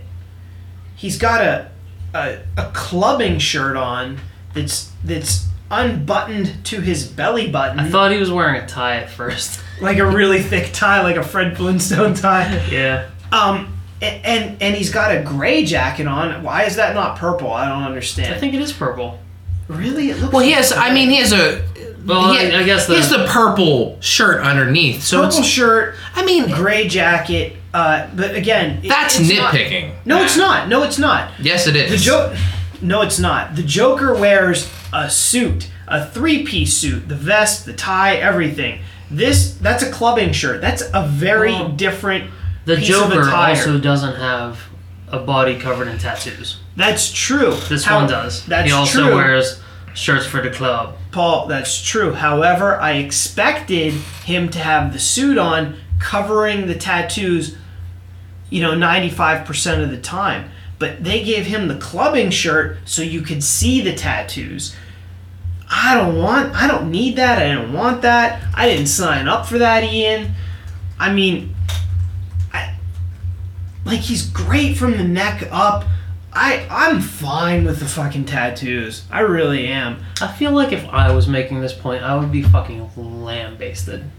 He's 0.95 1.17
got 1.17 1.41
a 1.41 1.71
a, 2.13 2.39
a 2.57 2.71
clubbing 2.73 3.39
shirt 3.39 3.77
on 3.77 4.19
that's 4.53 4.91
that's 5.03 5.47
unbuttoned 5.71 6.65
to 6.65 6.81
his 6.81 7.05
belly 7.07 7.49
button. 7.49 7.79
I 7.79 7.89
thought 7.89 8.11
he 8.11 8.17
was 8.17 8.31
wearing 8.31 8.61
a 8.61 8.67
tie 8.67 8.97
at 8.97 9.09
first. 9.09 9.61
like 9.81 9.97
a 9.97 10.05
really 10.05 10.41
thick 10.41 10.71
tie, 10.73 11.01
like 11.01 11.15
a 11.15 11.23
Fred 11.23 11.55
Flintstone 11.57 12.13
tie. 12.13 12.65
yeah. 12.71 13.09
Um, 13.31 13.73
a- 14.01 14.05
and 14.05 14.61
and 14.61 14.75
he's 14.75 14.89
got 14.91 15.15
a 15.15 15.21
gray 15.21 15.63
jacket 15.65 16.07
on. 16.07 16.43
Why 16.43 16.63
is 16.63 16.75
that 16.77 16.95
not 16.95 17.17
purple? 17.17 17.51
I 17.51 17.67
don't 17.67 17.83
understand. 17.83 18.33
I 18.33 18.37
think 18.37 18.53
it 18.53 18.61
is 18.61 18.71
purple. 18.73 19.19
really, 19.67 20.09
it 20.09 20.17
looks. 20.19 20.33
Well, 20.33 20.41
he 20.43 20.49
like 20.51 20.57
has. 20.57 20.71
I 20.71 20.93
mean, 20.93 21.09
he 21.09 21.17
has 21.17 21.31
a. 21.33 21.63
Well, 22.05 22.31
he, 22.33 22.39
I- 22.39 22.59
I 22.61 22.63
guess 22.63 22.87
he 22.87 22.95
has 22.95 23.09
the- 23.09 23.17
the 23.19 23.27
purple 23.27 23.97
shirt 24.01 24.41
underneath. 24.41 25.03
So 25.03 25.21
purple 25.23 25.39
it's. 25.39 25.47
shirt, 25.47 25.95
I 26.15 26.23
mean, 26.25 26.49
gray 26.49 26.87
jacket. 26.87 27.57
Uh, 27.73 28.07
but 28.15 28.33
again, 28.35 28.79
it- 28.83 28.89
that's 28.89 29.19
it's 29.19 29.31
not- 29.37 29.53
nitpicking. 29.53 29.91
no, 30.05 30.23
it's 30.23 30.37
not. 30.37 30.69
No, 30.69 30.83
it's 30.83 30.97
not. 30.97 31.31
Yes, 31.39 31.67
it 31.67 31.75
is. 31.75 31.91
The 31.91 31.97
joke. 31.97 32.35
No, 32.81 33.01
it's 33.01 33.19
not. 33.19 33.55
The 33.57 33.61
Joker 33.63 34.13
wears 34.15 34.71
a 34.93 35.09
suit, 35.09 35.69
a 35.87 36.05
three-piece 36.05 36.73
suit, 36.77 37.09
the 37.09 37.15
vest, 37.15 37.65
the 37.65 37.73
tie, 37.73 38.15
everything. 38.15 38.79
This 39.11 39.53
that's 39.55 39.83
a 39.83 39.91
clubbing 39.91 40.33
shirt. 40.33 40.61
That's 40.61 40.83
a 40.93 41.05
very 41.07 41.51
Well, 41.51 41.69
different. 41.69 42.29
The 42.65 42.77
Joker 42.77 43.29
also 43.31 43.79
doesn't 43.79 44.15
have 44.17 44.59
a 45.07 45.19
body 45.19 45.57
covered 45.59 45.87
in 45.87 45.97
tattoos. 45.97 46.57
That's 46.75 47.11
true. 47.11 47.55
This 47.67 47.85
How- 47.85 48.01
one 48.01 48.09
does. 48.09 48.45
That's 48.45 48.69
true. 48.69 48.75
he 48.75 48.79
also 48.79 49.03
true. 49.07 49.15
wears 49.15 49.59
shirts 49.95 50.25
for 50.27 50.41
the 50.41 50.51
club. 50.51 50.95
Paul, 51.11 51.47
that's 51.47 51.81
true. 51.81 52.13
However, 52.13 52.79
I 52.79 52.93
expected 52.93 53.93
him 54.25 54.49
to 54.49 54.59
have 54.59 54.93
the 54.93 54.99
suit 54.99 55.37
on 55.39 55.77
covering 55.99 56.67
the 56.67 56.75
tattoos, 56.75 57.55
you 58.51 58.61
know, 58.61 58.73
95% 58.75 59.81
of 59.83 59.89
the 59.89 59.97
time. 59.97 60.51
But 60.77 61.03
they 61.03 61.23
gave 61.23 61.47
him 61.47 61.67
the 61.67 61.75
clubbing 61.75 62.29
shirt 62.29 62.77
so 62.85 63.01
you 63.01 63.21
could 63.21 63.43
see 63.43 63.81
the 63.81 63.93
tattoos. 63.93 64.75
I 65.69 65.95
don't 65.95 66.17
want, 66.17 66.55
I 66.55 66.67
don't 66.67 66.89
need 66.89 67.15
that. 67.17 67.39
I 67.39 67.53
don't 67.53 67.73
want 67.73 68.01
that. 68.01 68.41
I 68.55 68.67
didn't 68.67 68.87
sign 68.87 69.27
up 69.27 69.45
for 69.45 69.59
that, 69.59 69.83
Ian. 69.83 70.33
I 70.99 71.13
mean, 71.13 71.55
I, 72.51 72.75
like 73.85 73.99
he's 73.99 74.27
great 74.27 74.77
from 74.77 74.97
the 74.97 75.03
neck 75.03 75.47
up. 75.51 75.85
I 76.31 76.67
I'm 76.69 77.01
fine 77.01 77.65
with 77.65 77.79
the 77.79 77.85
fucking 77.85 78.25
tattoos. 78.25 79.03
I 79.11 79.21
really 79.21 79.67
am. 79.67 80.03
I 80.21 80.31
feel 80.31 80.51
like 80.51 80.71
if 80.71 80.85
I 80.89 81.11
was 81.11 81.27
making 81.27 81.61
this 81.61 81.73
point, 81.73 82.03
I 82.03 82.15
would 82.15 82.31
be 82.31 82.43
fucking 82.43 82.91
lambasted. 82.95 84.09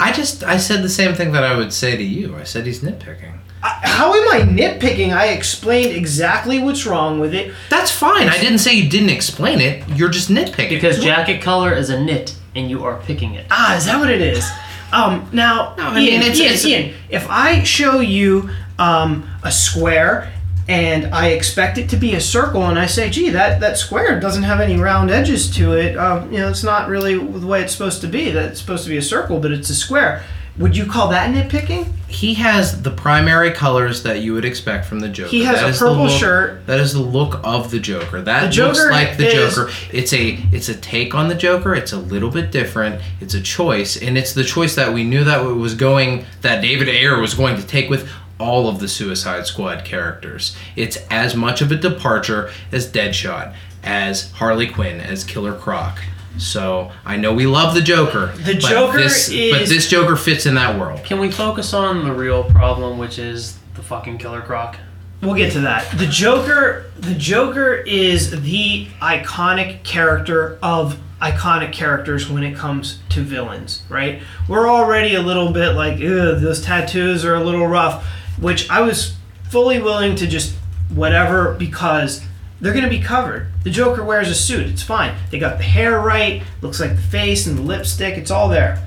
I 0.00 0.12
just. 0.12 0.42
I 0.42 0.56
said 0.56 0.82
the 0.82 0.88
same 0.88 1.14
thing 1.14 1.32
that 1.32 1.44
I 1.44 1.56
would 1.56 1.72
say 1.72 1.96
to 1.96 2.02
you. 2.02 2.36
I 2.36 2.44
said 2.44 2.66
he's 2.66 2.80
nitpicking. 2.80 3.38
I, 3.62 3.78
how 3.82 4.12
am 4.14 4.28
I 4.28 4.40
nitpicking? 4.46 5.12
I 5.14 5.28
explained 5.28 5.92
exactly 5.94 6.58
what's 6.58 6.84
wrong 6.86 7.20
with 7.20 7.32
it. 7.34 7.52
That's 7.70 7.90
fine. 7.90 8.28
I 8.28 8.38
didn't 8.38 8.58
say 8.58 8.74
you 8.74 8.88
didn't 8.90 9.10
explain 9.10 9.60
it. 9.60 9.84
You're 9.90 10.08
just 10.08 10.28
nitpicking. 10.30 10.68
Because 10.70 11.02
jacket 11.02 11.40
color 11.42 11.72
is 11.72 11.90
a 11.90 12.00
knit, 12.02 12.34
and 12.56 12.68
you 12.68 12.84
are 12.84 12.96
picking 13.02 13.34
it. 13.34 13.46
Ah, 13.50 13.76
is 13.76 13.84
that 13.86 13.98
what 14.00 14.10
it 14.10 14.20
is? 14.20 14.44
Um, 14.92 15.28
now, 15.32 15.74
No, 15.78 15.84
I 15.84 15.98
Ian, 16.00 16.20
mean, 16.20 16.30
it's- 16.30 16.38
Ian, 16.38 16.46
it's- 16.52 16.66
Ian, 16.66 16.94
if 17.08 17.26
I 17.30 17.62
show 17.62 18.00
you 18.00 18.50
um, 18.78 19.26
a 19.42 19.50
square 19.52 20.32
and 20.68 21.06
I 21.14 21.28
expect 21.28 21.78
it 21.78 21.88
to 21.90 21.96
be 21.96 22.14
a 22.14 22.20
circle, 22.20 22.66
and 22.66 22.78
I 22.78 22.86
say, 22.86 23.10
"Gee, 23.10 23.30
that 23.30 23.60
that 23.60 23.78
square 23.78 24.18
doesn't 24.20 24.42
have 24.44 24.60
any 24.60 24.76
round 24.76 25.10
edges 25.10 25.50
to 25.56 25.72
it," 25.74 25.96
um, 25.96 26.30
you 26.32 26.38
know, 26.38 26.48
it's 26.48 26.62
not 26.62 26.88
really 26.88 27.14
the 27.16 27.46
way 27.46 27.62
it's 27.62 27.72
supposed 27.72 28.00
to 28.02 28.06
be. 28.06 28.30
That's 28.30 28.60
supposed 28.60 28.84
to 28.84 28.90
be 28.90 28.96
a 28.96 29.02
circle, 29.02 29.38
but 29.40 29.50
it's 29.50 29.70
a 29.70 29.74
square. 29.74 30.22
Would 30.58 30.76
you 30.76 30.84
call 30.84 31.08
that 31.08 31.34
nitpicking? 31.34 31.90
He 32.08 32.34
has 32.34 32.82
the 32.82 32.90
primary 32.90 33.52
colors 33.52 34.02
that 34.02 34.20
you 34.20 34.34
would 34.34 34.44
expect 34.44 34.84
from 34.84 35.00
the 35.00 35.08
Joker. 35.08 35.30
He 35.30 35.44
has 35.44 35.60
That 35.60 35.74
a 35.74 35.78
purple 35.78 36.04
look- 36.04 36.20
shirt. 36.20 36.66
That 36.66 36.78
is 36.78 36.92
the 36.92 37.00
look 37.00 37.40
of 37.42 37.70
the 37.70 37.80
Joker. 37.80 38.20
That 38.20 38.42
The 38.44 38.48
Joker 38.50 38.78
looks 38.80 38.90
like 38.90 39.16
the 39.16 39.28
is- 39.28 39.54
Joker. 39.54 39.70
It's 39.90 40.12
a 40.12 40.38
it's 40.52 40.68
a 40.68 40.74
take 40.74 41.14
on 41.14 41.28
the 41.28 41.34
Joker. 41.34 41.74
It's 41.74 41.92
a 41.92 41.96
little 41.96 42.28
bit 42.30 42.50
different. 42.52 43.00
It's 43.20 43.32
a 43.32 43.40
choice, 43.40 43.96
and 43.96 44.18
it's 44.18 44.34
the 44.34 44.44
choice 44.44 44.74
that 44.74 44.92
we 44.92 45.04
knew 45.04 45.24
that 45.24 45.40
it 45.40 45.54
was 45.54 45.72
going 45.74 46.26
that 46.42 46.60
David 46.60 46.88
Ayer 46.88 47.18
was 47.18 47.32
going 47.32 47.56
to 47.56 47.66
take 47.66 47.88
with 47.88 48.06
all 48.38 48.68
of 48.68 48.78
the 48.78 48.88
Suicide 48.88 49.46
Squad 49.46 49.84
characters. 49.86 50.54
It's 50.76 50.98
as 51.10 51.34
much 51.34 51.62
of 51.62 51.72
a 51.72 51.76
departure 51.76 52.50
as 52.70 52.86
Deadshot, 52.92 53.54
as 53.82 54.30
Harley 54.32 54.66
Quinn, 54.66 55.00
as 55.00 55.24
Killer 55.24 55.54
Croc. 55.54 55.98
So 56.38 56.90
I 57.04 57.16
know 57.16 57.32
we 57.32 57.46
love 57.46 57.74
the 57.74 57.80
Joker. 57.80 58.32
The 58.36 58.54
but 58.54 58.60
Joker 58.60 58.98
this, 58.98 59.28
but 59.28 59.68
this 59.68 59.88
Joker 59.88 60.16
fits 60.16 60.46
in 60.46 60.54
that 60.54 60.78
world. 60.78 61.04
Can 61.04 61.20
we 61.20 61.30
focus 61.30 61.72
on 61.74 62.04
the 62.04 62.12
real 62.12 62.44
problem, 62.44 62.98
which 62.98 63.18
is 63.18 63.58
the 63.74 63.82
fucking 63.82 64.18
Killer 64.18 64.40
Croc? 64.40 64.76
We'll 65.22 65.34
get 65.36 65.52
to 65.52 65.60
that. 65.60 65.88
The 65.98 66.06
Joker, 66.06 66.90
the 66.98 67.14
Joker 67.14 67.74
is 67.74 68.42
the 68.42 68.88
iconic 69.00 69.84
character 69.84 70.58
of 70.62 70.98
iconic 71.20 71.72
characters 71.72 72.28
when 72.28 72.42
it 72.42 72.56
comes 72.56 72.98
to 73.10 73.22
villains, 73.22 73.84
right? 73.88 74.20
We're 74.48 74.68
already 74.68 75.14
a 75.14 75.22
little 75.22 75.52
bit 75.52 75.74
like, 75.74 75.94
Ugh, 75.94 76.40
those 76.40 76.60
tattoos 76.60 77.24
are 77.24 77.36
a 77.36 77.44
little 77.44 77.68
rough, 77.68 78.04
which 78.40 78.68
I 78.68 78.80
was 78.80 79.14
fully 79.48 79.80
willing 79.80 80.16
to 80.16 80.26
just 80.26 80.56
whatever 80.88 81.54
because 81.54 82.24
they're 82.62 82.72
going 82.72 82.84
to 82.84 82.90
be 82.90 83.00
covered. 83.00 83.48
The 83.64 83.70
Joker 83.70 84.02
wears 84.02 84.30
a 84.30 84.34
suit, 84.34 84.68
it's 84.68 84.82
fine. 84.82 85.14
They 85.30 85.38
got 85.38 85.58
the 85.58 85.64
hair 85.64 86.00
right, 86.00 86.42
looks 86.62 86.80
like 86.80 86.96
the 86.96 87.02
face 87.02 87.46
and 87.46 87.58
the 87.58 87.62
lipstick, 87.62 88.16
it's 88.16 88.30
all 88.30 88.48
there. 88.48 88.82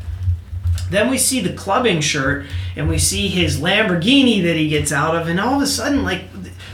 Then 0.89 1.09
we 1.09 1.17
see 1.17 1.41
the 1.41 1.53
clubbing 1.53 2.01
shirt 2.01 2.45
and 2.75 2.87
we 2.87 2.97
see 2.97 3.27
his 3.27 3.59
Lamborghini 3.59 4.41
that 4.43 4.55
he 4.55 4.69
gets 4.69 4.91
out 4.91 5.15
of, 5.15 5.27
and 5.27 5.39
all 5.39 5.55
of 5.55 5.61
a 5.61 5.67
sudden, 5.67 6.03
like, 6.03 6.23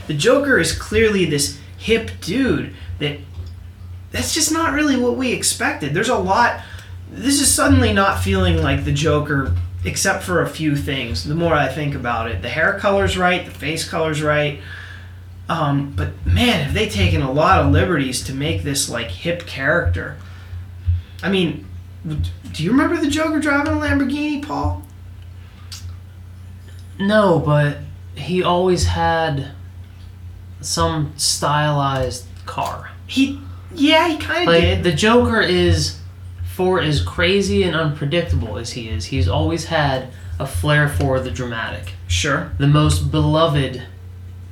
the 0.06 0.14
Joker 0.14 0.58
is 0.58 0.76
clearly 0.76 1.24
this 1.24 1.58
hip 1.76 2.10
dude 2.20 2.74
that 2.98 3.18
that's 4.12 4.34
just 4.34 4.52
not 4.52 4.72
really 4.72 4.96
what 4.96 5.16
we 5.16 5.32
expected. 5.32 5.94
There's 5.94 6.08
a 6.08 6.18
lot. 6.18 6.60
This 7.10 7.40
is 7.40 7.52
suddenly 7.52 7.92
not 7.92 8.22
feeling 8.22 8.62
like 8.62 8.84
the 8.84 8.92
Joker, 8.92 9.56
except 9.84 10.22
for 10.22 10.42
a 10.42 10.48
few 10.48 10.76
things. 10.76 11.24
The 11.24 11.34
more 11.34 11.54
I 11.54 11.68
think 11.68 11.94
about 11.94 12.30
it, 12.30 12.42
the 12.42 12.48
hair 12.48 12.78
color's 12.78 13.16
right, 13.16 13.44
the 13.44 13.50
face 13.50 13.88
color's 13.88 14.22
right. 14.22 14.60
Um, 15.48 15.92
but 15.96 16.24
man, 16.26 16.64
have 16.64 16.74
they 16.74 16.88
taken 16.88 17.20
a 17.22 17.30
lot 17.30 17.60
of 17.60 17.72
liberties 17.72 18.22
to 18.24 18.34
make 18.34 18.62
this 18.62 18.88
like 18.88 19.08
hip 19.10 19.46
character? 19.46 20.16
I 21.22 21.30
mean, 21.30 21.66
do 22.52 22.62
you 22.64 22.70
remember 22.70 22.96
the 22.96 23.08
Joker 23.10 23.38
driving 23.38 23.74
a 23.74 23.76
Lamborghini, 23.76 24.44
Paul? 24.46 24.82
No, 26.98 27.38
but 27.38 27.78
he 28.14 28.42
always 28.42 28.84
had 28.86 29.50
some 30.60 31.12
stylized 31.16 32.26
car. 32.46 32.90
He, 33.06 33.40
yeah, 33.74 34.08
he 34.08 34.18
kind 34.18 34.48
of 34.48 34.54
Like 34.54 34.62
did. 34.62 34.84
the 34.84 34.92
Joker 34.92 35.40
is, 35.40 35.98
for 36.54 36.80
as 36.80 37.02
crazy 37.02 37.62
and 37.62 37.74
unpredictable 37.74 38.58
as 38.58 38.72
he 38.72 38.88
is, 38.88 39.06
he's 39.06 39.28
always 39.28 39.66
had 39.66 40.08
a 40.38 40.46
flair 40.46 40.88
for 40.88 41.20
the 41.20 41.30
dramatic. 41.30 41.94
Sure. 42.06 42.52
The 42.58 42.66
most 42.68 43.10
beloved 43.10 43.82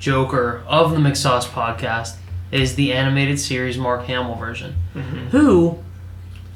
Joker 0.01 0.65
of 0.67 0.93
the 0.93 0.97
McSauce 0.97 1.45
podcast 1.45 2.17
is 2.51 2.75
the 2.75 2.93
animated 2.93 3.39
series 3.39 3.79
Mark 3.79 4.07
Hamill 4.07 4.35
version, 4.35 4.75
mm-hmm. 4.95 5.27
who 5.29 5.79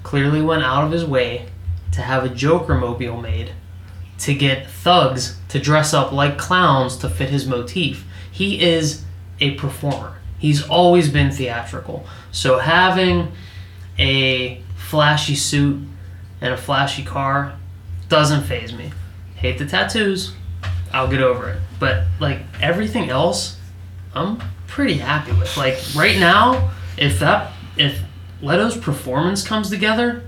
clearly 0.02 0.42
went 0.42 0.64
out 0.64 0.82
of 0.82 0.90
his 0.90 1.04
way 1.04 1.46
to 1.92 2.00
have 2.00 2.24
a 2.24 2.28
Joker 2.30 2.74
mobile 2.74 3.20
made 3.20 3.52
to 4.20 4.34
get 4.34 4.68
thugs 4.68 5.38
to 5.50 5.60
dress 5.60 5.92
up 5.92 6.10
like 6.10 6.38
clowns 6.38 6.96
to 6.96 7.08
fit 7.08 7.28
his 7.28 7.46
motif. 7.46 8.04
He 8.32 8.62
is 8.62 9.04
a 9.40 9.54
performer. 9.54 10.16
He's 10.38 10.66
always 10.66 11.10
been 11.10 11.30
theatrical. 11.30 12.06
So 12.32 12.58
having 12.58 13.32
a 13.98 14.62
flashy 14.76 15.36
suit 15.36 15.86
and 16.40 16.54
a 16.54 16.56
flashy 16.56 17.04
car 17.04 17.56
doesn't 18.08 18.44
phase 18.44 18.72
me. 18.72 18.92
Hate 19.36 19.58
the 19.58 19.66
tattoos. 19.66 20.32
I'll 20.92 21.08
get 21.08 21.20
over 21.20 21.50
it. 21.50 21.58
But 21.78 22.04
like 22.20 22.40
everything 22.60 23.10
else, 23.10 23.58
I'm 24.14 24.40
pretty 24.66 24.94
happy 24.94 25.32
with. 25.32 25.56
Like 25.56 25.78
right 25.94 26.18
now, 26.18 26.70
if 26.96 27.18
that 27.20 27.52
if 27.76 28.00
Leto's 28.40 28.76
performance 28.76 29.46
comes 29.46 29.70
together, 29.70 30.22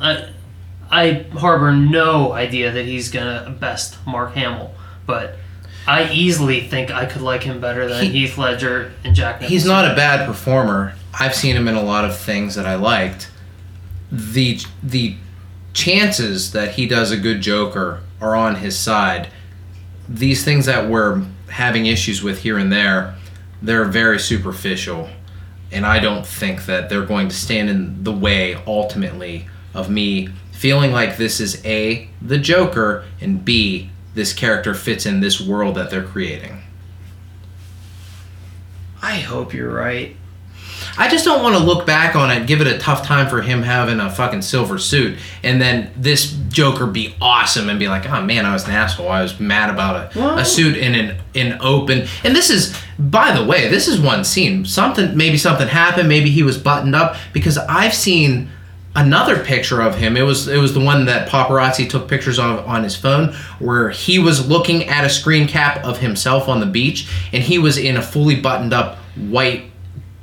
I 0.00 0.28
I 0.90 1.26
harbor 1.34 1.72
no 1.72 2.32
idea 2.32 2.70
that 2.72 2.84
he's 2.84 3.10
gonna 3.10 3.54
best 3.58 3.96
Mark 4.06 4.34
Hamill, 4.34 4.74
but 5.06 5.36
I 5.86 6.08
easily 6.12 6.60
think 6.60 6.90
I 6.90 7.06
could 7.06 7.22
like 7.22 7.42
him 7.42 7.60
better 7.60 7.88
than 7.88 8.04
He- 8.06 8.10
Heath 8.26 8.38
Ledger 8.38 8.92
and 9.04 9.14
Jack. 9.14 9.42
He's 9.42 9.64
not 9.66 9.90
a 9.90 9.94
bad 9.94 10.26
performer. 10.26 10.94
I've 11.18 11.34
seen 11.34 11.56
him 11.56 11.66
in 11.66 11.74
a 11.74 11.82
lot 11.82 12.04
of 12.04 12.16
things 12.16 12.54
that 12.54 12.66
I 12.66 12.76
liked. 12.76 13.30
The 14.10 14.60
the 14.82 15.16
chances 15.72 16.52
that 16.52 16.72
he 16.72 16.86
does 16.86 17.10
a 17.10 17.16
good 17.16 17.40
Joker 17.40 18.00
are 18.20 18.36
on 18.36 18.56
his 18.56 18.78
side. 18.78 19.28
These 20.08 20.44
things 20.44 20.66
that 20.66 20.88
we're 20.88 21.22
having 21.48 21.86
issues 21.86 22.22
with 22.22 22.40
here 22.40 22.58
and 22.58 22.72
there, 22.72 23.14
they're 23.60 23.84
very 23.84 24.18
superficial. 24.18 25.08
And 25.70 25.86
I 25.86 26.00
don't 26.00 26.26
think 26.26 26.66
that 26.66 26.88
they're 26.88 27.06
going 27.06 27.28
to 27.28 27.34
stand 27.34 27.70
in 27.70 28.04
the 28.04 28.12
way 28.12 28.62
ultimately 28.66 29.46
of 29.74 29.88
me 29.88 30.28
feeling 30.50 30.92
like 30.92 31.16
this 31.16 31.40
is 31.40 31.64
A, 31.64 32.08
the 32.20 32.38
Joker, 32.38 33.04
and 33.20 33.44
B, 33.44 33.90
this 34.14 34.32
character 34.32 34.74
fits 34.74 35.06
in 35.06 35.20
this 35.20 35.40
world 35.40 35.74
that 35.76 35.90
they're 35.90 36.04
creating. 36.04 36.62
I 39.02 39.16
hope 39.16 39.52
you're 39.52 39.72
right. 39.72 40.14
I 40.96 41.08
just 41.08 41.24
don't 41.24 41.42
want 41.42 41.56
to 41.56 41.62
look 41.62 41.86
back 41.86 42.16
on 42.16 42.30
it, 42.30 42.46
give 42.46 42.60
it 42.60 42.66
a 42.66 42.78
tough 42.78 43.06
time 43.06 43.28
for 43.28 43.42
him 43.42 43.62
having 43.62 44.00
a 44.00 44.10
fucking 44.10 44.42
silver 44.42 44.78
suit, 44.78 45.18
and 45.42 45.60
then 45.60 45.92
this 45.96 46.32
Joker 46.48 46.86
be 46.86 47.14
awesome 47.20 47.68
and 47.68 47.78
be 47.78 47.88
like, 47.88 48.08
oh 48.08 48.22
man, 48.22 48.44
I 48.44 48.52
was 48.52 48.64
an 48.64 48.72
asshole. 48.72 49.08
I 49.08 49.22
was 49.22 49.40
mad 49.40 49.70
about 49.70 50.14
a, 50.14 50.36
a 50.36 50.44
suit 50.44 50.76
in 50.76 50.94
an 50.94 51.18
in 51.34 51.58
open. 51.60 52.06
And 52.24 52.36
this 52.36 52.50
is, 52.50 52.76
by 52.98 53.32
the 53.32 53.44
way, 53.44 53.68
this 53.68 53.88
is 53.88 54.00
one 54.00 54.24
scene. 54.24 54.64
Something 54.64 55.16
maybe 55.16 55.38
something 55.38 55.68
happened. 55.68 56.08
Maybe 56.08 56.30
he 56.30 56.42
was 56.42 56.58
buttoned 56.58 56.94
up 56.94 57.16
because 57.32 57.56
I've 57.58 57.94
seen 57.94 58.50
another 58.94 59.42
picture 59.42 59.80
of 59.80 59.96
him. 59.96 60.16
It 60.16 60.22
was 60.22 60.48
it 60.48 60.58
was 60.58 60.74
the 60.74 60.80
one 60.80 61.06
that 61.06 61.28
paparazzi 61.28 61.88
took 61.88 62.08
pictures 62.08 62.38
of 62.38 62.66
on 62.66 62.84
his 62.84 62.94
phone, 62.94 63.34
where 63.58 63.90
he 63.90 64.18
was 64.18 64.48
looking 64.48 64.84
at 64.84 65.04
a 65.04 65.10
screen 65.10 65.48
cap 65.48 65.84
of 65.84 65.98
himself 65.98 66.48
on 66.48 66.60
the 66.60 66.66
beach, 66.66 67.08
and 67.32 67.42
he 67.42 67.58
was 67.58 67.78
in 67.78 67.96
a 67.96 68.02
fully 68.02 68.40
buttoned 68.40 68.72
up 68.72 68.98
white 69.16 69.71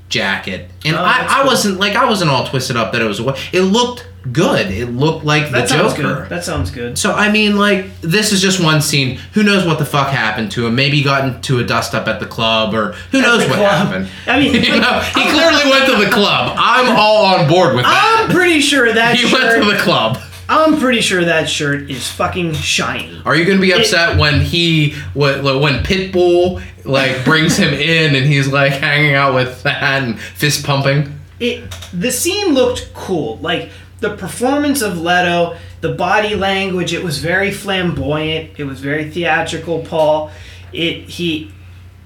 jacket. 0.09 0.69
And 0.85 0.95
Oh, 0.95 0.99
I, 1.03 1.25
I 1.27 1.35
cool. 1.41 1.45
wasn't 1.47 1.79
like 1.79 1.95
I 1.95 2.05
wasn't 2.05 2.31
all 2.31 2.45
twisted 2.47 2.75
up 2.75 2.91
that 2.93 3.01
it 3.01 3.05
was 3.05 3.19
a. 3.19 3.35
It 3.53 3.61
looked 3.61 4.05
good. 4.33 4.69
It 4.71 4.87
looked 4.87 5.23
like 5.23 5.49
That 5.51 5.69
the 5.69 5.75
Joker. 5.75 6.01
good. 6.01 6.29
That 6.29 6.43
sounds 6.43 6.71
good. 6.71 6.97
So 6.97 7.13
I 7.13 7.31
mean, 7.31 7.57
like 7.57 8.01
this 8.01 8.33
is 8.33 8.41
just 8.41 8.61
one 8.61 8.81
scene. 8.81 9.17
Who 9.33 9.43
knows 9.43 9.65
what 9.65 9.79
the 9.79 9.85
fuck 9.85 10.09
happened 10.09 10.51
to 10.53 10.65
him? 10.67 10.75
Maybe 10.75 10.97
he 10.97 11.03
got 11.03 11.23
into 11.27 11.59
a 11.59 11.63
dust 11.63 11.95
up 11.95 12.07
at 12.07 12.19
the 12.19 12.25
club, 12.25 12.73
or 12.73 12.93
who 13.11 13.21
knows 13.21 13.39
what 13.47 13.57
club. 13.57 13.69
happened. 13.87 14.09
I 14.27 14.39
mean, 14.39 14.53
you 14.63 14.79
know, 14.81 14.99
he 14.99 15.21
clearly 15.29 15.69
went 15.69 15.85
to 15.85 16.03
the 16.03 16.11
club. 16.11 16.55
I'm 16.59 16.95
all 16.97 17.25
on 17.25 17.47
board 17.47 17.75
with 17.75 17.85
that. 17.85 18.25
I'm 18.27 18.35
pretty 18.35 18.59
sure 18.59 18.91
that 18.93 19.15
he 19.15 19.27
shirt. 19.27 19.39
went 19.41 19.63
to 19.63 19.71
the 19.71 19.77
club. 19.77 20.17
I'm 20.51 20.79
pretty 20.79 21.01
sure 21.01 21.23
that 21.25 21.47
shirt 21.47 21.91
is 21.91 22.07
fucking 22.09 22.53
shiny. 22.53 23.21
Are 23.23 23.35
you 23.35 23.45
gonna 23.45 23.61
be 23.61 23.71
upset 23.71 24.17
when 24.17 24.41
he 24.41 24.95
when 25.13 25.83
Pitbull 25.83 26.59
like 26.89 27.23
brings 27.23 27.57
him 27.57 27.73
in 27.73 28.15
and 28.15 28.25
he's 28.25 28.47
like 28.47 28.73
hanging 28.73 29.13
out 29.13 29.33
with 29.33 29.63
that 29.63 30.03
and 30.03 30.19
fist 30.19 30.65
pumping? 30.65 31.19
It 31.39 31.63
the 31.93 32.11
scene 32.11 32.53
looked 32.53 32.93
cool. 32.93 33.37
Like 33.37 33.71
the 33.99 34.15
performance 34.15 34.81
of 34.81 34.99
Leto, 34.99 35.57
the 35.81 35.93
body 35.93 36.35
language, 36.35 36.93
it 36.93 37.03
was 37.03 37.19
very 37.19 37.51
flamboyant. 37.51 38.51
It 38.57 38.63
was 38.63 38.79
very 38.79 39.09
theatrical, 39.09 39.83
Paul. 39.83 40.31
It 40.73 41.09
he 41.09 41.51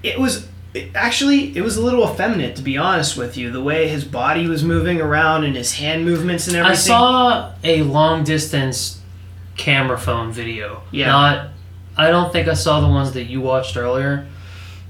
it 0.02 0.18
was 0.18 0.48
it, 0.74 0.94
actually 0.94 1.56
it 1.56 1.62
was 1.62 1.76
a 1.76 1.82
little 1.82 2.08
effeminate 2.10 2.56
to 2.56 2.62
be 2.62 2.76
honest 2.76 3.16
with 3.16 3.36
you. 3.36 3.50
The 3.50 3.62
way 3.62 3.88
his 3.88 4.04
body 4.04 4.46
was 4.46 4.62
moving 4.62 5.00
around 5.00 5.44
and 5.44 5.56
his 5.56 5.74
hand 5.74 6.04
movements 6.04 6.46
and 6.46 6.56
everything. 6.56 6.72
I 6.72 6.74
saw 6.74 7.52
a 7.64 7.82
long 7.82 8.24
distance 8.24 9.00
camera 9.56 9.98
phone 9.98 10.32
video. 10.32 10.82
Yeah. 10.90 11.06
Not 11.06 11.48
I 11.96 12.10
don't 12.10 12.32
think 12.32 12.48
I 12.48 12.54
saw 12.54 12.80
the 12.80 12.88
ones 12.88 13.12
that 13.12 13.24
you 13.24 13.40
watched 13.40 13.76
earlier. 13.76 14.26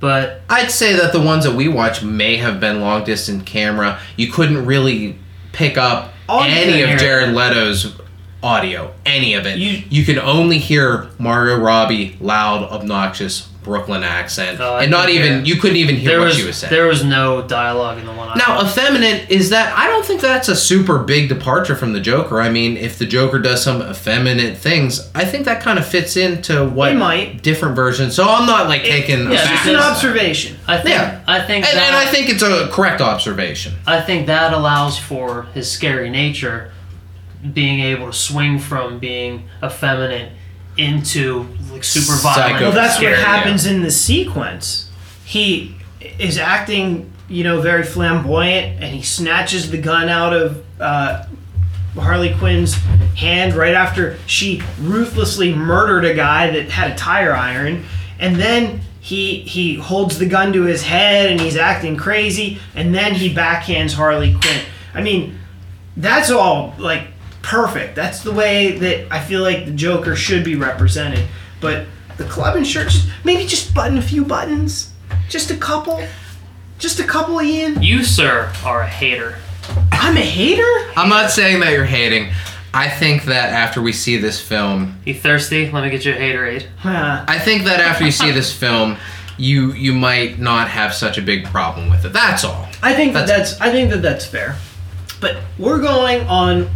But 0.05 0.43
I'd 0.51 0.71
say 0.71 0.93
that 0.97 1.13
the 1.15 1.21
ones 1.21 1.45
that 1.45 1.55
we 1.55 1.67
watch 1.67 2.03
may 2.03 2.37
have 2.37 2.61
been 2.61 2.83
long 2.83 3.05
distance 3.05 3.43
camera. 3.45 3.99
You 4.19 4.31
couldn't 4.31 4.67
really 4.67 5.19
pick 5.53 5.79
up 5.79 6.13
any 6.29 6.83
of 6.83 6.89
Jared 6.99 7.35
Leto's 7.35 7.95
audio, 8.43 8.93
any 9.07 9.33
of 9.33 9.47
it. 9.47 9.57
You- 9.59 9.83
You, 9.89 10.05
can 10.05 10.19
only 10.19 10.59
hear 10.59 11.09
Margot 11.19 11.57
Robbie 11.57 12.19
loud, 12.21 12.65
obnoxious 12.71 13.49
Brooklyn 13.65 14.05
accent, 14.05 14.61
Oh, 14.61 14.77
and 14.77 14.91
not 14.91 15.09
even 15.09 15.39
yeah. 15.39 15.43
you 15.55 15.61
couldn't 15.61 15.79
even 15.79 15.97
hear 15.97 16.11
There 16.11 16.19
what 16.21 16.27
was 16.27 16.37
she 16.37 16.45
was 16.47 16.57
saying. 16.59 16.71
there 16.73 16.87
was 16.87 17.03
no 17.03 17.43
dialogue 17.43 17.99
in 17.99 18.05
the 18.07 18.13
one. 18.13 18.29
I 18.29 18.35
Now, 18.37 18.57
watched. 18.59 18.77
effeminate 18.79 19.31
is 19.31 19.51
that 19.51 19.77
I 19.77 19.87
don't 19.89 20.05
think 20.05 20.21
that's 20.21 20.49
a 20.49 20.55
super 20.55 20.99
big 20.99 21.29
departure 21.29 21.75
from 21.75 21.93
the 21.95 22.01
Joker. 22.01 22.41
I 22.41 22.51
mean, 22.51 22.77
if 22.77 22.99
the 22.99 23.07
Joker 23.07 23.39
does 23.39 23.65
some 23.65 23.83
effeminate 23.83 24.59
things, 24.59 25.11
I 25.15 25.25
think 25.25 25.47
that 25.47 25.63
kind 25.63 25.79
of 25.79 25.87
fits 25.87 26.17
into 26.17 26.65
what 26.65 26.93
It 26.93 26.97
might. 26.97 27.43
different 27.43 27.75
versions. 27.75 28.15
So 28.15 28.25
I'm 28.29 28.47
not 28.47 28.69
like 28.69 28.83
taking 28.85 29.31
yeah, 29.31 29.41
It's 29.41 29.49
just 29.49 29.67
an 29.67 29.77
observation. 29.77 30.57
I 30.69 30.77
think 30.77 30.91
Yeah. 30.95 31.21
I 31.27 31.41
think 31.41 31.67
and, 31.67 31.77
that, 31.79 31.87
and 31.89 31.97
I 31.97 32.05
think 32.07 32.29
it's 32.29 32.43
a 32.43 32.69
correct 32.71 33.01
observation. 33.01 33.75
I 33.87 34.01
think 34.03 34.27
that 34.27 34.53
allows 34.53 34.99
for 34.99 35.47
his 35.55 35.71
scary 35.71 36.11
nature 36.11 36.71
being 37.53 37.81
able 37.81 38.07
to 38.07 38.13
swing 38.13 38.59
from 38.59 38.99
being 38.99 39.49
effeminate 39.63 40.33
into 40.77 41.47
like 41.71 41.85
super 41.85 42.21
violent. 42.21 42.61
Well, 42.61 42.73
that's 42.73 42.97
Scary, 42.97 43.13
what 43.13 43.21
yeah. 43.21 43.25
happens 43.25 43.67
in 43.67 43.83
the 43.83 43.91
sequence. 43.91 44.91
He 45.25 45.77
is 46.19 46.39
acting, 46.39 47.11
you 47.29 47.45
know, 47.45 47.61
very 47.61 47.83
flamboyant, 47.83 48.83
and 48.83 48.95
he 48.95 49.03
snatches 49.03 49.71
the 49.71 49.79
gun 49.79 50.09
out 50.09 50.33
of 50.33 50.65
uh, 50.81 51.25
Harley 51.95 52.35
Quinn's 52.35 52.75
hand 53.15 53.55
right 53.55 53.75
after 53.75 54.19
she 54.27 54.63
ruthlessly 54.81 55.55
murdered 55.55 56.05
a 56.05 56.15
guy 56.15 56.51
that 56.51 56.71
had 56.71 56.91
a 56.91 56.95
tire 56.95 57.33
iron, 57.33 57.85
and 58.19 58.37
then 58.37 58.81
he 59.01 59.41
he 59.41 59.75
holds 59.75 60.19
the 60.19 60.27
gun 60.27 60.53
to 60.53 60.63
his 60.63 60.83
head 60.83 61.31
and 61.31 61.41
he's 61.41 61.57
acting 61.57 61.97
crazy, 61.97 62.59
and 62.75 62.95
then 62.95 63.15
he 63.15 63.33
backhands 63.33 63.93
Harley 63.93 64.33
Quinn. 64.33 64.61
I 64.95 65.03
mean, 65.03 65.39
that's 65.97 66.31
all 66.31 66.75
like 66.79 67.09
perfect. 67.45 67.95
That's 67.95 68.23
the 68.23 68.33
way 68.33 68.79
that 68.79 69.07
I 69.13 69.21
feel 69.23 69.43
like 69.43 69.67
the 69.67 69.73
Joker 69.73 70.17
should 70.17 70.45
be 70.45 70.57
represented. 70.57 71.27
But 71.61 71.87
the 72.17 72.25
club 72.25 72.57
and 72.57 72.67
shirt, 72.67 72.89
just, 72.89 73.09
maybe 73.25 73.47
just 73.47 73.75
button 73.75 73.99
a 73.99 74.03
few 74.03 74.25
buttons, 74.25 74.93
just 75.29 75.51
a 75.51 75.57
couple, 75.57 76.03
just 76.79 77.01
a 77.01 77.05
couple, 77.05 77.41
Ian. 77.43 77.83
You, 77.83 78.03
sir, 78.03 78.53
are 78.65 78.81
a 78.83 78.87
hater. 78.87 79.37
I'm 79.93 80.17
a 80.17 80.21
hater. 80.21 80.63
I'm 80.97 81.09
not 81.09 81.31
saying 81.31 81.61
that 81.61 81.73
you're 81.73 81.85
hating. 81.85 82.33
I 82.73 82.89
think 82.89 83.25
that 83.25 83.51
after 83.53 83.81
we 83.81 83.93
see 83.93 84.17
this 84.17 84.41
film, 84.41 84.99
You 85.05 85.15
thirsty? 85.15 85.71
Let 85.71 85.85
me 85.85 85.91
get 85.91 86.05
you 86.05 86.13
a 86.13 86.17
haterade. 86.17 86.67
Huh. 86.79 87.25
I 87.29 87.39
think 87.39 87.65
that 87.65 87.81
after 87.81 88.05
you 88.05 88.11
see 88.11 88.31
this 88.33 88.53
film, 88.59 88.97
you 89.37 89.73
you 89.73 89.93
might 89.93 90.39
not 90.39 90.69
have 90.69 90.93
such 90.95 91.19
a 91.19 91.23
big 91.23 91.45
problem 91.47 91.89
with 91.91 92.05
it. 92.05 92.13
That's 92.13 92.45
all. 92.45 92.69
I 92.83 92.95
think 92.95 93.13
that 93.15 93.27
That's- 93.27 93.51
that's 93.59 93.61
I 93.61 93.71
think 93.71 93.91
that 93.91 94.03
that's 94.03 94.25
fair. 94.27 94.57
But 95.21 95.37
we're 95.59 95.81
going 95.81 96.27
on 96.27 96.69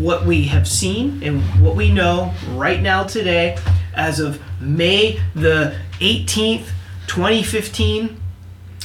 what 0.00 0.26
we 0.26 0.44
have 0.44 0.66
seen 0.68 1.22
and 1.22 1.42
what 1.62 1.76
we 1.76 1.90
know 1.90 2.32
right 2.50 2.80
now 2.80 3.04
today 3.04 3.56
as 3.94 4.20
of 4.20 4.40
May 4.60 5.20
the 5.34 5.76
18th, 6.00 6.66
2015. 7.06 8.20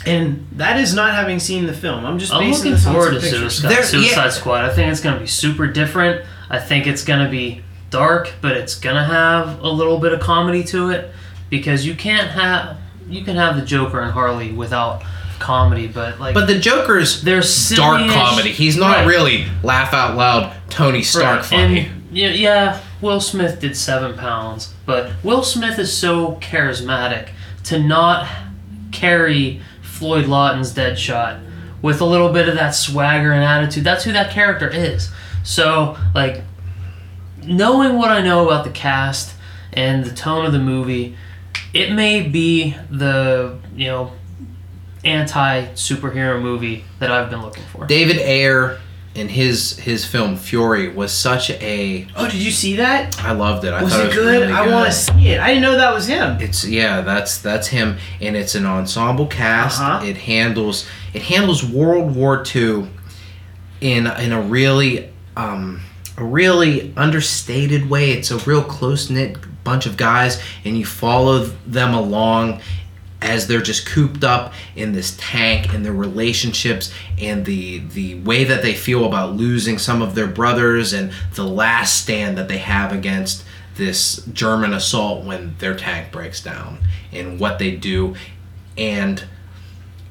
And 0.06 0.48
that 0.54 0.80
is 0.80 0.94
not 0.94 1.14
having 1.14 1.40
seen 1.40 1.66
the 1.66 1.74
film. 1.74 2.06
I'm 2.06 2.20
just 2.20 2.34
I'm 2.34 2.40
basing 2.40 2.72
looking 2.72 2.84
forward 2.86 3.14
to 3.16 3.20
pictures. 3.20 3.56
Suicide, 3.60 3.70
There- 3.70 3.84
Suicide 3.84 4.24
yeah. 4.26 4.30
Squad. 4.30 4.64
I 4.66 4.74
think 4.74 4.92
it's 4.92 5.02
gonna 5.02 5.20
be 5.20 5.28
super 5.28 5.68
different. 5.68 6.26
I 6.50 6.60
think 6.60 6.88
it's 6.88 7.04
gonna 7.04 7.30
be 7.30 7.62
dark, 7.90 8.34
but 8.42 8.54
it's 8.56 8.76
gonna 8.76 9.04
have 9.06 9.60
a 9.62 9.68
little 9.70 10.00
bit 10.00 10.14
of 10.14 10.20
comedy 10.22 10.64
to 10.66 10.90
it 10.92 11.12
because 11.50 11.86
you 11.86 11.96
can't 11.96 12.30
have 12.30 12.78
you 13.10 13.24
can 13.26 13.36
have 13.36 13.56
the 13.56 13.64
Joker 13.64 14.00
and 14.00 14.12
Harley 14.14 14.52
without 14.54 15.04
comedy, 15.40 15.88
but 15.88 16.20
like 16.20 16.34
But 16.34 16.48
the 16.48 16.60
Joker's 16.60 17.22
there's 17.22 17.70
dark 17.70 18.10
comedy. 18.12 18.52
He's 18.52 18.78
not 18.78 19.08
really 19.08 19.46
laugh 19.64 19.94
out 19.94 20.16
loud 20.16 20.56
Tony 20.70 21.02
Stark 21.02 21.44
funny. 21.44 21.88
And 21.88 22.00
yeah, 22.12 22.30
yeah, 22.30 22.82
Will 23.02 23.22
Smith 23.22 23.60
did 23.60 23.76
seven 23.78 24.18
pounds, 24.18 24.74
but 24.86 25.12
Will 25.24 25.44
Smith 25.44 25.78
is 25.80 25.96
so 25.96 26.36
charismatic 26.36 27.30
to 27.66 27.82
not 27.82 28.28
carry 28.92 29.62
Floyd 29.82 30.26
Lawton's 30.26 30.74
Deadshot 30.74 31.46
with 31.82 32.02
a 32.02 32.06
little 32.06 32.32
bit 32.32 32.50
of 32.50 32.56
that 32.56 32.72
swagger 32.72 33.32
and 33.32 33.44
attitude. 33.44 33.84
That's 33.84 34.04
who 34.04 34.12
that 34.14 34.32
character 34.32 34.70
is. 34.70 35.10
So, 35.44 35.98
like, 36.14 36.42
knowing 37.44 37.98
what 37.98 38.12
I 38.12 38.22
know 38.22 38.46
about 38.46 38.66
the 38.66 38.72
cast 38.72 39.36
and 39.74 40.04
the 40.04 40.14
tone 40.14 40.46
of 40.46 40.52
the 40.52 40.60
movie, 40.60 41.16
it 41.74 41.94
may 41.94 42.22
be 42.22 42.76
the 42.90 43.58
you 43.76 43.88
know 43.88 44.12
anti 45.04 45.66
superhero 45.74 46.42
movie 46.42 46.84
that 47.00 47.12
I've 47.12 47.30
been 47.30 47.42
looking 47.42 47.64
for. 47.72 47.86
David 47.86 48.18
Ayer 48.18 48.80
in 49.16 49.28
his 49.28 49.78
his 49.80 50.06
film 50.06 50.36
Fury 50.38 50.88
was 50.90 51.12
such 51.12 51.50
a 51.50 52.08
Oh, 52.16 52.26
did 52.30 52.36
you 52.42 52.52
see 52.52 52.76
that? 52.76 53.20
I 53.24 53.32
loved 53.32 53.66
it. 53.66 53.74
I 53.74 53.82
Was 53.84 53.92
thought 53.94 54.02
it 54.02 54.04
it 54.04 54.08
was 54.10 54.16
good? 54.18 54.42
really 54.42 54.54
I 54.54 54.66
good. 54.66 54.74
want 54.74 54.86
to 54.88 54.92
see 54.92 55.28
it. 55.30 55.40
I 55.40 55.48
didn't 55.50 55.64
know 55.64 55.78
that 55.78 55.94
was 55.94 56.08
him. 56.08 56.40
It's 56.40 56.66
yeah, 56.66 57.02
that's 57.02 57.40
that's 57.42 57.68
him, 57.68 57.98
and 58.22 58.36
it's 58.36 58.56
an 58.56 58.66
ensemble 58.66 59.26
cast. 59.28 59.82
Uh-huh. 59.82 60.06
It 60.06 60.18
handles 60.18 60.88
it 61.14 61.24
handles 61.24 61.66
World 61.66 62.16
War 62.16 62.44
II 62.56 62.88
in 63.82 64.06
in 64.08 64.32
a 64.32 64.42
really 64.42 65.10
um, 65.36 65.82
a 66.18 66.24
really 66.24 66.94
understated 66.96 67.90
way. 67.90 68.12
It's 68.12 68.30
a 68.32 68.38
real 68.40 68.64
close 68.64 69.10
knit 69.10 69.38
bunch 69.64 69.86
of 69.86 69.98
guys, 69.98 70.42
and 70.66 70.78
you 70.78 70.86
follow 70.86 71.46
them 71.66 71.94
along 71.94 72.62
as 73.22 73.48
they're 73.48 73.62
just 73.62 73.86
cooped 73.86 74.24
up 74.24 74.54
in 74.76 74.94
this 74.94 75.16
tank 75.20 75.74
and 75.74 75.86
their 75.86 75.94
relationships 75.94 76.94
and 77.18 77.46
the 77.46 77.80
the 77.80 78.16
way 78.22 78.44
that 78.44 78.62
they 78.62 78.74
feel 78.74 79.06
about 79.06 79.36
losing 79.36 79.78
some 79.78 80.02
of 80.02 80.16
their 80.16 80.28
brothers 80.28 80.94
and 80.94 81.12
the 81.36 81.44
last 81.44 82.02
stand 82.02 82.38
that 82.38 82.48
they 82.48 82.58
have 82.58 82.94
against 82.94 83.44
this 83.76 84.18
German 84.34 84.74
assault 84.74 85.26
when 85.26 85.56
their 85.60 85.76
tank 85.76 86.12
breaks 86.12 86.42
down 86.42 86.80
and 87.12 87.40
what 87.40 87.60
they 87.60 87.76
do. 87.76 88.16
And 88.78 89.24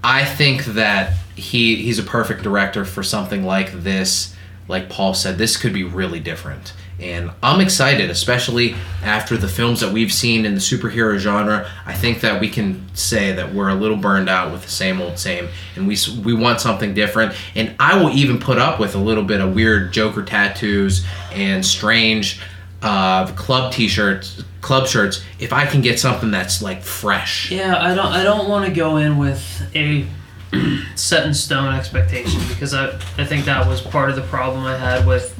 I 0.02 0.24
think 0.24 0.64
that 0.66 1.14
he 1.34 1.76
he's 1.76 1.98
a 1.98 2.02
perfect 2.02 2.42
director 2.42 2.84
for 2.84 3.02
something 3.02 3.44
like 3.44 3.72
this. 3.72 4.34
Like 4.66 4.90
Paul 4.90 5.14
said 5.14 5.38
this 5.38 5.56
could 5.56 5.72
be 5.72 5.84
really 5.84 6.20
different 6.20 6.74
and 7.00 7.30
I'm 7.42 7.60
excited 7.60 8.10
especially 8.10 8.74
after 9.02 9.36
the 9.36 9.48
films 9.48 9.80
that 9.80 9.92
we've 9.92 10.12
seen 10.12 10.44
in 10.44 10.54
the 10.54 10.60
superhero 10.60 11.16
genre 11.18 11.70
I 11.86 11.94
think 11.94 12.20
that 12.22 12.40
we 12.40 12.48
can 12.48 12.84
say 12.94 13.32
that 13.32 13.54
we're 13.54 13.68
a 13.68 13.74
little 13.74 13.96
burned 13.96 14.28
out 14.28 14.52
with 14.52 14.62
the 14.62 14.70
same 14.70 15.00
old 15.00 15.18
same 15.18 15.48
and 15.76 15.86
we 15.86 15.96
we 16.24 16.34
want 16.34 16.60
something 16.60 16.94
different 16.94 17.34
and 17.54 17.74
I 17.78 18.02
will 18.02 18.10
even 18.10 18.38
put 18.38 18.58
up 18.58 18.80
with 18.80 18.94
a 18.94 18.98
little 18.98 19.24
bit 19.24 19.40
of 19.40 19.54
weird 19.54 19.92
joker 19.92 20.22
tattoos 20.22 21.06
and 21.32 21.64
strange 21.64 22.40
uh, 22.82 23.26
club 23.32 23.72
t-shirts 23.72 24.44
club 24.60 24.86
shirts 24.86 25.22
if 25.38 25.52
I 25.52 25.66
can 25.66 25.80
get 25.80 25.98
something 25.98 26.30
that's 26.30 26.62
like 26.62 26.82
fresh 26.82 27.50
Yeah, 27.50 27.80
I 27.80 27.94
don't. 27.94 28.12
I 28.12 28.22
don't 28.22 28.48
want 28.48 28.66
to 28.66 28.72
go 28.72 28.96
in 28.96 29.18
with 29.18 29.62
a 29.74 30.06
set 30.94 31.26
in 31.26 31.34
stone 31.34 31.74
expectation 31.74 32.40
because 32.48 32.74
I, 32.74 32.90
I 33.18 33.24
think 33.24 33.44
that 33.44 33.66
was 33.66 33.80
part 33.80 34.10
of 34.10 34.16
the 34.16 34.22
problem 34.22 34.64
I 34.64 34.76
had 34.76 35.06
with 35.06 35.38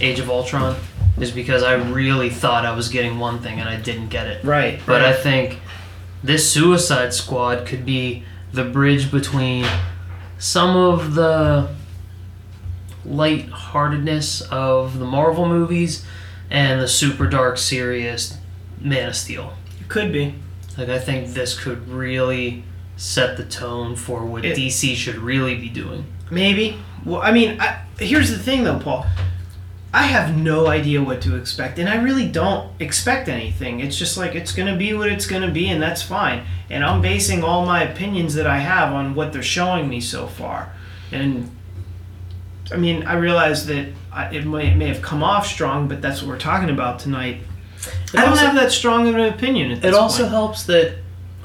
Age 0.00 0.18
of 0.18 0.28
Ultron, 0.30 0.76
is 1.18 1.30
because 1.30 1.62
I 1.62 1.74
really 1.74 2.30
thought 2.30 2.64
I 2.66 2.74
was 2.74 2.88
getting 2.88 3.18
one 3.18 3.40
thing 3.40 3.60
and 3.60 3.68
I 3.68 3.76
didn't 3.80 4.08
get 4.08 4.26
it. 4.26 4.44
Right. 4.44 4.80
But 4.86 5.02
I 5.02 5.12
think 5.12 5.58
this 6.22 6.50
Suicide 6.50 7.12
Squad 7.14 7.66
could 7.66 7.84
be 7.86 8.24
the 8.52 8.64
bridge 8.64 9.10
between 9.10 9.66
some 10.38 10.76
of 10.76 11.14
the 11.14 11.68
lightheartedness 13.04 14.42
of 14.50 14.98
the 14.98 15.04
Marvel 15.04 15.46
movies 15.46 16.04
and 16.50 16.80
the 16.80 16.88
super 16.88 17.26
dark, 17.26 17.58
serious 17.58 18.38
Man 18.80 19.08
of 19.10 19.16
Steel. 19.16 19.54
it 19.80 19.88
could 19.88 20.12
be. 20.12 20.34
Like 20.76 20.88
I 20.88 20.98
think 20.98 21.34
this 21.34 21.58
could 21.58 21.88
really 21.88 22.64
set 22.96 23.36
the 23.36 23.44
tone 23.44 23.96
for 23.96 24.24
what 24.24 24.44
It- 24.44 24.56
DC 24.56 24.94
should 24.96 25.16
really 25.16 25.54
be 25.56 25.68
doing. 25.68 26.04
Maybe. 26.30 26.78
Well, 27.04 27.20
I 27.22 27.32
mean, 27.32 27.60
I, 27.60 27.82
here's 27.98 28.30
the 28.30 28.38
thing 28.38 28.64
though, 28.64 28.78
Paul. 28.78 29.06
I 29.94 30.02
have 30.02 30.36
no 30.36 30.66
idea 30.66 31.00
what 31.02 31.22
to 31.22 31.36
expect, 31.36 31.78
and 31.78 31.88
I 31.88 31.94
really 32.02 32.26
don't 32.28 32.68
expect 32.80 33.28
anything. 33.28 33.78
It's 33.78 33.96
just 33.96 34.16
like 34.18 34.34
it's 34.34 34.50
gonna 34.52 34.76
be 34.76 34.92
what 34.92 35.08
it's 35.08 35.26
gonna 35.26 35.50
be, 35.52 35.68
and 35.70 35.80
that's 35.80 36.02
fine. 36.02 36.42
And 36.68 36.84
I'm 36.84 37.00
basing 37.00 37.44
all 37.44 37.64
my 37.64 37.84
opinions 37.84 38.34
that 38.34 38.46
I 38.46 38.58
have 38.58 38.92
on 38.92 39.14
what 39.14 39.32
they're 39.32 39.42
showing 39.42 39.88
me 39.88 40.00
so 40.00 40.26
far. 40.26 40.72
And 41.12 41.48
I 42.72 42.76
mean, 42.76 43.04
I 43.06 43.14
realize 43.14 43.66
that 43.66 43.86
I, 44.12 44.34
it 44.34 44.44
may, 44.46 44.72
it 44.72 44.76
may 44.76 44.88
have 44.88 45.00
come 45.00 45.22
off 45.22 45.46
strong, 45.46 45.86
but 45.86 46.02
that's 46.02 46.20
what 46.22 46.28
we're 46.28 46.38
talking 46.38 46.70
about 46.70 46.98
tonight. 46.98 47.42
It 47.76 48.18
I 48.18 48.22
don't 48.22 48.30
also- 48.30 48.46
have 48.46 48.54
that 48.56 48.72
strong 48.72 49.06
of 49.06 49.14
an 49.14 49.20
opinion. 49.32 49.70
At 49.72 49.84
It 49.84 49.94
also 49.94 50.22
point. 50.24 50.30
helps 50.32 50.64
that 50.64 50.96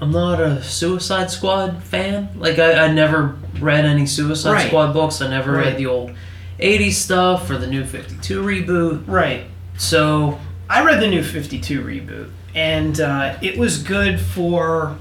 I'm 0.02 0.12
not 0.12 0.40
a 0.42 0.64
Suicide 0.64 1.30
Squad 1.30 1.84
fan. 1.84 2.30
Like 2.36 2.58
I, 2.58 2.86
I 2.86 2.92
never 2.92 3.38
read 3.60 3.86
any 3.86 4.08
Suicide 4.08 4.54
Right. 4.54 4.68
Squad 4.68 4.94
books. 4.94 5.22
I 5.22 5.28
never 5.30 5.52
Right. 5.52 5.66
read 5.68 5.78
the 5.78 5.86
old 5.86 6.12
80s 6.60 6.94
stuff 6.94 7.50
or 7.50 7.58
the 7.58 7.68
new 7.68 7.86
52 7.86 8.44
reboot. 8.44 9.08
right. 9.08 9.46
So 9.78 10.40
I 10.70 10.84
read 10.84 11.02
the 11.02 11.08
new 11.08 11.24
52 11.24 11.82
reboot, 11.82 12.30
and 12.54 13.00
uh, 13.00 13.38
it 13.42 13.58
was 13.58 13.82
good 13.82 14.20
for. 14.20 14.98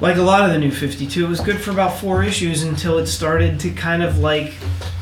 Like 0.00 0.16
a 0.16 0.22
lot 0.22 0.44
of 0.44 0.50
the 0.50 0.58
new 0.58 0.72
52, 0.72 1.24
it 1.24 1.28
was 1.28 1.40
good 1.40 1.60
for 1.60 1.70
about 1.70 1.98
four 1.98 2.22
issues 2.24 2.62
until 2.62 2.98
it 2.98 3.06
started 3.06 3.60
to 3.60 3.70
kind 3.70 4.02
of 4.02 4.18
like 4.18 4.52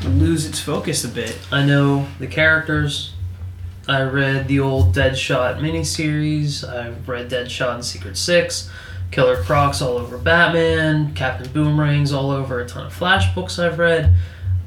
lose 0.05 0.45
its 0.45 0.59
focus 0.59 1.03
a 1.03 1.07
bit. 1.09 1.37
I 1.51 1.65
know 1.65 2.07
the 2.19 2.27
characters. 2.27 3.13
I 3.87 4.03
read 4.03 4.47
the 4.47 4.59
old 4.59 4.95
Deadshot 4.95 5.59
miniseries. 5.59 6.63
I've 6.67 7.09
read 7.09 7.29
Deadshot 7.29 7.73
and 7.73 7.83
Secret 7.83 8.15
Six, 8.15 8.69
Killer 9.11 9.35
Crocs 9.43 9.81
all 9.81 9.97
over 9.97 10.17
Batman, 10.17 11.13
Captain 11.15 11.51
Boomerang's 11.51 12.13
all 12.13 12.31
over 12.31 12.61
a 12.61 12.67
ton 12.67 12.85
of 12.85 12.93
Flash 12.93 13.33
books 13.35 13.59
I've 13.59 13.79
read. 13.79 14.13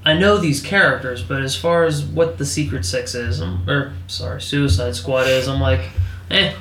I 0.07 0.17
know 0.17 0.39
these 0.39 0.63
characters, 0.63 1.21
but 1.21 1.43
as 1.43 1.57
far 1.57 1.85
as 1.85 2.05
what 2.05 2.39
the 2.39 2.47
Secret 2.47 2.85
Six 2.85 3.17
is, 3.17 3.41
I'm, 3.41 3.69
or 3.69 3.93
sorry, 4.07 4.41
Suicide 4.41 4.95
Squad 4.95 5.27
is, 5.27 5.49
I'm 5.49 5.61
like, 5.61 5.81
eh. 6.31 6.55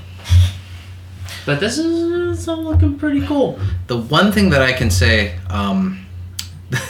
But 1.45 1.59
this 1.59 1.77
is 1.77 2.39
it's 2.39 2.47
all 2.47 2.63
looking 2.63 2.97
pretty 2.97 3.21
cool. 3.21 3.59
The 3.85 3.97
one 3.97 4.31
thing 4.31 4.49
that 4.49 4.63
I 4.63 4.73
can 4.73 4.89
say 4.89 5.37
um, 5.47 6.07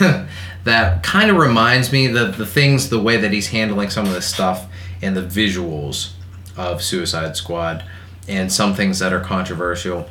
that 0.64 1.04
kind 1.04 1.30
of 1.30 1.36
reminds 1.36 1.92
me 1.92 2.08
that 2.08 2.38
the 2.38 2.46
things 2.46 2.88
the 2.88 3.02
way 3.02 3.18
that 3.18 3.34
he's 3.34 3.48
handling 3.48 3.90
some 3.90 4.06
of 4.06 4.14
this 4.14 4.26
stuff 4.26 4.66
and 5.02 5.16
the 5.16 5.24
visuals 5.24 6.14
of 6.56 6.82
Suicide 6.82 7.36
Squad 7.36 7.84
and 8.30 8.50
some 8.50 8.74
things 8.74 9.00
that 9.00 9.12
are 9.12 9.20
controversial. 9.20 10.08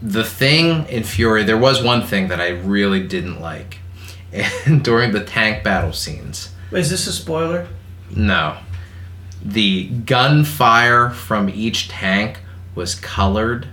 The 0.00 0.22
thing 0.22 0.86
in 0.86 1.02
Fury, 1.02 1.42
there 1.42 1.58
was 1.58 1.82
one 1.82 2.06
thing 2.06 2.28
that 2.28 2.40
I 2.40 2.50
really 2.50 3.04
didn't 3.06 3.40
like, 3.40 3.79
and 4.32 4.82
during 4.84 5.12
the 5.12 5.24
tank 5.24 5.64
battle 5.64 5.92
scenes. 5.92 6.50
Is 6.72 6.90
this 6.90 7.06
a 7.06 7.12
spoiler? 7.12 7.68
No. 8.14 8.58
The 9.44 9.88
gunfire 9.88 11.10
from 11.10 11.48
each 11.48 11.88
tank 11.88 12.40
was 12.74 12.94
colored. 12.94 13.68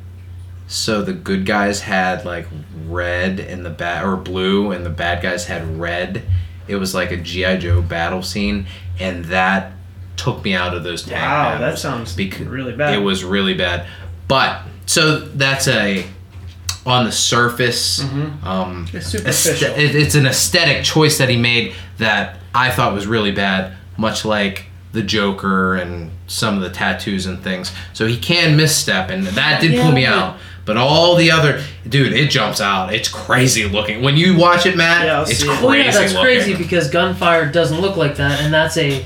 So 0.68 1.02
the 1.02 1.14
good 1.14 1.46
guys 1.46 1.82
had 1.82 2.26
like 2.26 2.48
red 2.86 3.40
and 3.40 3.66
the 3.66 3.70
bad 3.70 4.04
or 4.04 4.18
blue 4.18 4.72
and 4.72 4.86
the 4.86 4.90
bad 4.90 5.22
guys 5.22 5.46
had 5.46 5.80
red. 5.80 6.24
It 6.68 6.76
was 6.76 6.94
like 6.94 7.12
a 7.12 7.18
GI 7.18 7.60
Joe 7.60 7.82
battle 7.82 8.22
scene 8.22 8.68
and 9.00 9.26
that 9.26 9.74
took 10.18 10.44
me 10.44 10.54
out 10.56 10.76
of 10.76 10.84
those 10.84 11.04
tank 11.04 11.22
Wow, 11.22 11.60
that 11.60 11.78
sounds 11.78 12.16
because 12.16 12.48
really 12.48 12.76
bad. 12.76 12.96
It 12.96 13.00
was 13.00 13.24
really 13.24 13.54
bad. 13.54 13.88
But 14.28 14.64
so 14.86 15.20
that's 15.20 15.68
a 15.68 16.06
on 16.88 17.04
the 17.06 17.12
surface 17.12 18.04
um 18.44 18.88
It's 18.94 19.08
superficial. 19.08 19.70
aesthe- 19.76 19.94
it's 19.94 20.16
an 20.16 20.26
aesthetic 20.26 20.84
choice 20.84 21.18
that 21.18 21.30
he 21.30 21.38
made 21.38 21.74
that 21.98 22.38
I 22.56 22.72
thought 22.72 22.94
was 22.94 23.06
really 23.06 23.32
bad, 23.32 23.74
much 23.98 24.24
like 24.26 24.66
the 24.94 25.02
Joker 25.04 25.76
and 25.76 26.10
some 26.28 26.56
of 26.56 26.62
the 26.62 26.70
tattoos 26.70 27.26
and 27.26 27.44
things. 27.44 27.72
So 27.94 28.08
he 28.08 28.18
can 28.18 28.56
misstep, 28.58 29.10
and 29.10 29.28
that 29.28 29.62
did 29.62 29.80
pull 29.80 29.92
me 29.92 30.04
Yeah, 30.04 30.12
but- 30.12 30.18
out. 30.20 30.38
But 30.66 30.76
all 30.76 31.16
the 31.16 31.32
other, 31.32 31.62
dude, 31.88 32.12
it 32.12 32.30
jumps 32.30 32.60
out. 32.60 32.94
It's 32.94 33.08
crazy 33.08 33.64
looking. 33.70 34.02
When 34.02 34.18
you 34.18 34.36
watch 34.38 34.66
it, 34.66 34.76
Matt, 34.76 35.06
Yeah, 35.06 35.22
it's 35.22 35.42
it. 35.42 35.48
crazy 35.48 35.66
Well, 35.66 35.76
yeah, 35.76 35.92
that's 35.92 36.14
looking. 36.14 36.22
crazy 36.26 36.56
because 36.56 36.90
gunfire 36.90 37.46
doesn't 37.52 37.80
look 37.80 37.96
like 37.96 38.16
that, 38.18 38.42
and 38.42 38.54
that's 38.54 38.76
a 38.78 39.06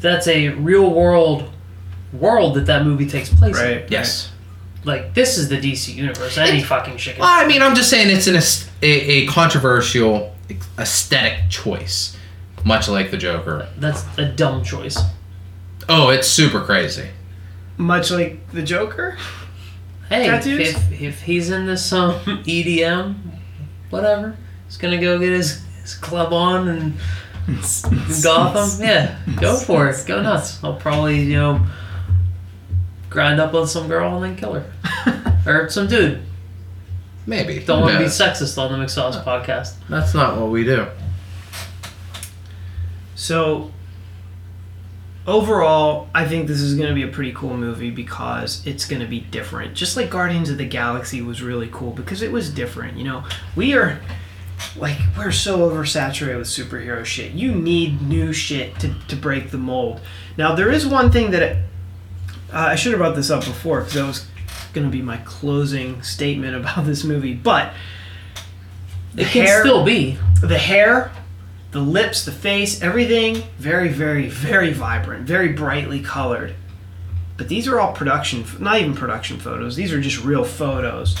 that's 0.00 0.26
a 0.26 0.48
real 0.50 0.90
world 0.90 1.48
world 2.12 2.54
that 2.54 2.66
that 2.66 2.84
movie 2.84 3.06
takes 3.08 3.28
place 3.28 3.56
in. 3.58 3.64
right. 3.64 3.84
Yes. 3.88 4.30
Like 4.84 5.14
this 5.14 5.38
is 5.38 5.48
the 5.48 5.56
DC 5.58 5.94
universe. 5.94 6.36
Any 6.38 6.62
fucking 6.62 6.96
shit. 6.96 7.18
Well, 7.18 7.28
I 7.28 7.46
mean, 7.46 7.62
I'm 7.62 7.74
just 7.74 7.88
saying 7.88 8.14
it's 8.14 8.26
an 8.26 8.36
a, 8.82 8.86
a 8.86 9.26
controversial 9.26 10.34
aesthetic 10.78 11.48
choice, 11.48 12.16
much 12.64 12.88
like 12.88 13.10
the 13.10 13.16
Joker. 13.16 13.68
That's 13.78 14.04
a 14.18 14.26
dumb 14.26 14.64
choice. 14.64 14.98
Oh, 15.88 16.10
it's 16.10 16.28
super 16.28 16.60
crazy. 16.60 17.08
Much 17.76 18.10
like 18.10 18.50
the 18.50 18.62
Joker. 18.62 19.16
Hey, 20.08 20.26
Tattoos? 20.26 20.74
if, 20.74 21.00
if 21.00 21.22
he's 21.22 21.50
in 21.50 21.66
this 21.66 21.92
um, 21.92 22.14
EDM, 22.44 23.14
whatever, 23.90 24.36
he's 24.66 24.76
gonna 24.76 25.00
go 25.00 25.18
get 25.18 25.30
his, 25.30 25.64
his 25.80 25.94
club 25.94 26.32
on 26.32 26.68
and 26.68 26.94
Gotham. 28.22 28.84
Yeah, 28.84 29.16
go 29.40 29.56
for 29.56 29.88
it. 29.88 30.04
Go 30.06 30.22
nuts. 30.22 30.62
I'll 30.62 30.74
probably 30.74 31.20
you 31.20 31.36
know 31.36 31.66
grind 33.12 33.40
up 33.40 33.54
on 33.54 33.66
some 33.66 33.86
girl 33.88 34.16
and 34.16 34.24
then 34.24 34.36
kill 34.36 34.54
her 34.54 35.42
or 35.46 35.68
some 35.68 35.86
dude. 35.86 36.20
Maybe. 37.26 37.60
Don't 37.60 37.82
want 37.82 37.92
to 37.92 37.98
No, 38.00 38.04
be 38.04 38.10
sexist 38.10 38.58
on 38.58 38.72
the 38.72 38.84
McSauce 38.84 39.22
podcast. 39.22 39.74
That's 39.88 40.12
not 40.14 40.36
what 40.40 40.50
we 40.50 40.64
do. 40.64 40.86
So 43.14 43.70
overall, 45.26 46.08
I 46.14 46.26
think 46.26 46.48
this 46.48 46.60
is 46.60 46.74
going 46.74 46.88
to 46.88 46.94
be 46.94 47.02
a 47.04 47.08
pretty 47.08 47.32
cool 47.32 47.56
movie 47.56 47.90
because 47.90 48.66
it's 48.66 48.86
going 48.86 49.02
to 49.02 49.06
be 49.08 49.20
different. 49.20 49.74
Just 49.74 49.96
like 49.96 50.10
Guardians 50.10 50.50
of 50.50 50.58
the 50.58 50.66
Galaxy 50.66 51.22
was 51.22 51.42
really 51.42 51.68
cool 51.72 51.92
because 51.92 52.22
it 52.22 52.32
was 52.32 52.50
different. 52.50 52.96
You 52.98 53.04
know, 53.04 53.24
we 53.54 53.74
are 53.74 54.00
like 54.76 54.98
we're 55.16 55.32
so 55.32 55.70
oversaturated 55.70 56.38
with 56.38 56.48
superhero 56.48 57.04
shit. 57.04 57.32
You 57.32 57.52
need 57.54 58.02
new 58.02 58.32
shit 58.32 58.78
to 58.80 58.94
to 59.08 59.16
break 59.16 59.50
the 59.50 59.58
mold. 59.58 60.00
Now 60.36 60.54
there 60.54 60.70
is 60.72 60.86
one 60.86 61.12
thing 61.12 61.30
that 61.32 61.58
uh, 62.52 62.58
I 62.58 62.74
should 62.74 62.92
have 62.92 62.98
brought 62.98 63.16
this 63.16 63.30
up 63.30 63.44
before 63.44 63.80
because 63.80 63.94
that 63.94 64.06
was 64.06 64.26
going 64.72 64.86
to 64.86 64.90
be 64.90 65.02
my 65.02 65.18
closing 65.18 66.02
statement 66.02 66.56
about 66.60 66.86
this 66.86 67.04
movie, 67.04 67.34
but. 67.34 67.72
It 69.16 69.26
can 69.26 69.60
still 69.60 69.84
be. 69.84 70.18
the 70.40 70.56
hair, 70.56 71.12
the 71.72 71.80
lips, 71.80 72.24
the 72.24 72.32
face, 72.32 72.80
everything 72.80 73.42
very, 73.58 73.88
very, 73.88 74.28
very 74.28 74.72
vibrant, 74.72 75.26
very 75.26 75.52
brightly 75.52 76.00
colored. 76.00 76.54
But 77.36 77.48
these 77.48 77.66
are 77.68 77.80
all 77.80 77.92
production, 77.92 78.44
not 78.58 78.78
even 78.78 78.94
production 78.94 79.38
photos. 79.38 79.76
These 79.76 79.92
are 79.92 80.00
just 80.00 80.24
real 80.24 80.44
photos. 80.44 81.18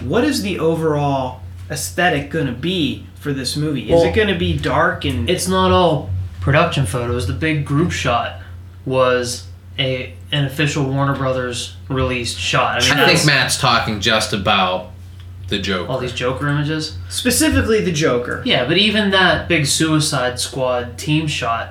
What 0.00 0.24
is 0.24 0.42
the 0.42 0.58
overall 0.58 1.42
aesthetic 1.70 2.30
going 2.30 2.46
to 2.46 2.52
be 2.52 3.06
for 3.16 3.32
this 3.32 3.56
movie? 3.56 3.92
Is 3.92 4.02
it 4.02 4.14
going 4.14 4.28
to 4.28 4.38
be 4.38 4.56
dark 4.56 5.04
and 5.04 5.28
It's 5.28 5.48
not 5.48 5.70
all 5.72 6.10
production 6.40 6.86
photos. 6.86 7.26
The 7.26 7.32
big 7.34 7.64
group 7.64 7.90
shot 7.90 8.40
was 8.86 9.48
a 9.78 10.14
an 10.32 10.44
official 10.44 10.84
Warner 10.84 11.14
Brothers 11.16 11.76
released 11.88 12.38
shot. 12.38 12.82
I 12.82 12.88
mean, 12.88 12.98
I 12.98 13.14
think 13.14 13.26
Matt's 13.26 13.58
talking 13.58 14.00
just 14.00 14.32
about 14.32 14.90
the 15.48 15.58
Joker. 15.58 15.90
all 15.90 15.98
these 15.98 16.12
Joker 16.12 16.46
images. 16.48 16.98
specifically 17.08 17.80
the 17.82 17.92
Joker? 17.92 18.42
Yeah, 18.44 18.66
but 18.66 18.76
even 18.76 19.10
that 19.10 19.48
big 19.48 19.66
Suicide 19.66 20.38
Squad 20.38 20.98
team 20.98 21.26
shot 21.26 21.70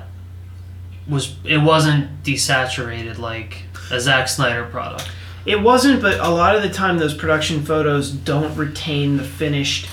was 1.08 1.36
it 1.44 1.58
wasn't 1.58 2.22
desaturated 2.24 3.18
like 3.18 3.62
a 3.90 4.00
Zack 4.00 4.28
Snyder 4.28 4.64
product. 4.66 5.08
It 5.46 5.62
wasn't, 5.62 6.02
but 6.02 6.18
a 6.20 6.28
lot 6.28 6.56
of 6.56 6.62
the 6.62 6.68
time 6.68 6.98
those 6.98 7.14
production 7.14 7.64
photos 7.64 8.10
don't 8.10 8.54
retain 8.56 9.16
the 9.16 9.24
finished 9.24 9.88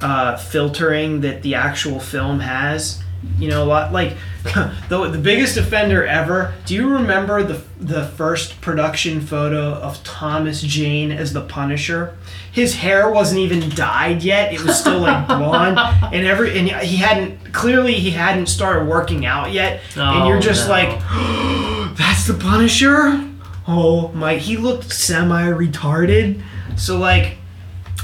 uh, 0.00 0.36
filtering 0.36 1.20
that 1.20 1.42
the 1.42 1.54
actual 1.54 2.00
film 2.00 2.40
has. 2.40 3.03
You 3.38 3.48
know, 3.48 3.62
a 3.62 3.66
lot 3.66 3.92
like 3.92 4.16
the 4.44 5.08
the 5.10 5.18
biggest 5.18 5.56
offender 5.56 6.04
ever. 6.06 6.54
Do 6.66 6.74
you 6.74 6.88
remember 6.88 7.42
the 7.42 7.62
the 7.78 8.06
first 8.06 8.60
production 8.60 9.20
photo 9.20 9.72
of 9.74 10.02
Thomas 10.04 10.60
Jane 10.62 11.10
as 11.10 11.32
the 11.32 11.40
Punisher? 11.40 12.16
His 12.52 12.76
hair 12.76 13.10
wasn't 13.10 13.40
even 13.40 13.70
dyed 13.70 14.22
yet; 14.22 14.52
it 14.52 14.62
was 14.62 14.78
still 14.78 15.00
like 15.00 15.26
blonde, 15.26 15.78
and 16.14 16.26
every 16.26 16.56
and 16.58 16.68
he 16.68 16.96
hadn't 16.98 17.52
clearly 17.52 17.94
he 17.94 18.10
hadn't 18.10 18.46
started 18.46 18.86
working 18.86 19.26
out 19.26 19.52
yet. 19.52 19.80
and 19.96 20.28
you're 20.28 20.38
Oh, 20.38 20.40
just 20.40 20.68
no. 20.68 20.74
like, 20.74 20.98
that's 21.96 22.26
the 22.26 22.34
Punisher. 22.34 23.28
Oh 23.66 24.08
my, 24.14 24.36
he 24.36 24.56
looked 24.56 24.92
semi 24.92 25.44
retarded. 25.50 26.42
So 26.76 26.98
like, 26.98 27.38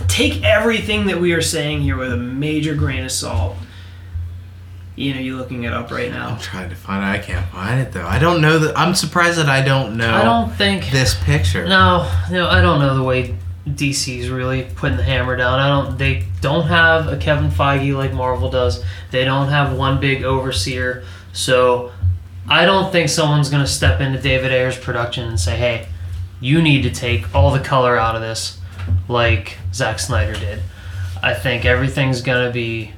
take 0.08 0.42
everything 0.42 1.06
that 1.06 1.20
we 1.20 1.32
are 1.34 1.42
saying 1.42 1.82
here 1.82 1.96
with 1.96 2.12
a 2.12 2.16
major 2.16 2.74
grain 2.74 3.04
of 3.04 3.12
salt. 3.12 3.56
Ian, 4.99 5.18
are 5.18 5.20
you 5.20 5.36
looking 5.36 5.64
it 5.64 5.72
up 5.72 5.91
right 5.91 6.11
now? 6.11 6.30
I'm 6.30 6.38
trying 6.38 6.68
to 6.68 6.76
find 6.76 7.03
it. 7.05 7.20
I 7.20 7.24
can't 7.24 7.49
find 7.51 7.80
it 7.80 7.93
though. 7.93 8.07
I 8.07 8.18
don't 8.18 8.41
know 8.41 8.59
that. 8.59 8.76
I'm 8.78 8.95
surprised 8.95 9.38
that 9.38 9.49
I 9.49 9.62
don't 9.62 9.97
know 9.97 10.12
I 10.12 10.24
don't 10.24 10.53
think 10.53 10.91
this 10.91 11.14
picture. 11.22 11.64
No, 11.64 12.11
no, 12.30 12.49
I 12.49 12.61
don't 12.61 12.80
know 12.80 12.97
the 12.97 13.03
way 13.03 13.36
DC's 13.68 14.28
really 14.30 14.66
putting 14.74 14.97
the 14.97 15.03
hammer 15.03 15.36
down. 15.36 15.59
I 15.59 15.68
don't. 15.68 15.99
They 15.99 16.26
don't 16.41 16.66
have 16.66 17.09
a 17.09 17.16
Kevin 17.16 17.51
Feige 17.51 17.95
like 17.95 18.12
Marvel 18.12 18.51
does. 18.51 18.84
They 19.11 19.24
don't 19.24 19.49
have 19.49 19.76
one 19.76 20.01
big 20.01 20.24
overseer. 20.24 21.05
So 21.32 21.93
I 22.49 22.64
don't 22.64 22.91
think 22.91 23.09
someone's 23.09 23.49
gonna 23.49 23.66
step 23.66 24.01
into 24.01 24.20
David 24.20 24.53
Ayer's 24.53 24.76
production 24.76 25.26
and 25.28 25.38
say, 25.38 25.57
"Hey, 25.57 25.86
you 26.41 26.61
need 26.61 26.82
to 26.82 26.91
take 26.91 27.32
all 27.34 27.53
the 27.53 27.61
color 27.61 27.97
out 27.97 28.16
of 28.16 28.22
this," 28.22 28.59
like 29.09 29.59
Zack 29.72 29.99
Snyder 29.99 30.34
did. 30.34 30.62
I 31.22 31.34
think 31.34 31.64
everything's 31.64 32.22
gonna 32.22 32.51
be 32.51 32.93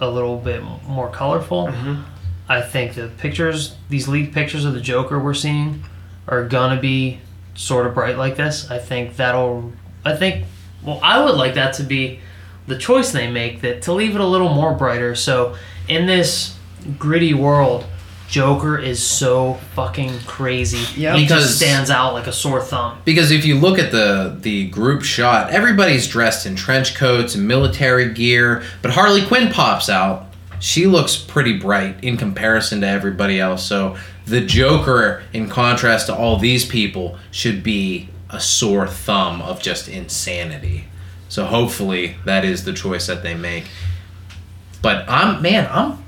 a 0.00 0.08
little 0.08 0.38
bit 0.38 0.62
more 0.86 1.10
colorful. 1.10 1.68
Mm-hmm. 1.68 2.02
I 2.48 2.62
think 2.62 2.94
the 2.94 3.08
pictures, 3.18 3.76
these 3.88 4.08
leaked 4.08 4.34
pictures 4.34 4.64
of 4.64 4.74
the 4.74 4.80
Joker 4.80 5.18
we're 5.18 5.34
seeing, 5.34 5.82
are 6.28 6.46
gonna 6.46 6.80
be 6.80 7.20
sort 7.54 7.86
of 7.86 7.94
bright 7.94 8.18
like 8.18 8.36
this. 8.36 8.70
I 8.70 8.78
think 8.78 9.16
that'll. 9.16 9.72
I 10.04 10.14
think. 10.14 10.44
Well, 10.82 11.00
I 11.02 11.24
would 11.24 11.34
like 11.34 11.54
that 11.54 11.74
to 11.74 11.82
be 11.82 12.20
the 12.66 12.78
choice 12.78 13.10
they 13.12 13.30
make. 13.30 13.62
That 13.62 13.82
to 13.82 13.92
leave 13.92 14.14
it 14.14 14.20
a 14.20 14.26
little 14.26 14.52
more 14.52 14.74
brighter. 14.74 15.14
So 15.14 15.56
in 15.88 16.06
this 16.06 16.56
gritty 16.98 17.34
world, 17.34 17.84
Joker 18.28 18.76
is 18.78 19.02
so 19.02 19.54
fucking 19.74 20.20
crazy. 20.26 20.84
Yeah. 21.00 21.14
he 21.16 21.22
Because- 21.22 21.44
just 21.44 21.56
stands 21.58 21.90
out 21.90 22.12
like 22.14 22.26
a 22.26 22.32
sore 22.32 22.60
thumb. 22.60 22.98
Because 23.04 23.30
if 23.30 23.44
you 23.44 23.58
look 23.58 23.78
at 23.78 23.92
the 23.92 24.36
the 24.40 24.66
group 24.68 25.02
shot, 25.04 25.50
everybody's 25.50 26.06
dressed 26.08 26.44
in 26.46 26.56
trench 26.56 26.94
coats 26.94 27.34
and 27.34 27.46
military 27.46 28.12
gear, 28.12 28.62
but 28.82 28.92
Harley 28.92 29.22
Quinn 29.24 29.52
pops 29.52 29.88
out. 29.88 30.26
She 30.58 30.86
looks 30.86 31.16
pretty 31.16 31.52
bright 31.58 31.96
in 32.02 32.16
comparison 32.16 32.80
to 32.80 32.86
everybody 32.88 33.38
else. 33.38 33.62
So 33.64 33.96
the 34.26 34.40
Joker, 34.40 35.22
in 35.32 35.48
contrast 35.48 36.06
to 36.06 36.14
all 36.14 36.36
these 36.38 36.64
people, 36.64 37.16
should 37.30 37.62
be 37.62 38.08
a 38.30 38.40
sore 38.40 38.88
thumb 38.88 39.40
of 39.42 39.62
just 39.62 39.86
insanity. 39.88 40.88
So 41.28 41.44
hopefully 41.44 42.16
that 42.24 42.44
is 42.44 42.64
the 42.64 42.72
choice 42.72 43.06
that 43.06 43.22
they 43.22 43.34
make. 43.34 43.66
But 44.82 45.04
I'm 45.08 45.42
man, 45.42 45.68
I'm 45.70 45.98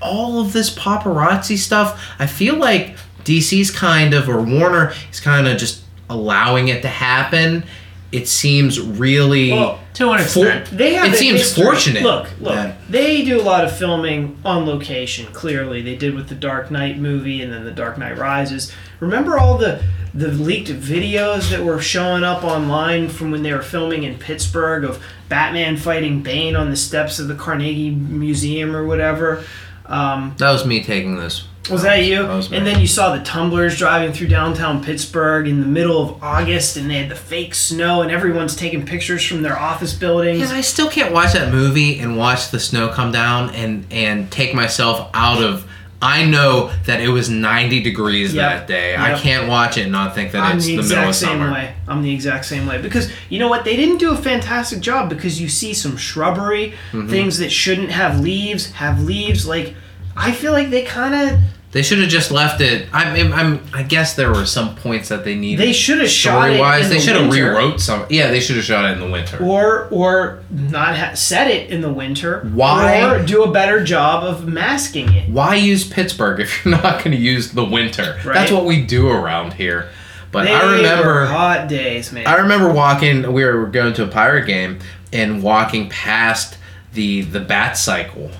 all 0.00 0.40
of 0.40 0.52
this 0.52 0.70
paparazzi 0.74 1.56
stuff. 1.58 2.00
I 2.18 2.26
feel 2.26 2.56
like 2.56 2.96
DC's 3.24 3.70
kind 3.70 4.14
of 4.14 4.28
or 4.28 4.40
Warner 4.42 4.92
is 5.12 5.20
kind 5.20 5.46
of 5.46 5.58
just 5.58 5.82
allowing 6.08 6.68
it 6.68 6.82
to 6.82 6.88
happen. 6.88 7.64
It 8.10 8.26
seems 8.26 8.80
really 8.80 9.50
Well, 9.52 9.80
To 9.94 10.10
an 10.12 10.18
for- 10.20 10.46
extent. 10.48 10.78
They 10.78 10.94
have 10.94 11.12
it 11.12 11.16
seems 11.18 11.40
history. 11.40 11.62
fortunate. 11.64 12.02
Look, 12.02 12.28
look. 12.40 12.54
that- 12.54 12.76
They 12.90 13.22
do 13.22 13.38
a 13.38 13.42
lot 13.42 13.64
of 13.64 13.76
filming 13.76 14.38
on 14.46 14.64
location. 14.64 15.26
Clearly, 15.34 15.82
they 15.82 15.94
did 15.94 16.14
with 16.14 16.28
the 16.30 16.34
Dark 16.34 16.70
Knight 16.70 16.98
movie 16.98 17.42
and 17.42 17.52
then 17.52 17.64
the 17.64 17.70
Dark 17.70 17.98
Knight 17.98 18.16
Rises. 18.16 18.72
Remember 19.00 19.38
all 19.38 19.58
the 19.58 19.80
the 20.14 20.28
leaked 20.28 20.70
videos 20.70 21.50
that 21.50 21.62
were 21.62 21.78
showing 21.82 22.24
up 22.24 22.42
online 22.42 23.08
from 23.10 23.30
when 23.30 23.42
they 23.42 23.52
were 23.52 23.60
filming 23.62 24.04
in 24.04 24.14
Pittsburgh 24.14 24.82
of 24.82 24.98
Batman 25.28 25.76
fighting 25.76 26.22
Bane 26.22 26.56
on 26.56 26.70
the 26.70 26.76
steps 26.76 27.18
of 27.18 27.28
the 27.28 27.34
Carnegie 27.34 27.90
Museum 27.90 28.74
or 28.74 28.86
whatever. 28.86 29.44
Um, 29.88 30.34
that 30.38 30.50
was 30.50 30.64
me 30.66 30.82
taking 30.82 31.16
this. 31.16 31.44
was 31.70 31.82
that 31.82 32.04
you? 32.04 32.22
That 32.22 32.34
was 32.34 32.50
me. 32.50 32.56
and 32.58 32.66
then 32.66 32.80
you 32.80 32.86
saw 32.86 33.14
the 33.16 33.22
tumblers 33.24 33.76
driving 33.78 34.12
through 34.12 34.28
downtown 34.28 34.82
Pittsburgh 34.82 35.48
in 35.48 35.60
the 35.60 35.66
middle 35.66 36.02
of 36.02 36.22
August, 36.22 36.76
and 36.76 36.90
they 36.90 36.98
had 36.98 37.10
the 37.10 37.14
fake 37.16 37.54
snow, 37.54 38.02
and 38.02 38.10
everyone's 38.10 38.54
taking 38.56 38.84
pictures 38.86 39.24
from 39.24 39.42
their 39.42 39.58
office 39.58 39.94
buildings. 39.94 40.40
Yeah, 40.50 40.56
I 40.56 40.60
still 40.60 40.88
can't 40.90 41.12
watch 41.12 41.32
that 41.32 41.52
movie 41.52 41.98
and 41.98 42.16
watch 42.16 42.50
the 42.50 42.60
snow 42.60 42.88
come 42.88 43.12
down 43.12 43.50
and 43.54 43.86
and 43.90 44.30
take 44.30 44.54
myself 44.54 45.10
out 45.14 45.42
of. 45.42 45.67
I 46.00 46.24
know 46.24 46.70
that 46.86 47.00
it 47.00 47.08
was 47.08 47.28
90 47.28 47.82
degrees 47.82 48.32
Yep. 48.32 48.50
that 48.50 48.66
day. 48.68 48.94
I 48.96 49.18
can't 49.18 49.48
watch 49.48 49.76
it 49.78 49.82
and 49.82 49.92
not 49.92 50.14
think 50.14 50.30
that 50.32 50.42
I'm 50.44 50.58
it's 50.58 50.66
the 50.66 50.74
the, 50.76 50.78
exact 50.82 50.96
middle 50.98 51.08
of 51.10 51.16
same 51.16 51.40
way. 51.52 51.74
I'm 51.88 52.02
the 52.02 52.14
exact 52.14 52.44
same 52.44 52.66
way 52.66 52.80
because 52.80 53.10
you 53.28 53.38
know 53.40 53.48
what? 53.48 53.64
They 53.64 53.74
didn't 53.74 53.98
do 53.98 54.12
a 54.12 54.16
fantastic 54.16 54.80
job 54.80 55.08
because 55.08 55.40
you 55.40 55.48
see 55.48 55.74
some 55.74 55.96
shrubbery, 55.96 56.74
Mm-hmm. 56.92 57.08
things 57.08 57.38
that 57.38 57.50
shouldn't 57.50 57.90
have 57.90 58.20
leaves 58.20 58.70
have 58.72 59.02
leaves. 59.02 59.44
Like 59.46 59.74
I 60.16 60.30
feel 60.32 60.52
like 60.52 60.70
they 60.70 60.82
kind 60.84 61.14
of 61.14 61.40
They 61.70 61.82
should 61.82 61.98
have 61.98 62.08
just 62.08 62.30
left 62.30 62.62
it. 62.62 62.88
I 62.94 63.12
mean, 63.12 63.30
I'm. 63.30 63.62
I 63.74 63.82
guess 63.82 64.14
there 64.14 64.30
were 64.32 64.46
some 64.46 64.74
points 64.74 65.10
that 65.10 65.24
they 65.24 65.34
needed. 65.34 65.60
they 65.66 65.74
should 65.74 65.98
have 65.98 66.08
shot 66.08 66.48
it 66.48 66.54
story-wise. 66.54 66.84
in 66.84 66.90
They 66.90 66.96
the 66.96 67.00
should 67.02 67.16
have 67.16 67.30
rewrote 67.30 67.80
some. 67.80 68.06
Yeah, 68.08 68.30
they 68.30 68.40
should 68.40 68.56
have 68.56 68.64
shot 68.64 68.86
it 68.86 68.92
in 68.92 69.00
the 69.00 69.10
winter. 69.10 69.36
or 69.44 69.86
or 69.90 70.42
not 70.50 70.96
ha- 70.96 71.12
set 71.14 71.48
it 71.50 71.68
in 71.70 71.82
the 71.82 71.92
winter. 71.92 72.40
Why? 72.54 73.02
Or 73.14 73.22
do 73.24 73.44
a 73.44 73.50
better 73.52 73.84
job 73.84 74.24
of 74.24 74.48
masking 74.48 75.12
it. 75.12 75.28
Why 75.28 75.56
use 75.56 75.86
Pittsburgh 75.86 76.40
if 76.40 76.64
you're 76.64 76.72
not 76.74 77.04
going 77.04 77.14
to 77.14 77.22
use 77.22 77.52
the 77.52 77.64
winter? 77.66 78.18
Right. 78.24 78.32
That's 78.34 78.50
what 78.50 78.64
we 78.64 78.80
do 78.86 79.10
around 79.10 79.52
here. 79.52 79.90
But 80.32 80.44
They 80.44 80.54
I 80.54 80.74
remember. 80.76 81.26
hot 81.26 81.68
days, 81.68 82.12
man. 82.12 82.26
I 82.26 82.36
remember 82.36 82.72
walking. 82.72 83.30
We 83.32 83.44
were 83.44 83.66
going 83.66 83.92
to 83.94 84.04
a 84.04 84.08
pirate 84.08 84.46
game 84.46 84.78
and 85.12 85.42
walking 85.42 85.90
past 85.90 86.56
the 86.94 87.20
the 87.22 87.40
bat 87.40 87.76
cycle, 87.76 88.30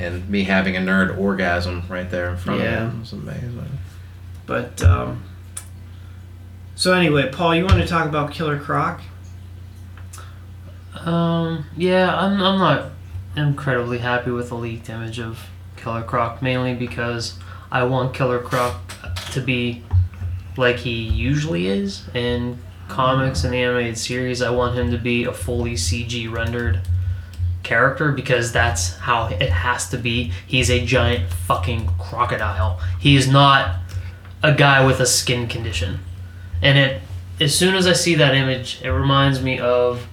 and 0.00 0.28
me 0.28 0.44
having 0.44 0.76
a 0.76 0.80
nerd 0.80 1.16
orgasm 1.18 1.82
right 1.88 2.10
there 2.10 2.30
in 2.30 2.36
front 2.36 2.60
Yeah. 2.60 2.86
of 2.86 2.92
him 2.92 3.00
was 3.00 3.12
amazing. 3.12 3.78
but 4.46 4.82
um, 4.82 5.22
so 6.74 6.92
anyway, 6.94 7.30
Paul, 7.30 7.54
you 7.54 7.64
want 7.66 7.80
to 7.80 7.86
talk 7.86 8.06
about 8.08 8.32
Killer 8.32 8.58
Croc? 8.58 9.00
Um, 11.04 11.66
yeah, 11.76 12.14
I'm, 12.16 12.40
I'm 12.42 12.58
not 12.58 12.90
incredibly 13.36 13.98
happy 13.98 14.30
with 14.30 14.48
the 14.48 14.56
leaked 14.56 14.88
image 14.88 15.20
of 15.20 15.38
Killer 15.76 16.02
Croc, 16.02 16.42
mainly 16.42 16.74
because 16.74 17.38
I 17.70 17.84
want 17.84 18.14
Killer 18.14 18.40
Croc 18.40 18.80
to 19.32 19.40
be 19.40 19.82
like 20.56 20.76
he 20.76 20.90
usually 21.02 21.68
is 21.68 22.08
in 22.14 22.58
comics 22.88 23.44
and 23.44 23.52
the 23.52 23.58
animated 23.58 23.96
series. 23.96 24.42
I 24.42 24.50
want 24.50 24.76
him 24.76 24.90
to 24.90 24.98
be 24.98 25.24
a 25.24 25.32
fully 25.32 25.74
CG 25.74 26.30
rendered 26.30 26.80
character 27.70 28.10
because 28.10 28.50
that's 28.50 28.96
how 28.96 29.28
it 29.28 29.48
has 29.48 29.88
to 29.90 29.96
be. 29.96 30.32
He's 30.44 30.70
a 30.70 30.84
giant 30.84 31.30
fucking 31.30 31.88
crocodile. 32.00 32.80
He 32.98 33.14
is 33.14 33.28
not 33.28 33.76
a 34.42 34.52
guy 34.52 34.84
with 34.84 34.98
a 34.98 35.06
skin 35.06 35.46
condition. 35.46 36.00
And 36.60 36.76
it 36.76 37.02
as 37.38 37.54
soon 37.54 37.76
as 37.76 37.86
I 37.86 37.92
see 37.92 38.16
that 38.16 38.34
image, 38.34 38.80
it 38.82 38.90
reminds 38.90 39.40
me 39.40 39.60
of 39.60 40.04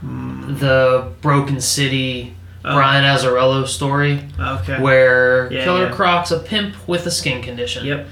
hmm. 0.00 0.58
the 0.58 1.12
Broken 1.20 1.60
City 1.60 2.34
Oh. 2.66 2.76
Brian 2.76 3.04
Azzarello 3.04 3.66
story 3.68 4.24
Okay. 4.40 4.80
where 4.80 5.52
Yeah, 5.52 5.64
Killer 5.64 5.88
yeah. 5.88 5.92
Croc's 5.92 6.30
a 6.30 6.38
pimp 6.38 6.88
with 6.88 7.04
a 7.06 7.10
skin 7.10 7.42
condition. 7.42 7.84
Yep. 7.84 8.06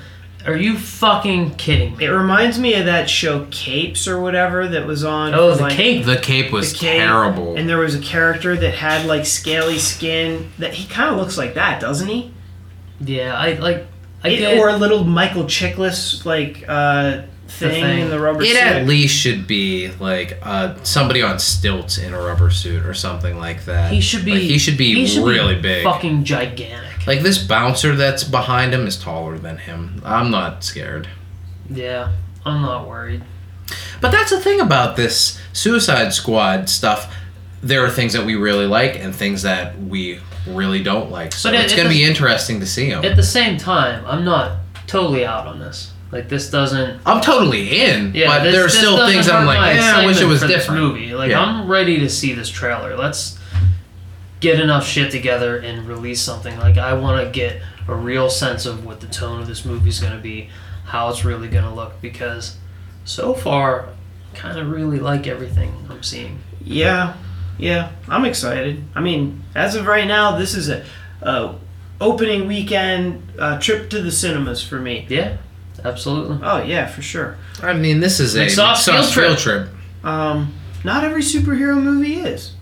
Are 0.47 0.57
you 0.57 0.77
fucking 0.77 1.55
kidding 1.55 1.97
me? 1.97 2.05
It 2.05 2.09
reminds 2.09 2.59
me 2.59 2.75
of 2.75 2.87
that 2.87 3.09
show 3.09 3.47
Capes 3.51 4.09
or 4.09 4.21
whatever 4.21 4.67
that 4.69 4.87
was 4.87 5.05
on. 5.05 5.35
Oh, 5.35 5.55
the 5.55 5.63
like, 5.63 5.73
cape. 5.75 6.05
The 6.05 6.17
cape 6.19 6.51
was 6.53 6.73
The 6.73 6.79
Cape, 6.81 6.99
terrible. 7.01 7.57
And 7.57 7.69
there 7.69 7.79
was 7.79 7.95
a 7.95 8.01
character 8.01 8.57
that 8.57 8.75
had 8.75 9.07
like 9.07 9.25
scaly 9.25 9.79
skin. 9.79 10.51
That 10.59 10.75
he 10.75 10.87
kind 10.89 11.11
of 11.11 11.17
looks 11.17 11.39
like 11.39 11.55
that, 11.55 11.81
doesn't 11.81 12.09
he? 12.09 12.33
Yeah, 13.01 13.37
I 13.37 13.53
like. 13.55 13.87
I 14.25 14.29
It- 14.29 14.39
get. 14.39 14.59
or 14.59 14.69
a 14.69 14.77
little 14.77 15.05
Michael 15.05 15.45
Chiklis 15.45 16.25
like 16.25 16.65
uh, 16.69 17.23
thing, 17.59 17.83
thing. 17.83 17.99
in 18.01 18.11
the 18.11 18.19
rubber 18.21 18.45
suit. 18.45 18.51
it 18.51 18.57
suit. 18.57 18.63
at 18.67 18.87
least 18.87 19.15
should 19.15 19.47
be 19.47 19.91
like 20.01 20.39
uh, 20.43 20.75
somebody 20.83 21.23
on 21.23 21.39
stilts 21.39 21.99
in 21.99 22.13
a 22.15 22.19
rubber 22.21 22.51
suit 22.51 22.85
or 22.85 22.95
something 22.95 23.37
like 23.39 23.65
that. 23.67 23.93
he 23.93 24.01
should 24.01 24.25
be. 24.25 24.33
Like, 24.33 24.41
he 24.43 24.59
should 24.59 24.77
be 24.77 24.95
he 24.95 25.07
should 25.07 25.25
really 25.25 25.57
be 25.57 25.63
big. 25.63 25.85
Fucking 25.85 26.25
gigantic. 26.25 27.07
Like 27.07 27.21
this 27.21 27.39
bouncer 27.39 27.95
that's 27.97 28.25
behind 28.25 28.73
him 28.73 28.87
is 28.87 28.97
taller 28.97 29.39
than 29.39 29.59
him. 29.59 30.03
I'm 30.05 30.31
not 30.31 30.65
scared. 30.65 31.09
Yeah, 31.69 32.13
I'm 32.45 32.63
not 32.63 32.89
worried. 32.89 33.23
But 34.01 34.11
that's 34.11 34.31
the 34.31 34.41
thing 34.41 34.61
about 34.61 34.97
this 34.97 35.41
Suicide 35.53 36.13
Squad 36.13 36.69
stuff. 36.69 37.15
There 37.63 37.85
are 37.85 37.91
things 37.91 38.13
that 38.15 38.27
we 38.27 38.35
really 38.35 38.67
like 38.67 38.99
and 38.99 39.15
things 39.15 39.43
that 39.43 39.79
we 39.81 40.19
really 40.47 40.83
don't 40.83 41.11
like. 41.11 41.33
So 41.33 41.51
But 41.51 41.61
it- 41.61 41.65
it's 41.65 41.75
going 41.75 41.87
to 41.89 41.95
be 41.95 42.03
interesting 42.03 42.61
to 42.61 42.67
see 42.67 42.91
them. 42.91 43.05
At 43.05 43.15
the 43.17 43.23
same 43.23 43.57
time, 43.57 44.05
I'm 44.07 44.25
not 44.25 44.59
totally 44.89 45.25
out 45.25 45.47
on 45.47 45.61
this. 45.61 45.92
Like 46.13 46.29
this 46.29 46.51
doesn't. 46.51 47.01
I'm 47.07 47.21
totally 47.23 47.81
in, 47.83 48.15
Yeah, 48.15 48.29
but 48.29 48.45
this- 48.45 48.55
there 48.55 48.65
are 48.65 48.69
still 48.69 49.07
things 49.09 49.29
I'm 49.29 49.47
like, 49.47 49.77
yeah, 49.77 49.97
I 49.97 50.07
wish 50.07 50.21
it 50.21 50.27
was 50.27 50.43
for 50.43 50.47
this 50.47 50.59
different. 50.67 50.81
movie. 50.83 51.15
Like 51.15 51.31
Yeah. 51.31 51.41
I'm 51.43 51.67
ready 51.67 51.99
to 52.01 52.09
see 52.09 52.35
this 52.35 52.49
trailer. 52.51 52.97
Let's 52.97 53.39
get 54.41 54.61
enough 54.61 54.87
shit 54.87 55.11
together 55.11 55.57
and 55.59 55.87
release 55.89 56.21
something. 56.21 56.59
Like 56.59 56.77
I 56.79 56.93
want 56.95 57.25
to 57.25 57.31
get 57.31 57.63
a 57.89 57.95
real 57.95 58.29
sense 58.31 58.67
of 58.67 58.85
what 58.85 59.01
the 59.01 59.07
tone 59.07 59.41
of 59.41 59.47
this 59.47 59.65
movie 59.65 59.89
is 59.89 60.01
going 60.01 60.13
to 60.13 60.19
be, 60.19 60.51
how 60.85 61.09
it's 61.09 61.25
really 61.25 61.49
going 61.49 61.65
to 61.65 61.71
look. 61.75 62.01
Because 62.01 62.57
so 63.05 63.35
far, 63.35 63.89
kind 64.35 64.59
of 64.59 64.71
really 64.71 64.99
like 64.99 65.27
everything 65.27 65.75
I'm 65.91 66.03
seeing. 66.03 66.41
Yeah, 66.63 67.15
yeah, 67.59 67.91
I'm 68.09 68.25
excited. 68.25 68.85
I 68.95 69.01
mean, 69.01 69.43
as 69.55 69.75
of 69.77 69.87
right 69.87 70.07
now, 70.07 70.37
this 70.37 70.55
is 70.55 70.69
a, 70.69 70.85
a 71.23 71.55
opening 72.01 72.47
weekend 72.49 73.23
uh, 73.39 73.59
trip 73.59 73.89
to 73.91 74.03
the 74.03 74.13
cinemas 74.13 74.63
for 74.63 74.79
me. 74.81 75.07
Yeah, 75.09 75.37
absolutely. 75.85 76.39
Oh 76.43 76.63
yeah, 76.63 76.87
for 76.87 77.03
sure. 77.03 77.37
I 77.63 77.73
mean, 77.75 78.01
this 78.01 78.21
is 78.21 78.35
a 78.37 78.47
McSauce 78.47 78.85
field 78.85 78.97
McSauce 79.05 79.15
field 79.15 79.39
trip. 79.39 79.69
Um, 80.05 80.53
not 80.85 81.05
every 81.05 81.23
superhero 81.23 81.81
movie 81.81 82.17
is. 82.17 82.55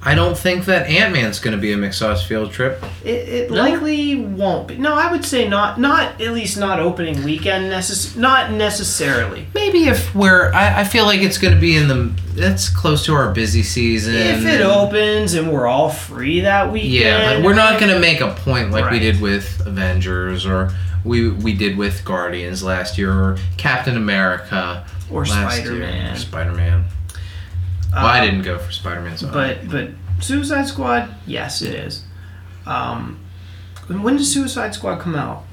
I 0.00 0.14
don't 0.14 0.38
think 0.38 0.66
that 0.66 0.86
Ant 0.88 1.12
Man's 1.12 1.40
going 1.40 1.56
to 1.56 1.60
be 1.60 1.72
a 1.72 1.76
McSauce 1.76 2.24
field 2.24 2.52
trip. 2.52 2.80
It, 3.04 3.28
it 3.28 3.50
No? 3.50 3.56
likely 3.56 4.14
won't 4.14 4.68
be. 4.68 4.78
No, 4.78 4.94
I 4.94 5.10
would 5.10 5.24
say 5.24 5.48
not. 5.48 5.80
Not 5.80 6.20
at 6.20 6.32
least 6.32 6.56
not 6.56 6.78
opening 6.78 7.24
weekend. 7.24 7.64
Necess- 7.72 8.16
not 8.16 8.52
necessarily. 8.52 9.48
Maybe 9.54 9.88
if 9.88 10.14
we're, 10.14 10.52
I, 10.52 10.80
I 10.82 10.84
feel 10.84 11.04
like 11.04 11.20
it's 11.20 11.36
going 11.36 11.52
to 11.52 11.60
be 11.60 11.76
in 11.76 11.88
the, 11.88 12.12
that's 12.34 12.68
close 12.68 13.04
to 13.06 13.14
our 13.14 13.32
busy 13.32 13.64
season. 13.64 14.14
If 14.14 14.44
it 14.46 14.60
and- 14.60 14.62
opens 14.62 15.34
and 15.34 15.50
we're 15.52 15.66
all 15.66 15.90
free 15.90 16.42
that 16.42 16.72
weekend. 16.72 16.92
Yeah, 16.92 17.34
but 17.34 17.44
we're 17.44 17.54
not 17.54 17.80
going 17.80 17.92
to 17.92 17.98
make 17.98 18.20
a 18.20 18.30
point 18.34 18.70
like 18.70 18.92
we 18.92 19.00
did 19.00 19.20
with 19.20 19.60
Avengers 19.66 20.46
or 20.46 20.70
we 21.04 21.30
we 21.30 21.54
did 21.54 21.76
with 21.76 22.04
Guardians 22.04 22.62
last 22.62 22.98
year 22.98 23.12
or 23.12 23.38
Captain 23.56 23.96
America 23.96 24.86
or 25.10 25.24
Spider 25.24 25.72
Man. 25.72 26.16
Spider 26.16 26.52
Man. 26.52 26.84
Well, 27.92 28.04
I 28.06 28.24
didn't 28.24 28.42
go 28.42 28.58
for 28.58 28.70
Spider 28.72 29.00
Man, 29.00 29.16
so 29.16 29.28
Uh, 29.28 29.32
But 29.32 29.68
but 29.70 29.88
Suicide 30.20 30.66
Squad, 30.66 31.14
yes, 31.26 31.62
it 31.62 31.74
is. 31.74 32.02
Um, 32.66 33.18
when 33.86 34.16
does 34.16 34.32
Suicide 34.32 34.74
Squad 34.74 35.00
come 35.00 35.14
out? 35.14 35.44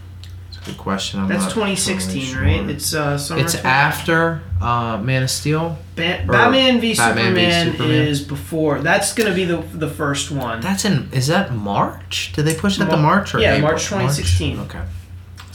it's 0.50 0.58
a 0.58 0.72
good 0.72 0.78
question. 0.78 1.22
I'm 1.22 1.30
That's 1.30 1.46
2016, 1.46 2.34
totally 2.34 2.60
right? 2.60 2.70
It's 2.70 2.94
uh, 2.94 3.18
summer. 3.18 3.42
It's 3.42 3.54
20 3.54 3.68
after 3.68 4.42
uh, 4.62 4.98
Man 5.02 5.24
of 5.24 5.30
Steel. 5.30 5.78
Ba- 5.96 6.26
Batman 6.28 6.82
v 6.82 6.94
Batman 6.96 7.34
v 7.34 7.46
Superman, 7.46 7.72
Superman. 7.72 7.92
is 8.08 8.22
before. 8.22 8.80
That's 8.82 9.14
gonna 9.14 9.34
be 9.34 9.46
the 9.46 9.58
the 9.58 9.90
first 9.90 10.30
one. 10.32 10.60
That's 10.60 10.84
in. 10.84 11.10
Is 11.14 11.28
that 11.28 11.54
March? 11.54 12.34
Did 12.34 12.44
they 12.44 12.56
push 12.56 12.78
that 12.78 12.90
to 12.90 12.98
Mar- 12.98 13.16
March 13.18 13.34
or 13.34 13.40
yeah, 13.40 13.54
April? 13.54 13.72
March 13.72 13.84
2016. 13.86 14.60
Okay. 14.62 14.82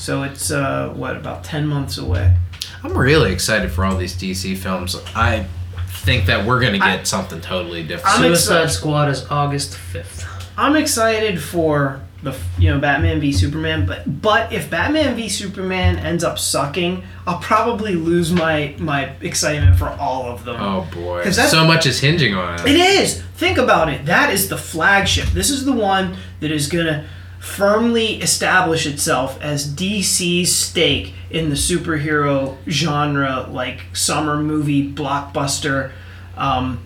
So 0.01 0.23
it's 0.23 0.51
uh, 0.51 0.89
what 0.97 1.17
about 1.17 1.45
10 1.45 1.67
months 1.67 1.99
away. 1.99 2.35
I'm 2.83 2.97
really 2.97 3.33
excited 3.33 3.71
for 3.71 3.85
all 3.85 3.97
these 3.97 4.17
DC 4.17 4.57
films. 4.57 4.97
I 5.15 5.47
think 5.89 6.27
that 6.27 6.47
we're 6.47 6.61
gonna 6.61 6.79
get 6.79 7.01
I- 7.01 7.03
something 7.03 7.41
totally 7.41 7.83
different. 7.83 8.17
I'm 8.17 8.23
Suicide 8.23 8.65
excited. 8.65 8.71
Squad 8.71 9.09
is 9.11 9.27
August 9.31 9.73
5th. 9.93 10.27
I'm 10.57 10.77
excited 10.77 11.41
for 11.41 12.01
the 12.23 12.35
you 12.59 12.69
know 12.71 12.79
Batman 12.79 13.19
v 13.21 13.33
Superman, 13.33 13.87
but 13.87 14.21
but 14.21 14.53
if 14.53 14.69
Batman 14.71 15.15
v 15.17 15.29
Superman 15.29 15.97
ends 15.99 16.23
up 16.25 16.39
sucking, 16.39 17.03
I'll 17.27 17.39
probably 17.39 17.95
lose 17.95 18.31
my 18.33 18.75
my 18.79 19.13
excitement 19.23 19.77
for 19.79 19.89
all 19.89 20.27
of 20.27 20.45
them. 20.45 20.57
Oh 20.59 20.87
boy, 20.93 21.23
'Cause 21.23 21.37
that's- 21.37 21.51
so 21.51 21.67
much 21.67 21.87
is 21.87 22.01
hinging 22.01 22.35
on 22.35 22.61
It 22.61 22.77
it. 22.77 22.77
is. 22.77 23.23
Think 23.37 23.57
about 23.59 23.89
it. 23.91 24.05
That 24.07 24.33
is 24.33 24.49
the 24.49 24.59
flagship. 24.59 25.29
This 25.29 25.49
is 25.51 25.65
the 25.65 25.73
one 25.73 26.17
that 26.41 26.51
is 26.51 26.67
going 26.67 26.87
to 26.87 27.05
firmly 27.41 28.21
establish 28.21 28.87
itself 28.87 29.41
as 29.41 29.67
DC's 29.75 30.55
stake 30.55 31.15
in 31.31 31.49
the 31.49 31.57
superhero 31.57 32.57
genre, 32.69 33.49
like 33.51 33.81
summer 33.95 34.37
movie 34.37 34.93
blockbuster 34.93 35.91
um, 36.37 36.81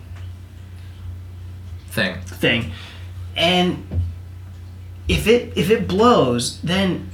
Thing. 1.90 2.20
thing. 2.22 2.72
And 3.36 3.84
if 5.08 5.26
it 5.26 5.52
if 5.56 5.70
it 5.70 5.86
blows, 5.86 6.60
then 6.62 7.10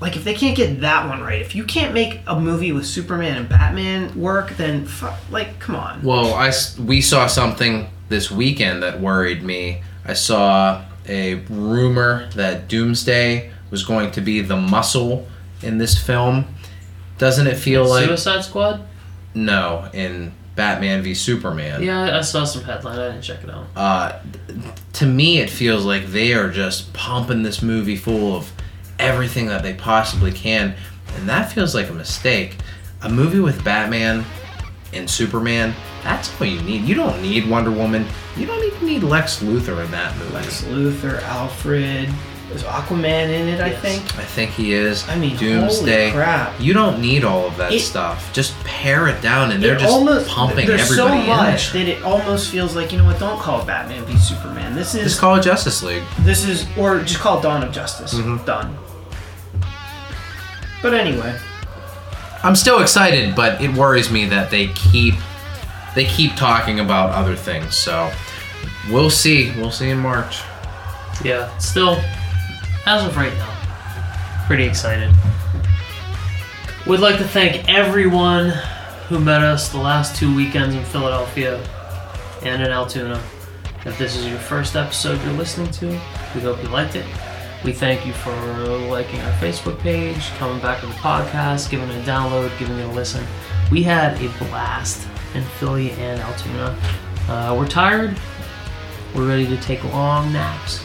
like 0.00 0.16
if 0.16 0.24
they 0.24 0.34
can't 0.34 0.56
get 0.56 0.80
that 0.80 1.08
one 1.08 1.22
right, 1.22 1.40
if 1.40 1.54
you 1.54 1.64
can't 1.64 1.92
make 1.94 2.20
a 2.26 2.38
movie 2.38 2.72
with 2.72 2.86
Superman 2.86 3.36
and 3.36 3.48
Batman 3.48 4.18
work, 4.18 4.56
then 4.56 4.86
fuck, 4.86 5.18
like 5.30 5.58
come 5.58 5.76
on. 5.76 6.02
Well, 6.02 6.34
I 6.34 6.52
we 6.78 7.00
saw 7.00 7.26
something 7.26 7.88
this 8.08 8.30
weekend 8.30 8.82
that 8.82 9.00
worried 9.00 9.42
me. 9.42 9.82
I 10.04 10.14
saw 10.14 10.84
a 11.08 11.36
rumor 11.48 12.28
that 12.34 12.68
Doomsday 12.68 13.50
was 13.70 13.84
going 13.84 14.10
to 14.12 14.20
be 14.20 14.40
the 14.40 14.56
muscle 14.56 15.26
in 15.62 15.78
this 15.78 15.96
film. 15.98 16.46
Doesn't 17.18 17.46
it 17.46 17.56
feel 17.56 17.84
like 17.86 18.06
Suicide 18.06 18.42
Squad? 18.44 18.86
no 19.34 19.88
in 19.92 20.32
Batman 20.56 21.02
v 21.02 21.14
Superman? 21.14 21.82
Yeah, 21.82 22.18
I 22.18 22.20
saw 22.20 22.44
some 22.44 22.64
headline. 22.64 22.98
I 22.98 23.08
didn't 23.10 23.22
check 23.22 23.42
it 23.42 23.50
out. 23.50 23.66
uh, 23.76 24.18
to 24.94 25.06
me, 25.06 25.38
it 25.38 25.48
feels 25.48 25.84
like 25.84 26.06
they 26.08 26.34
are 26.34 26.50
just 26.50 26.92
pumping 26.92 27.42
this 27.42 27.62
movie 27.62 27.96
full 27.96 28.36
of 28.36 28.52
everything 28.98 29.46
that 29.46 29.62
they 29.62 29.72
possibly 29.74 30.30
can, 30.32 30.74
and 31.16 31.28
that 31.28 31.50
feels 31.52 31.74
like 31.74 31.88
a 31.88 31.94
mistake. 31.94 32.56
A 33.02 33.08
movie 33.08 33.40
with 33.40 33.64
Batman 33.64 34.24
and 34.92 35.08
Superman, 35.08 35.74
that's 36.02 36.28
what 36.40 36.48
you 36.48 36.60
need. 36.62 36.82
You 36.84 36.94
don't 36.94 37.20
need 37.22 37.48
Wonder 37.48 37.70
Woman. 37.70 38.06
You 38.36 38.46
don't 38.46 38.64
even 38.64 38.86
need 38.86 39.02
Lex 39.02 39.40
Luthor 39.42 39.84
in 39.84 39.90
that 39.92 40.16
movie. 40.16 40.34
Lex 40.34 40.62
Luthor, 40.64 41.22
Alfred, 41.22 42.08
is 42.52 42.62
Aquaman 42.64 43.28
in 43.28 43.48
it? 43.48 43.60
I 43.60 43.68
Yes. 43.68 43.80
think. 43.80 44.02
I 44.18 44.22
think 44.24 44.50
he 44.50 44.72
is. 44.74 45.08
I 45.08 45.16
mean, 45.16 45.36
Doomsday. 45.36 46.10
holy 46.10 46.12
crap! 46.22 46.52
You 46.60 46.74
don't 46.74 47.00
need 47.00 47.24
all 47.24 47.46
of 47.46 47.56
that 47.56 47.72
It- 47.72 47.80
stuff. 47.80 48.30
Just 48.32 48.52
pare 48.64 49.08
it 49.08 49.22
down, 49.22 49.52
and 49.52 49.62
they're 49.62 49.76
just 49.76 49.92
almost- 49.92 50.28
pumping 50.28 50.66
There's 50.66 50.94
so 50.94 51.06
everybody 51.06 51.28
much 51.28 51.74
in. 51.74 51.86
that 51.86 51.88
it 51.92 52.02
almost 52.02 52.50
feels 52.50 52.74
like 52.76 52.92
you 52.92 52.98
know 52.98 53.04
what? 53.04 53.18
Don't 53.18 53.40
call 53.40 53.60
it 53.60 53.66
Batman 53.66 54.04
v 54.04 54.18
Superman. 54.18 54.74
This 54.74 54.94
is 54.94 55.04
Just 55.04 55.20
call 55.20 55.36
it 55.36 55.42
Justice 55.42 55.82
League. 55.82 56.02
this 56.20 56.44
is 56.44 56.66
or 56.76 56.98
just 57.00 57.20
call 57.20 57.38
it 57.38 57.42
Dawn 57.42 57.62
of 57.62 57.72
Justice. 57.72 58.12
Mhm. 58.14 58.44
Done. 58.44 58.76
But 60.82 60.94
anyway, 60.94 61.32
I'm 62.42 62.56
still 62.56 62.80
excited, 62.80 63.34
but 63.34 63.60
it 63.60 63.72
worries 63.72 64.10
me 64.10 64.24
that 64.26 64.50
they 64.50 64.66
keep 64.68 65.14
they 65.94 66.04
keep 66.04 66.34
talking 66.36 66.80
about 66.80 67.10
other 67.10 67.36
things. 67.36 67.76
So 67.76 68.12
we'll 68.90 69.10
see. 69.10 69.52
We'll 69.56 69.70
see 69.70 69.90
in 69.90 69.98
March. 69.98 70.42
Yeah, 71.24 71.56
still, 71.58 72.02
as 72.86 73.04
of 73.06 73.16
right 73.16 73.32
now, 73.34 74.44
pretty 74.46 74.64
excited. 74.64 75.14
We'd 76.86 77.00
like 77.00 77.18
to 77.18 77.24
thank 77.24 77.68
everyone 77.68 78.50
who 79.08 79.20
met 79.20 79.42
us 79.42 79.68
the 79.68 79.78
last 79.78 80.16
two 80.16 80.34
weekends 80.34 80.74
in 80.74 80.82
Philadelphia 80.84 81.58
and 82.42 82.62
in 82.62 82.70
Altoona. 82.70 83.22
If 83.84 83.98
this 83.98 84.16
is 84.16 84.26
your 84.26 84.38
first 84.38 84.74
episode 84.74 85.22
you're 85.22 85.34
listening 85.34 85.70
to, 85.72 85.86
we 86.34 86.40
hope 86.40 86.60
you 86.62 86.68
liked 86.70 86.96
it. 86.96 87.04
We 87.64 87.72
thank 87.72 88.04
you 88.04 88.12
for 88.12 88.32
liking 88.88 89.20
our 89.20 89.32
Facebook 89.32 89.78
page, 89.78 90.28
coming 90.38 90.60
back 90.60 90.80
to 90.80 90.86
the 90.86 90.92
podcast, 90.94 91.70
giving 91.70 91.88
it 91.88 92.02
a 92.02 92.10
download, 92.10 92.56
giving 92.58 92.78
it 92.78 92.88
a 92.88 92.92
listen. 92.92 93.24
We 93.70 93.84
had 93.84 94.20
a 94.20 94.28
blast 94.38 95.06
in 95.34 95.42
Philly 95.58 95.92
and 95.92 96.20
Altoona. 96.20 96.78
Uh, 97.28 97.56
we're 97.58 97.68
tired. 97.68 98.16
We're 99.14 99.28
ready 99.28 99.46
to 99.46 99.56
take 99.58 99.82
long 99.84 100.32
naps. 100.32 100.84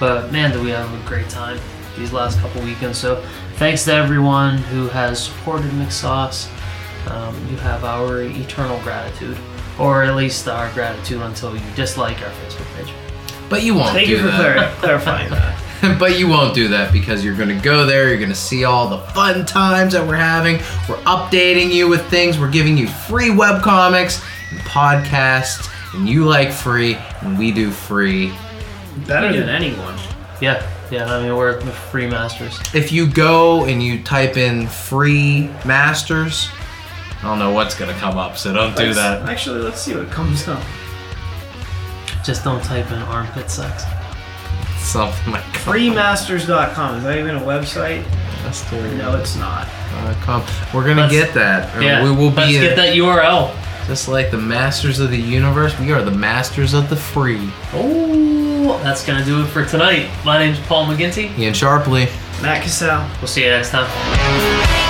But 0.00 0.32
man, 0.32 0.52
do 0.52 0.62
we 0.62 0.70
have 0.70 0.92
a 0.92 1.08
great 1.08 1.28
time 1.28 1.58
these 1.96 2.12
last 2.12 2.38
couple 2.38 2.62
weekends. 2.62 2.98
So 2.98 3.22
thanks 3.56 3.84
to 3.84 3.92
everyone 3.92 4.58
who 4.58 4.88
has 4.88 5.24
supported 5.24 5.70
McSauce. 5.72 6.48
Um, 7.10 7.34
you 7.48 7.56
have 7.56 7.84
our 7.84 8.22
eternal 8.22 8.80
gratitude, 8.80 9.36
or 9.78 10.04
at 10.04 10.14
least 10.14 10.46
our 10.48 10.70
gratitude 10.72 11.20
until 11.20 11.56
you 11.56 11.62
dislike 11.74 12.20
our 12.22 12.30
Facebook 12.30 12.76
page. 12.76 12.92
But 13.48 13.62
you 13.64 13.74
won't 13.74 13.90
thank 13.92 14.06
do 14.06 14.12
you 14.12 14.18
for 14.18 14.26
that. 14.26 14.56
clar- 14.56 14.80
clarifying 14.80 15.30
that. 15.30 15.58
but 15.98 16.18
you 16.18 16.28
won't 16.28 16.54
do 16.54 16.68
that 16.68 16.92
because 16.92 17.24
you're 17.24 17.36
going 17.36 17.48
to 17.48 17.60
go 17.60 17.84
there. 17.84 18.08
You're 18.08 18.18
going 18.18 18.28
to 18.28 18.34
see 18.34 18.64
all 18.64 18.88
the 18.88 18.98
fun 18.98 19.44
times 19.44 19.92
that 19.94 20.06
we're 20.06 20.14
having. 20.14 20.56
We're 20.88 21.02
updating 21.04 21.72
you 21.72 21.88
with 21.88 22.06
things. 22.08 22.38
We're 22.38 22.50
giving 22.50 22.76
you 22.78 22.86
free 22.86 23.30
webcomics 23.30 24.24
and 24.50 24.60
podcasts. 24.60 25.68
And 25.94 26.08
you 26.08 26.24
like 26.24 26.50
free, 26.52 26.94
and 27.20 27.38
we 27.38 27.52
do 27.52 27.70
free. 27.70 28.32
Better 29.06 29.30
than 29.32 29.50
anyone. 29.50 29.94
Yeah, 30.40 30.66
yeah. 30.90 31.04
I 31.04 31.22
mean, 31.22 31.36
we're 31.36 31.60
free 31.60 32.06
masters. 32.06 32.58
If 32.74 32.92
you 32.92 33.06
go 33.06 33.66
and 33.66 33.82
you 33.82 34.02
type 34.02 34.38
in 34.38 34.68
free 34.68 35.48
masters, 35.66 36.48
I 37.18 37.24
don't 37.24 37.38
know 37.38 37.50
what's 37.52 37.74
going 37.74 37.92
to 37.92 38.00
come 38.00 38.16
up, 38.16 38.38
so 38.38 38.54
don't 38.54 38.74
do 38.74 38.84
Let's- 38.84 38.96
that. 38.96 39.28
Actually, 39.28 39.60
let's 39.60 39.82
see 39.82 39.94
what 39.94 40.10
comes 40.10 40.48
up. 40.48 40.62
Just 42.24 42.42
don't 42.44 42.62
type 42.64 42.90
in 42.90 42.98
armpit 43.02 43.50
sex. 43.50 43.84
Something 44.82 45.32
like 45.32 45.42
Freemasters.com. 45.44 46.96
Is 46.98 47.04
that 47.04 47.18
even 47.18 47.36
a 47.36 47.40
website? 47.40 48.04
That's 48.42 48.62
Master. 48.70 48.94
No, 48.96 49.16
it's 49.18 49.36
not. 49.36 49.68
com. 50.22 50.42
We're 50.74 50.84
gonna 50.86 51.02
Let's- 51.02 51.12
get 51.12 51.34
that. 51.34 51.74
or 51.76 51.82
Yeah, 51.82 52.02
we 52.02 52.10
will 52.10 52.30
be. 52.30 52.36
let's 52.36 52.52
get 52.58 52.76
that 52.76 52.94
URL. 52.94 53.52
just 53.86 54.08
like 54.08 54.30
the 54.30 54.38
masters 54.38 54.98
of 55.00 55.10
the 55.10 55.18
universe. 55.20 55.78
We 55.78 55.92
are 55.92 56.02
the 56.02 56.10
masters 56.10 56.74
of 56.74 56.88
the 56.90 56.96
free. 56.96 57.50
Oh, 57.74 58.80
that's 58.82 59.04
gonna 59.04 59.24
do 59.24 59.42
it 59.42 59.46
for 59.46 59.64
tonight. 59.64 60.08
My 60.24 60.38
name's 60.38 60.58
Paul 60.66 60.86
McGinty. 60.86 61.36
Ian 61.38 61.54
Sharpley. 61.54 62.08
Matt 62.42 62.62
Cassell. 62.62 63.04
We'll 63.20 63.28
see 63.28 63.44
you 63.44 63.50
next 63.50 63.70
time. 63.70 64.81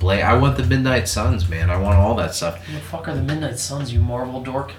Blade. 0.00 0.22
I 0.22 0.36
want 0.36 0.56
the 0.56 0.64
Midnight 0.64 1.06
Suns, 1.06 1.48
man. 1.48 1.70
I 1.70 1.76
want 1.76 1.98
all 1.98 2.14
that 2.16 2.34
stuff. 2.34 2.64
Who 2.64 2.72
the 2.72 2.80
fuck 2.80 3.06
are 3.06 3.14
the 3.14 3.22
Midnight 3.22 3.58
Suns, 3.58 3.92
you 3.92 4.00
Marvel 4.00 4.42
dork? 4.42 4.72